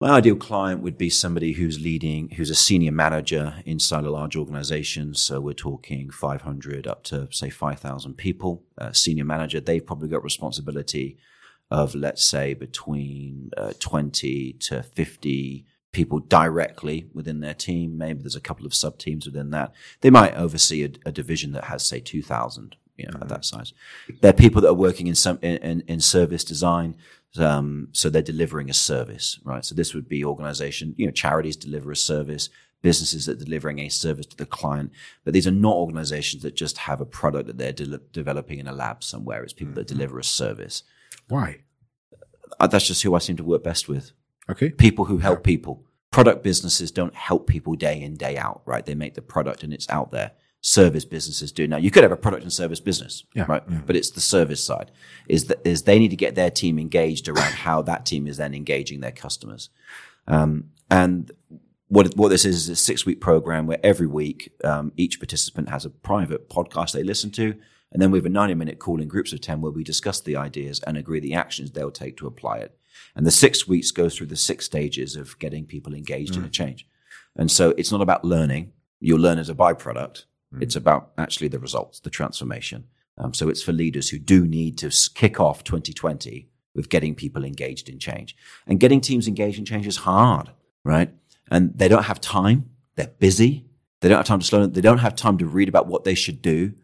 [0.00, 4.36] My ideal client would be somebody who's leading, who's a senior manager inside a large
[4.36, 5.12] organization.
[5.14, 8.62] So we're talking 500 up to say 5,000 people.
[8.92, 11.18] Senior manager, they've probably got responsibility
[11.68, 17.98] of, let's say, between uh, 20 to 50 people directly within their team.
[17.98, 19.72] Maybe there's a couple of sub teams within that.
[20.00, 22.76] They might oversee a, a division that has, say, 2,000.
[22.98, 23.72] You know, at that size,
[24.20, 26.96] they're people that are working in some in, in, service design,
[27.38, 29.64] um, so they're delivering a service, right?
[29.64, 32.50] So this would be organization, you know, charities deliver a service,
[32.82, 34.92] businesses that are delivering a service to the client.
[35.24, 38.66] But these are not organizations that just have a product that they're de- developing in
[38.66, 39.42] a lab somewhere.
[39.42, 40.82] It's people that deliver a service.
[41.28, 41.60] Why?
[42.58, 44.12] Uh, that's just who I seem to work best with.
[44.50, 44.70] Okay.
[44.70, 45.84] People who help people.
[46.10, 48.84] Product businesses don't help people day in, day out, right?
[48.84, 50.32] They make the product and it's out there.
[50.60, 51.68] Service businesses do.
[51.68, 53.46] Now you could have a product and service business, Yeah.
[53.48, 53.62] right?
[53.86, 54.90] But it's the service side
[55.28, 58.38] is that is they need to get their team engaged around how that team is
[58.38, 59.70] then engaging their customers.
[60.26, 61.30] Um, and
[61.86, 65.68] what what this is is a six week program where every week um, each participant
[65.68, 67.54] has a private podcast they listen to,
[67.92, 70.20] and then we have a ninety minute call in groups of ten where we discuss
[70.20, 72.76] the ideas and agree the actions they'll take to apply it.
[73.14, 76.48] And the six weeks goes through the six stages of getting people engaged in a
[76.50, 76.86] change.
[77.36, 78.72] And so it's not about learning.
[79.00, 80.24] you'll learn as a byproduct.
[80.60, 82.86] It's about actually the results, the transformation.
[83.18, 87.44] Um, so it's for leaders who do need to kick off 2020 with getting people
[87.44, 88.36] engaged in change.
[88.66, 90.50] And getting teams engaged in change is hard,
[90.84, 91.10] right?
[91.50, 92.70] And they don't have time.
[92.96, 93.66] They're busy.
[94.00, 94.72] They don't have time to slow down.
[94.72, 96.74] They don't have time to read about what they should do.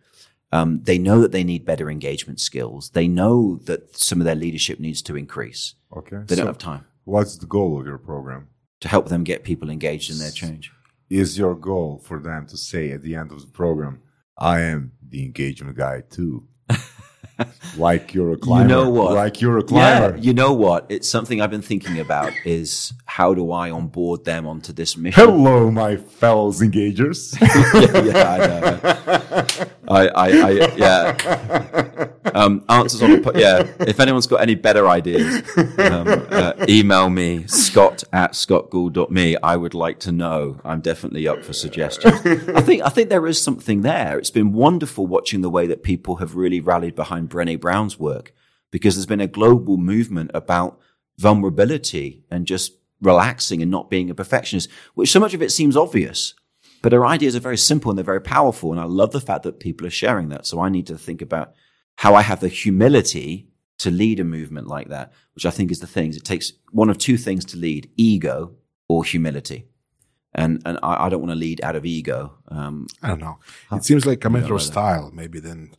[0.53, 2.91] Um, they know that they need better engagement skills.
[2.91, 5.75] They know that some of their leadership needs to increase.
[5.97, 6.19] Okay.
[6.27, 8.49] They don't have time what's the goal of your program?
[8.81, 10.71] to help them get people engaged in their change.
[11.15, 14.01] Is your goal for them to say at the end of the program,
[14.37, 16.49] I am the engagement guy too?
[17.77, 18.63] like you're a climber.
[18.63, 19.13] You know what?
[19.13, 20.17] Like you're a climber.
[20.17, 20.87] Yeah, you know what?
[20.89, 25.25] It's something I've been thinking about is how do I onboard them onto this mission?
[25.25, 27.41] Hello, my fellows engagers.
[27.81, 29.69] yeah, yeah, I know.
[29.87, 32.09] I, I, I, yeah.
[32.35, 33.73] Um, answers on the, po- yeah.
[33.81, 35.43] If anyone's got any better ideas,
[35.79, 39.37] um, uh, email me, scott at scottgould.me.
[39.37, 40.61] I would like to know.
[40.65, 42.15] I'm definitely up for suggestions.
[42.49, 44.19] I think, I think there is something there.
[44.19, 48.35] It's been wonderful watching the way that people have really rallied behind Brené Brown's work
[48.73, 50.81] because there's been a global movement about
[51.17, 55.77] vulnerability and just relaxing and not being a perfectionist, which so much of it seems
[55.77, 56.35] obvious.
[56.83, 58.73] But her ideas are very simple and they're very powerful.
[58.73, 60.47] And I love the fact that people are sharing that.
[60.47, 61.55] So I need to think about
[61.97, 63.49] how I have the humility
[63.79, 66.17] to lead a movement like that, which I think is the things.
[66.17, 68.55] It takes one of two things to lead ego
[68.89, 69.67] or humility.
[70.35, 72.35] And, and I, I don't want to lead out of ego.
[72.49, 73.39] Um, I don't know.
[73.73, 74.65] It seems like a matter like of that.
[74.65, 75.71] style, maybe m-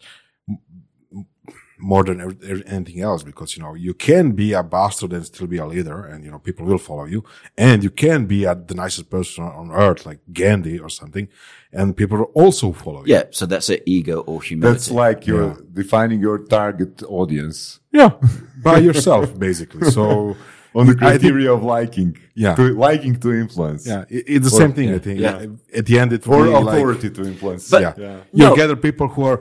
[1.78, 5.58] more than anything else, because you know you can be a bastard and still be
[5.58, 7.24] a leader, and you know people will follow you,
[7.58, 11.28] and you can be a, the nicest person on earth, like Gandhi or something,
[11.77, 13.14] and people will also follow you.
[13.15, 13.23] yeah.
[13.38, 14.73] So that's an Ego or humility.
[14.73, 18.11] That's like you're defining your target audience Yeah,
[18.64, 19.89] by yourself basically.
[19.91, 20.03] So
[20.77, 22.18] on the I think- criteria of liking.
[22.43, 22.56] Yeah.
[22.56, 23.81] To, liking to influence.
[23.88, 24.89] yeah, it, it's the Or- same thing.
[24.89, 24.95] yeah.
[24.95, 25.19] I think.
[25.19, 25.77] Yeah.
[25.80, 27.64] At the end, it Or will be like, authority to influence.
[27.69, 28.18] But- yeah, Yeah.
[28.39, 28.56] you No.
[28.56, 29.39] gather people who are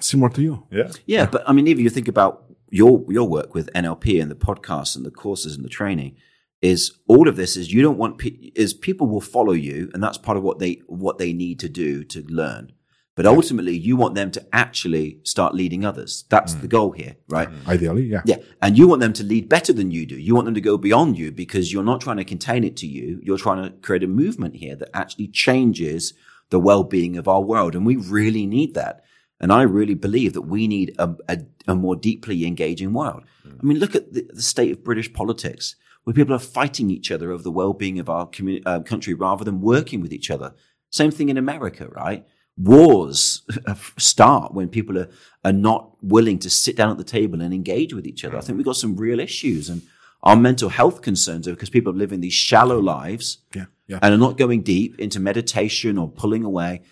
[0.00, 0.54] similar to you.
[0.70, 0.90] Yeah.
[1.06, 4.34] Yeah, but I mean, even you think about your your work with NLP and the
[4.48, 6.16] podcasts and the courses and the training,
[6.62, 10.02] is all of this is you don't want pe- is people will follow you, and
[10.02, 12.72] that's part of what they what they need to do to learn.
[13.14, 16.26] But ultimately, you want them to actually start leading others.
[16.28, 16.60] That's mm.
[16.60, 17.48] the goal here, right?
[17.48, 17.66] Mm.
[17.66, 18.20] Ideally, yeah.
[18.26, 18.36] Yeah.
[18.60, 20.16] And you want them to lead better than you do.
[20.16, 22.86] You want them to go beyond you because you're not trying to contain it to
[22.86, 23.18] you.
[23.22, 26.12] You're trying to create a movement here that actually changes
[26.50, 27.74] the well-being of our world.
[27.74, 29.02] And we really need that.
[29.40, 31.38] And I really believe that we need a, a,
[31.68, 33.22] a more deeply engaging world.
[33.46, 33.58] Mm.
[33.62, 35.74] I mean, look at the, the state of British politics
[36.06, 39.44] where people are fighting each other over the well-being of our community, uh, country rather
[39.44, 40.54] than working with each other.
[40.88, 42.24] Same thing in America, right?
[42.56, 43.42] Wars
[43.98, 45.08] start when people are,
[45.44, 48.36] are not willing to sit down at the table and engage with each other.
[48.36, 49.82] I think we've got some real issues and
[50.22, 53.98] our mental health concerns are because people are living these shallow lives Yeah, yeah.
[54.00, 56.82] and are not going deep into meditation or pulling away.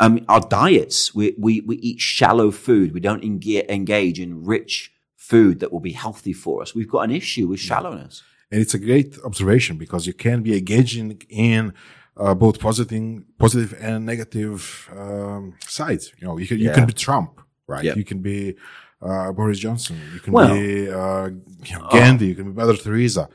[0.00, 2.92] I mean, our diets, we, we, we eat shallow food.
[2.92, 6.74] We don't engage in rich food that will be healthy for us.
[6.74, 8.24] We've got an issue with shallowness.
[8.50, 11.74] And it's a great observation because you can be engaging in
[12.16, 16.12] uh, both positive, positive and negative um, sides.
[16.18, 16.74] You know, you can, you Yeah.
[16.74, 17.84] can be Trump, right?
[17.84, 17.94] Yeah.
[17.94, 18.56] You can be
[19.02, 20.00] uh, Boris Johnson.
[20.14, 21.26] You can Well- be uh,
[21.64, 22.26] you know, Gandhi.
[22.28, 23.28] You can be Mother Teresa,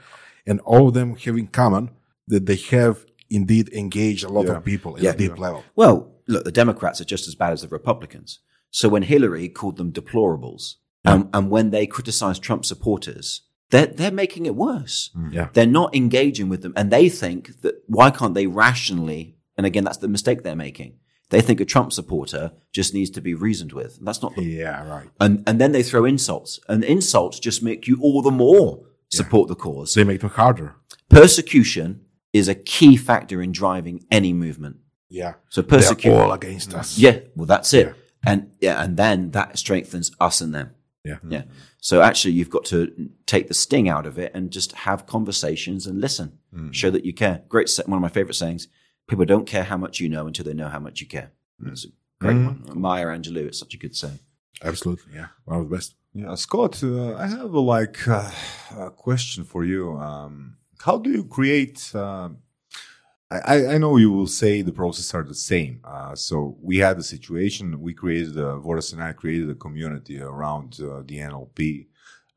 [0.46, 1.92] and all of them have in common
[2.28, 4.58] that they have indeed engaged a lot Yeah.
[4.58, 5.12] of people at Yeah.
[5.12, 5.64] a deep level.
[5.76, 8.40] Well, look, the Democrats are just as bad as the Republicans.
[8.72, 10.76] So when Hillary called them deplorables,
[11.06, 13.42] um, and when they criticized Trump supporters,
[13.74, 15.10] they're, they're making it worse.
[15.18, 15.34] Mm.
[15.34, 15.48] Yeah.
[15.54, 16.74] They're not engaging with them.
[16.76, 21.00] And they think that why can't they rationally, and again, that's the mistake they're making.
[21.32, 23.98] They think a Trump supporter just needs to be reasoned with.
[23.98, 25.10] And that's not the Yeah, right.
[25.20, 29.48] and, and then they throw insults and insults just make you all the more support
[29.50, 29.96] the cause.
[29.96, 30.76] They make them harder.
[31.10, 32.02] Persecution
[32.34, 34.78] is a key factor in driving any movement.
[35.10, 35.34] Yeah.
[35.50, 36.20] So They're persecution.
[36.20, 36.98] all against us.
[36.98, 37.88] Yeah, well, that's it.
[37.88, 37.94] Yeah.
[38.26, 40.72] And yeah, and then that strengthens us and them.
[41.04, 41.18] Yeah.
[41.28, 41.44] Yeah.
[41.82, 45.86] So actually, you've got to take the sting out of it and just have conversations
[45.88, 46.40] and listen.
[46.72, 47.42] Show that you care.
[47.50, 47.68] Great.
[47.70, 48.68] sa- One of my favorite sayings:
[49.08, 51.86] "People don't care how much you know until they know how much you care." That's
[51.86, 51.90] a
[52.20, 52.64] great one.
[52.76, 53.48] Maya Angelou.
[53.48, 54.20] It's such a good saying.
[54.64, 55.14] Absolutely.
[55.16, 55.28] Yeah.
[55.46, 55.96] One of the best.
[56.14, 58.32] Yeah, Scott, uh, I have a, like uh,
[58.78, 59.98] a question for you.
[59.98, 61.92] Um, how do you create?
[61.96, 62.30] Uh,
[63.46, 65.80] I, I- know you will say the process are the same.
[65.84, 67.80] Uh, so we had a situation.
[67.82, 71.88] We created, a, Boris and I created a community around uh, the NLP,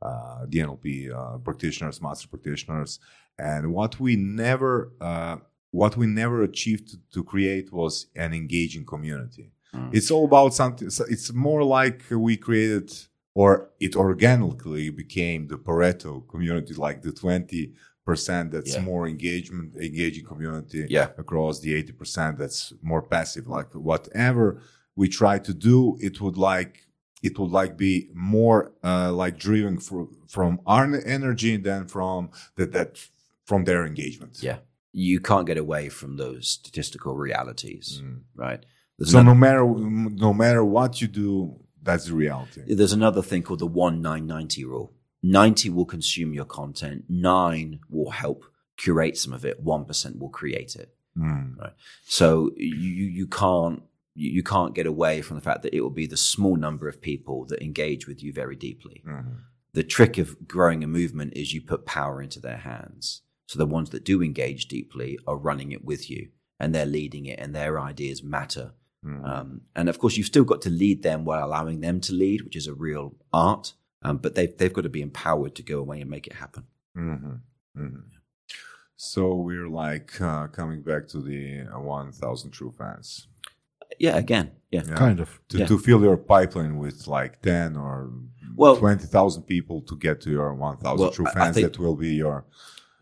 [0.02, 2.98] uh, the NLP uh, practitioners, master practitioners,
[3.38, 5.36] and what we never, uh,
[5.70, 9.50] what we never achieved to, to create was an engaging community.
[9.92, 10.88] It's all about something.
[11.10, 12.90] It's more like we created
[13.34, 17.74] or it organically became the Pareto community, like the 20%
[18.06, 18.80] that's Yeah.
[18.82, 21.08] more engagement, engaging community Yeah.
[21.18, 23.46] across the 80% that's more passive.
[23.48, 24.60] Like whatever
[24.94, 26.86] we try to do, it would like,
[27.22, 32.72] it would like be more uh, like driven fro- from our energy than from that,
[32.72, 32.90] that
[33.44, 34.38] from their engagement.
[34.42, 34.58] Yeah.
[34.92, 38.20] You can't get away from those statistical realities, Mm.
[38.34, 38.64] right?
[38.98, 39.64] There's So another, no matter
[40.28, 42.62] no matter what you do, that's the reality.
[42.74, 44.92] there's another thing called the 1 9 90 rule.
[45.22, 48.44] 90 will consume your content, 9 will help
[48.76, 50.94] curate some of it, 1% will create it.
[51.18, 51.72] Mm.
[52.04, 53.82] So you you can't
[54.14, 57.00] you can't get away from the fact that it will be the small number of
[57.00, 59.02] people that engage with you very deeply.
[59.06, 59.36] Mhm.
[59.72, 63.22] The trick of growing a movement is you put power into their hands.
[63.46, 67.26] So the ones that do engage deeply are running it with you and they're leading
[67.26, 68.72] it and their ideas matter.
[69.04, 69.24] Mm.
[69.28, 72.42] Um, and of course, you've still got to lead them while allowing them to lead,
[72.42, 73.74] which is a real art.
[74.02, 76.64] Um, but they've, they've got to be empowered to go away and make it happen.
[76.96, 77.40] Mhm.
[77.76, 78.02] Mhm.
[78.96, 83.28] So we're like uh, coming back to the uh, 1,000 true fans.
[83.98, 84.82] Yeah, again, yeah.
[84.86, 84.94] Yeah.
[84.94, 85.40] Kind of.
[85.50, 85.66] To, Yeah.
[85.66, 88.10] to fill your pipeline with like 10 or
[88.56, 91.78] Well- 20,000 people to get to your 1,000 Well, true I- I fans, think- that
[91.78, 92.44] will be your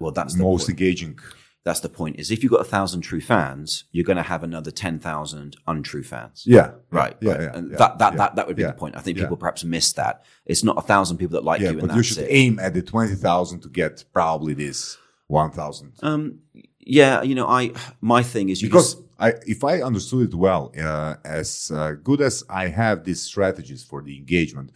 [0.00, 0.70] Well, that's most point.
[0.80, 1.18] engaging.
[1.64, 2.20] That's the point.
[2.20, 5.56] Is if you've got a thousand true fans, you're going to have another ten thousand
[5.66, 6.44] untrue fans.
[6.46, 6.72] Yeah.
[6.90, 7.16] Right.
[7.20, 7.32] Yeah.
[7.32, 7.40] right.
[7.40, 8.96] yeah, and yeah, that that, yeah, that that would be the point.
[8.96, 10.24] I think people perhaps miss that.
[10.44, 12.28] It's not a thousand people that like you, and but you should it.
[12.28, 15.94] aim at the 20,000 to get probably this 1,000.
[16.02, 16.40] Um,
[16.80, 17.72] yeah, you know, I
[18.02, 21.92] my thing is you because just, I, if I understood it well, uh, as uh,
[21.92, 24.70] good as I have these strategies for the engagement,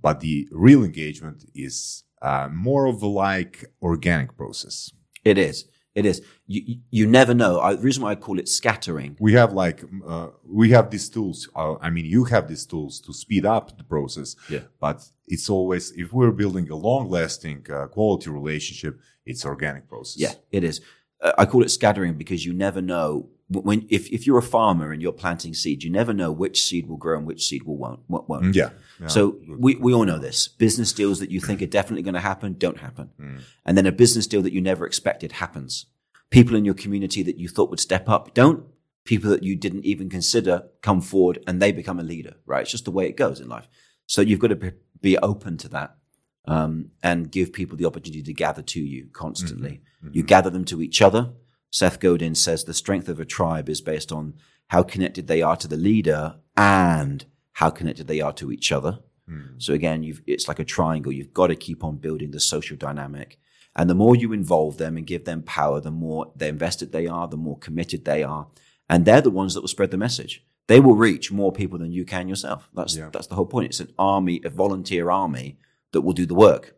[0.00, 4.92] but the real engagement is uh, more of a like organic process.
[5.24, 5.64] it is
[5.94, 6.22] it is.
[6.46, 7.60] You you- never know.
[7.60, 9.16] I, the reason why I call it scattering.
[9.20, 11.48] We have like uh, we have these tools.
[11.54, 14.36] Uh, I mean, you have these tools to speed up the process.
[14.48, 14.60] Yeah.
[14.80, 20.20] But it's always if we're building a long-lasting uh, quality relationship, it's organic process.
[20.20, 20.80] Yeah, it is.
[21.20, 24.92] Uh, I call it scattering because you never know when if if you're a farmer
[24.92, 27.76] and you're planting seeds, you never know which seed will grow and which seed will
[27.76, 28.28] won't won't.
[28.28, 28.70] Mm, yeah.
[29.00, 29.08] yeah.
[29.08, 30.46] So we, we all know this.
[30.46, 33.10] Business deals that you think are definitely going to happen don't happen.
[33.20, 33.40] Mm.
[33.66, 35.86] And then a business deal that you never expected happens.
[36.30, 38.64] People in your community that you thought would step up don't.
[39.04, 42.62] People that you didn't even consider come forward and they become a leader, right?
[42.62, 43.66] It's just the way it goes in life.
[44.06, 45.96] So you've got to be, be open to that
[46.44, 49.80] um, and give people the opportunity to gather to you constantly.
[50.12, 51.32] You gather them to each other.
[51.70, 54.34] Seth Godin says the strength of a tribe is based on
[54.68, 57.24] how connected they are to the leader and
[57.54, 59.00] how connected they are to each other.
[59.28, 59.58] Hmm.
[59.58, 61.12] So again, you've, it's like a triangle.
[61.12, 63.38] You've got to keep on building the social dynamic.
[63.76, 67.06] And the more you involve them and give them power, the more they invested they
[67.06, 68.48] are, the more committed they are.
[68.88, 70.44] And they're the ones that will spread the message.
[70.66, 72.68] They will reach more people than you can yourself.
[72.74, 73.10] That's, Yeah.
[73.12, 73.66] that's the whole point.
[73.70, 75.58] It's an army, a volunteer army
[75.92, 76.76] that will do the work.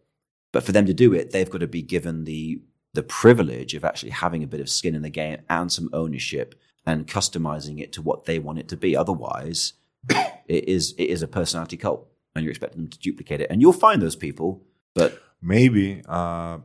[0.53, 2.61] But for them to do it, they've got to be given the,
[2.95, 6.55] the privilege of actually having a bit of skin in the game and some ownership
[6.85, 8.97] and customizing it to what they want it to be.
[8.97, 9.75] Otherwise,
[10.09, 13.51] it is, it is a personality cult and you're expecting them to duplicate it.
[13.51, 14.63] And you'll find those people,
[14.95, 16.59] but maybe uh,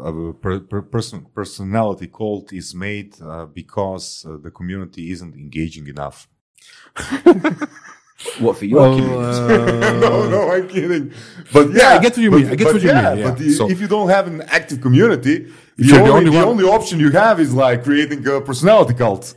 [0.00, 5.86] a per, per person, personality cult is made uh, because uh, the community isn't engaging
[5.88, 6.28] enough.
[8.40, 9.64] what for your Well, community?
[9.84, 11.12] uh, no, no, I'm kidding.
[11.52, 12.48] But yeah, Yeah, I get what you but- mean.
[12.48, 13.28] I get but what you yeah, mean, yeah.
[13.30, 15.36] But the- So- if you don't have an active community,
[15.76, 18.40] the, you're the only, only the one- only option you have is like creating a
[18.40, 19.34] personality cult.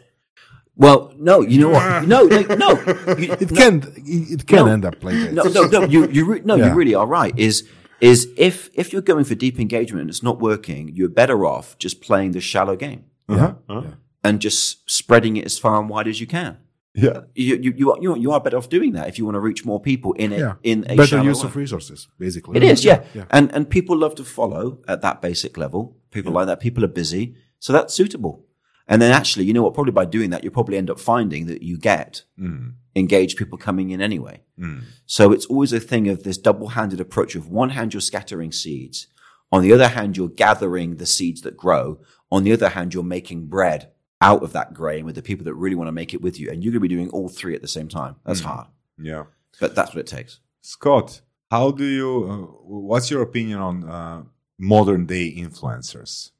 [0.77, 2.05] Well, no, you know what?
[2.13, 2.69] No, like, no.
[3.17, 4.73] You- It no, can it can No.
[4.73, 5.33] end up like that.
[5.33, 5.83] No, no, no.
[5.85, 6.67] You, you, re- no, Yeah.
[6.69, 7.33] you really are right.
[7.37, 7.63] Is
[8.01, 11.77] is if if you're going for deep engagement and it's not working, you're better off
[11.79, 13.83] just playing the shallow game Uh-huh.
[14.23, 16.57] and just spreading it as far and wide as you can.
[16.95, 17.21] Yeah.
[17.35, 19.65] You you you are, you are- better off doing that if you want to reach
[19.65, 20.53] more people in a Yeah.
[20.63, 21.49] in a Better use way.
[21.49, 22.57] of resources, basically.
[22.57, 23.03] It is, yeah.
[23.13, 23.25] yeah.
[23.31, 25.97] And and people love to follow at that basic level.
[26.11, 26.59] People like that.
[26.59, 28.45] People are busy, so that's suitable.
[28.87, 29.73] And then actually, you know what?
[29.73, 32.73] Probably by doing that, you probably end up finding that you get mm.
[32.95, 34.43] engaged people coming in anyway.
[34.59, 34.83] Mm.
[35.07, 39.07] So it's always a thing of this double-handed approach of one hand you're scattering seeds,
[39.51, 41.99] on the other hand you're gathering the seeds that grow,
[42.31, 45.53] on the other hand you're making bread out of that grain with the people that
[45.55, 47.55] really want to make it with you, and you're going to be doing all three
[47.55, 48.15] at the same time.
[48.25, 48.67] That's hard,
[48.97, 49.23] Yeah.
[49.59, 50.39] but that's what it takes.
[50.61, 51.21] Scott,
[51.51, 54.23] how do you, uh, what's your opinion on uh,
[54.57, 56.31] modern day influencers?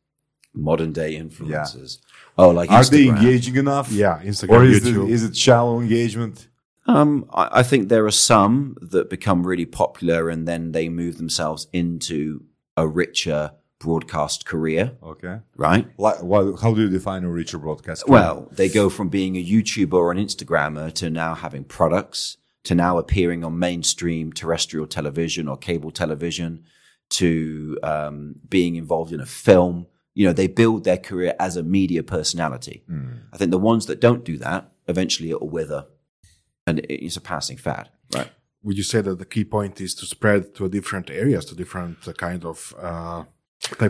[0.53, 1.99] Modern day influencers.
[2.37, 3.91] Oh, like Are they engaging enough?
[3.91, 5.09] Yeah, Instagram, Or is it, YouTube.
[5.09, 6.47] is it shallow engagement?
[6.87, 11.17] Um, I, I think there are some that become really popular and then they move
[11.17, 12.45] themselves into
[12.77, 13.51] a richer
[13.85, 14.83] broadcast career,
[15.13, 15.35] Okay.
[15.67, 15.85] right?
[16.05, 17.99] Like, what, how do you define a richer broadcast?
[18.07, 22.73] Well, they go from being a YouTuber or an Instagrammer to now having products, to
[22.85, 26.51] now appearing on mainstream terrestrial television or cable television
[27.19, 28.17] to um,
[28.49, 29.75] being involved in a film.
[30.17, 32.77] You know, they build their career as a media personality.
[33.33, 35.81] I think the ones that don't do that, eventually it will wither
[36.67, 37.85] and it's a passing fad,
[38.15, 38.31] right?
[38.63, 41.97] Would you say that the key point is to spread to different areas, to different
[42.17, 42.57] kind of
[42.89, 43.21] uh,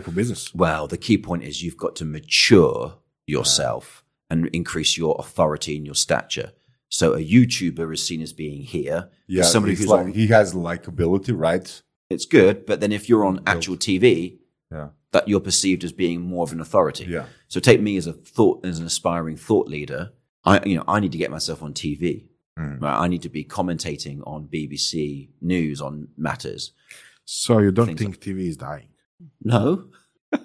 [0.08, 0.54] of business?
[0.54, 5.84] Well, the key point is you've got to mature yourself and increase your authority and
[5.86, 6.52] your stature.
[6.88, 9.10] So a YouTuber is seen as being here.
[9.26, 11.82] Yeah, somebody who's like, on, he has likability, right?
[12.08, 14.38] it's good, but then if you're on actual TV,
[14.70, 17.04] Yeah, that you're perceived as being more of an authority.
[17.04, 20.12] yeah, So take me as a thought, as an aspiring thought leader.
[20.44, 22.26] I, you know, I need to get myself on TV.
[22.56, 22.80] Mm.
[22.80, 22.96] Right?
[23.00, 26.70] I need to be commentating on BBC News on matters.
[27.24, 28.86] So you don't think TV is dying,
[29.42, 29.84] No,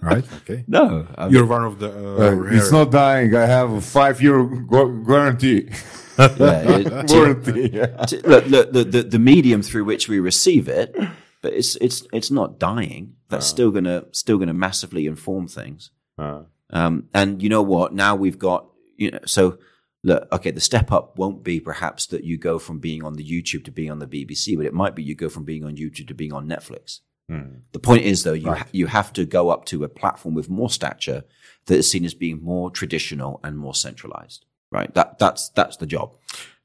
[0.02, 0.24] right?
[0.42, 0.64] Okay.
[0.68, 1.08] no.
[1.18, 1.90] I mean, You're one of the.
[1.92, 3.36] Uh, Uh, it's not dying.
[3.36, 5.70] I have a five-year gu- guarantee.
[6.18, 7.70] yeah, it- Warranty.
[7.74, 7.88] Yeah.
[8.06, 10.96] to- look, look, the, the, the medium through which we receive it,
[11.42, 13.16] but it's it's it's not dying.
[13.30, 15.92] That's still gonna still gonna massively inform things.
[16.18, 17.94] Uh, Um, and you know what?
[17.94, 18.68] Now we've got
[18.98, 19.20] you know.
[19.26, 19.58] So
[20.04, 23.24] look, okay, the step up won't be perhaps that you go from being on the
[23.26, 25.76] YouTube to being on the BBC, but it might be you go from being on
[25.76, 27.00] YouTube to being on Netflix.
[27.32, 27.62] Mm.
[27.72, 28.58] The point is, though, you Right.
[28.62, 31.24] ha- you have to go up to a platform with more stature
[31.66, 34.46] that is seen as being more traditional and more centralized.
[34.72, 34.94] Right?
[34.94, 36.10] That that's that's the job.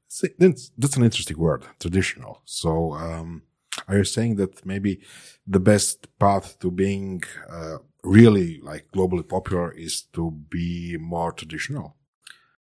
[0.09, 2.41] See, That's, that's an interesting word, traditional.
[2.45, 3.41] So, um,
[3.87, 5.01] are you saying that maybe
[5.45, 11.95] the best path to being uh, really like globally popular is to be more traditional?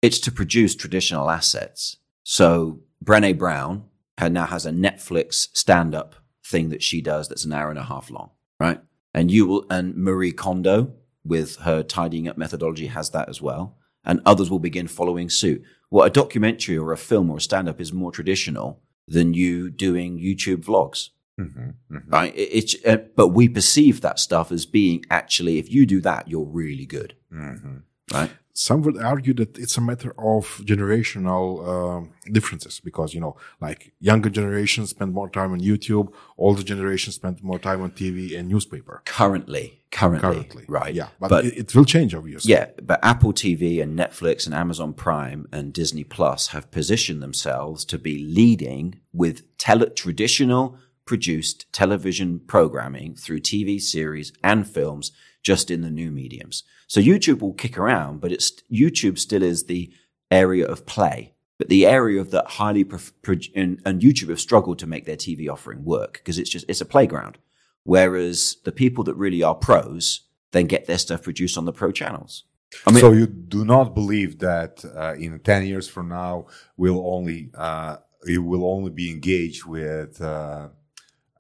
[0.02, 1.98] it's to produce traditional assets.
[2.22, 3.84] So Brené Brown
[4.18, 6.14] now has a Netflix stand up
[6.50, 8.80] thing that she does that's an hour and a half long, right?
[9.14, 10.92] And you will, and Marie Kondo
[11.24, 13.76] with her tidying up methodology has that as well.
[14.04, 15.62] And others will begin following suit.
[15.90, 19.70] What a documentary or a film or a stand up is more traditional than you
[19.70, 22.02] doing YouTube vlogs, Mhm, mhm.
[22.08, 22.34] right?
[22.34, 26.28] It, it's, uh, but we perceive that stuff as being actually, if you do that,
[26.28, 27.82] you're really good, Mhm.
[28.12, 28.30] right?
[28.52, 33.92] Some would argue that it's a matter of generational um, differences because, you know, like
[34.00, 38.48] younger generations spend more time on YouTube, older generations spend more time on TV and
[38.48, 40.64] newspaper Currently, currently, currently.
[40.68, 40.94] right?
[40.94, 41.08] Yeah.
[41.20, 42.52] But, but it, it will change, obviously.
[42.52, 47.84] Yeah, but Apple TV and Netflix and Amazon Prime and Disney Plus have positioned themselves
[47.86, 55.12] to be leading with tele- traditional produced television programming through TV series and films
[55.42, 56.64] just in the new mediums.
[56.86, 59.92] So YouTube will kick around, but it's YouTube still is the
[60.30, 61.34] area of play.
[61.58, 65.04] But the area of that highly prof- pro- and, and YouTube have struggled to make
[65.04, 67.38] their TV offering work because it's just it's a playground.
[67.84, 70.22] Whereas the people that really are pros
[70.52, 72.44] then get their stuff produced on the pro channels.
[72.86, 76.46] I mean, so you do not believe that uh, in 10 years from now
[76.76, 80.68] we'll only uh, you will only be engaged with uh,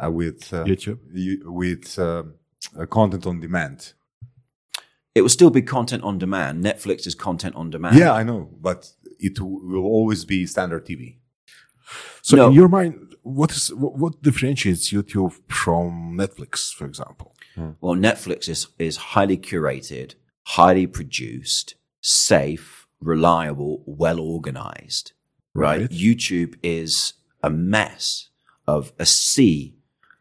[0.02, 0.98] uh, with uh, YouTube.
[1.12, 2.34] you- with um,
[2.78, 3.92] uh, content on demand
[5.14, 6.62] it will still be content on demand.
[6.64, 7.96] Netflix is content on demand.
[7.96, 11.16] yeah i know but it w- will always be standard tv
[12.22, 12.48] So, No.
[12.48, 17.28] in your mind, what is what, what differentiates YouTube from Netflix, for example?
[17.82, 20.14] Well, Netflix is, is highly curated,
[20.56, 25.12] highly produced, safe, reliable, well organized.
[25.54, 25.80] Right?
[25.80, 25.90] Right.
[25.90, 28.28] YouTube is a mess
[28.66, 29.74] of a sea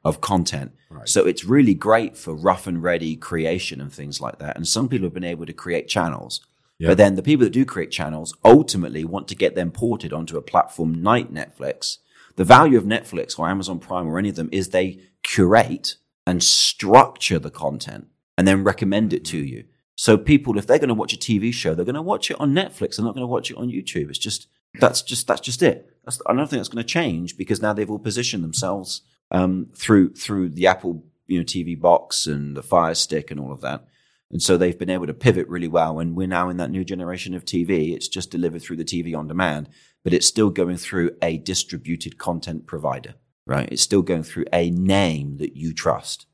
[0.10, 0.74] of content.
[0.90, 1.08] Right.
[1.08, 4.58] So it's really great for rough and ready creation and things like that.
[4.58, 6.42] And some people have been able to create channels.
[6.82, 10.38] But then the people that do create channels ultimately want to get them ported onto
[10.38, 11.98] a platform like Netflix.
[12.38, 16.42] The value of Netflix or Amazon Prime or any of them is they curate and
[16.42, 18.08] structure the content
[18.38, 19.56] and then recommend it to mm-hmm.
[19.56, 19.64] you.
[19.98, 22.40] So people, if they're going to watch a TV show, they're going to watch it
[22.40, 22.96] on Netflix.
[22.96, 24.10] They're not going to watch it on YouTube.
[24.10, 24.48] It's just
[24.80, 25.90] that's just that's just it.
[26.06, 29.68] That's, I don't think that's going to change because now they've all positioned themselves um,
[29.76, 33.62] through through the Apple you know TV box and the Fire Stick and all of
[33.62, 33.86] that.
[34.32, 36.00] And so they've been able to pivot really well.
[36.00, 37.96] And we're now in that new generation of TV.
[37.96, 39.70] It's just delivered through the TV on demand,
[40.04, 43.16] but it's still going through a distributed content provider,
[43.48, 43.68] right?
[43.72, 46.28] It's still going through a name that you trust.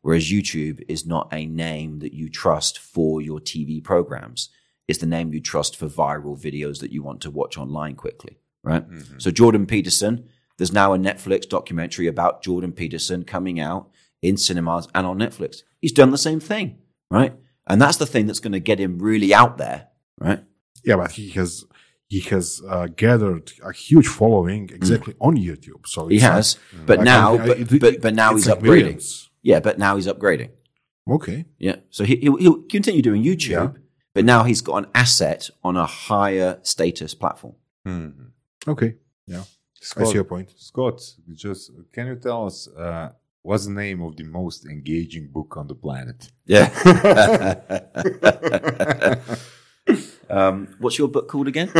[0.00, 4.50] Whereas YouTube is not a name that you trust for your TV programs.
[4.88, 8.38] It's the name you trust for viral videos that you want to watch online quickly,
[8.62, 8.84] right?
[9.18, 13.90] So Jordan Peterson, there's now a Netflix documentary about Jordan Peterson coming out
[14.22, 15.62] in cinemas and on Netflix.
[15.80, 16.78] He's done the same thing,
[17.10, 17.34] right?
[17.66, 19.88] And that's the thing that's going to get him really out there,
[20.18, 20.42] right?
[20.84, 21.64] Yeah, but he has
[22.08, 25.86] he has uh, gathered a huge following exactly on YouTube.
[25.86, 26.06] So.
[26.06, 26.56] He has,
[26.86, 28.62] but like, now, I- I- but, it- but, but now he's like upgrading.
[28.62, 29.30] millions.
[29.42, 30.50] Yeah, but now he's upgrading.
[31.10, 31.44] Okay.
[31.58, 31.76] Yeah.
[31.90, 33.68] So he, he'll, he'll continue doing YouTube, Yeah.
[34.14, 37.54] but now he's got an asset on a higher status platform.
[37.86, 38.30] Mhm.
[38.68, 38.94] Okay.
[39.26, 39.42] Yeah.
[39.96, 40.52] I see your point.
[40.56, 41.00] Scott,
[41.32, 43.10] just can you tell us uh,
[43.42, 46.30] what's the name of the most engaging book on the planet?
[46.46, 46.68] Yeah.
[50.30, 51.70] um, what's your book called again?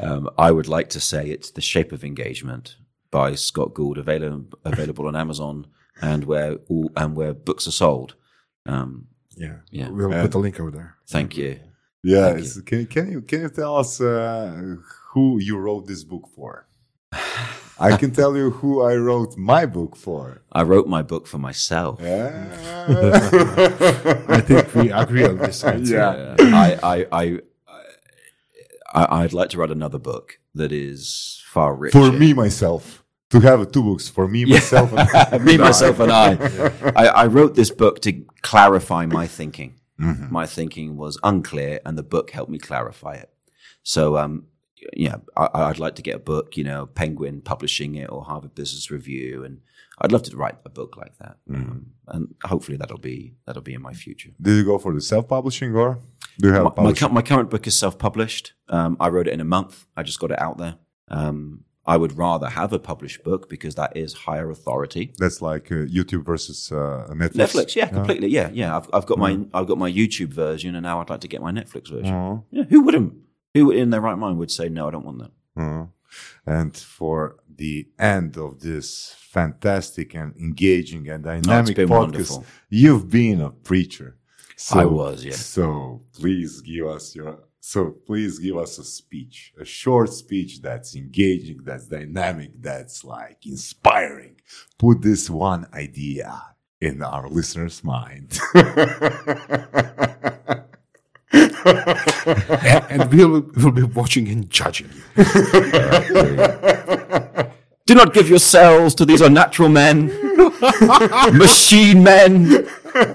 [0.00, 2.76] um, I would like to say it's The Shape of Engagement
[3.10, 5.66] by Scott Gould, available available on Amazon
[6.00, 8.14] and where all, and where books are sold.
[8.66, 9.56] Um, Yeah.
[9.70, 9.88] Yeah.
[9.90, 10.22] We'll Yeah.
[10.22, 10.96] put the link over there.
[11.08, 11.58] thank you.
[12.04, 14.76] Yeah, Thank it's- can, can you can you tell us uh,
[15.12, 16.66] who you wrote this book for?
[17.78, 20.42] I can tell you who I wrote my book for.
[20.52, 22.00] I wrote my book for myself.
[22.00, 22.46] Yeah.
[24.28, 25.94] I think we agree on this answer.
[25.96, 26.36] Yeah.
[26.38, 27.38] Uh, I, I, I,
[28.94, 31.98] I, I'd like to write another book that is far richer.
[31.98, 34.92] for me myself to have two books for me myself.
[34.92, 36.34] and- me, myself, and I.
[36.94, 37.06] I.
[37.06, 38.12] I wrote this book to
[38.42, 39.74] clarify my thinking.
[40.00, 40.30] Mhm.
[40.30, 43.30] My thinking was unclear, and the book helped me clarify it.
[43.82, 44.46] So, um,
[44.94, 48.54] yeah, I, I'd like to get a book, you know, Penguin publishing it or Harvard
[48.54, 49.60] Business Review, and
[50.00, 51.36] I'd love to write a book like that.
[51.48, 54.30] Um, and hopefully, that'll be that'll be in my future.
[54.40, 55.98] Did you go for the self-publishing or
[56.38, 58.52] do you have My, my, my current book is self-published.
[58.68, 59.86] Um, I wrote it in a month.
[59.96, 60.76] I just got it out there.
[61.08, 65.12] Um, I would rather have a published book because that is higher authority.
[65.18, 67.32] That's like uh, YouTube versus uh, Netflix.
[67.32, 68.76] Netflix, yeah, completely, yeah, yeah.
[68.76, 69.50] I've, I've got my Mm.
[69.52, 72.14] I've got my YouTube version, and now I'd like to get my Netflix version.
[72.14, 72.44] Mhm.
[72.52, 73.14] Yeah, who wouldn't?
[73.54, 74.88] Who in their right mind would say no?
[74.88, 75.30] I don't want that.
[75.58, 75.88] Mhm.
[76.46, 82.44] And for the end of this fantastic and engaging and dynamic been podcast, wonderful.
[82.68, 84.16] you've been a preacher.
[84.56, 85.32] So, I was, yeah.
[85.34, 87.38] So please give us your.
[87.64, 93.46] So please give us a speech, a short speech that's engaging, that's dynamic, that's like
[93.46, 94.36] inspiring.
[94.78, 96.42] Put this one idea
[96.80, 98.38] in our listeners' mind.
[102.24, 105.24] And, and we'll, we'll be watching and judging you.
[107.84, 110.06] Do not give yourselves to these unnatural men,
[111.32, 112.68] machine men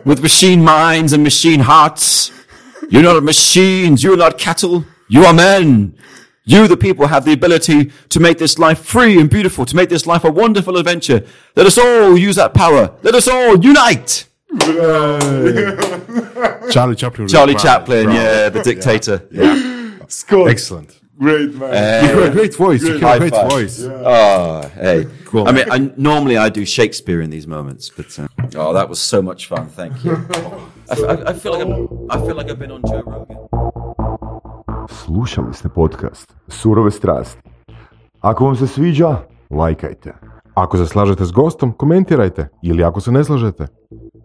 [0.03, 2.32] with machine minds and machine hearts.
[2.90, 4.03] You're not machines.
[4.03, 4.84] You're not cattle.
[5.07, 5.98] You are men.
[6.44, 9.90] You, the people, have the ability to make this life free and beautiful, to make
[9.90, 11.26] this life a wonderful adventure.
[11.56, 12.95] Let us all use that power.
[13.02, 14.26] Let us all unite.
[16.71, 17.27] Charlie Chaplin.
[17.27, 18.19] Charlie Chaplin, bravo.
[18.19, 19.21] yeah, the dictator.
[20.07, 20.99] Scott, Excellent.
[21.19, 22.03] great man.
[22.03, 22.81] You have a great voice.
[22.84, 23.51] You have a great five.
[23.51, 23.84] voice.
[23.84, 25.07] Oh, hey.
[25.25, 25.47] Cool.
[25.47, 28.99] I mean, I, normally I do Shakespeare in these moments, but uh, oh, that was
[28.99, 29.67] so much fun.
[29.67, 30.15] Thank you.
[30.89, 33.38] I, I, I feel like I'm, I feel like I've been on Joe Rogan.
[34.89, 37.41] Slušali ste podcast Surove strasti.
[38.21, 39.17] Ako vam se sviđa,
[39.49, 40.13] lajkajte.
[40.53, 43.67] Ako se slažete s gostom, komentirajte ili ako se ne slažete,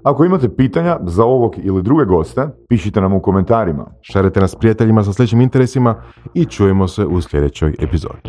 [0.05, 3.87] Ako imate pitanja za ovog ili druge goste, pišite nam u komentarima.
[4.03, 6.03] šerite nas prijateljima sa sličnim interesima
[6.35, 8.21] i čujemo se u sljedećoj epizodi.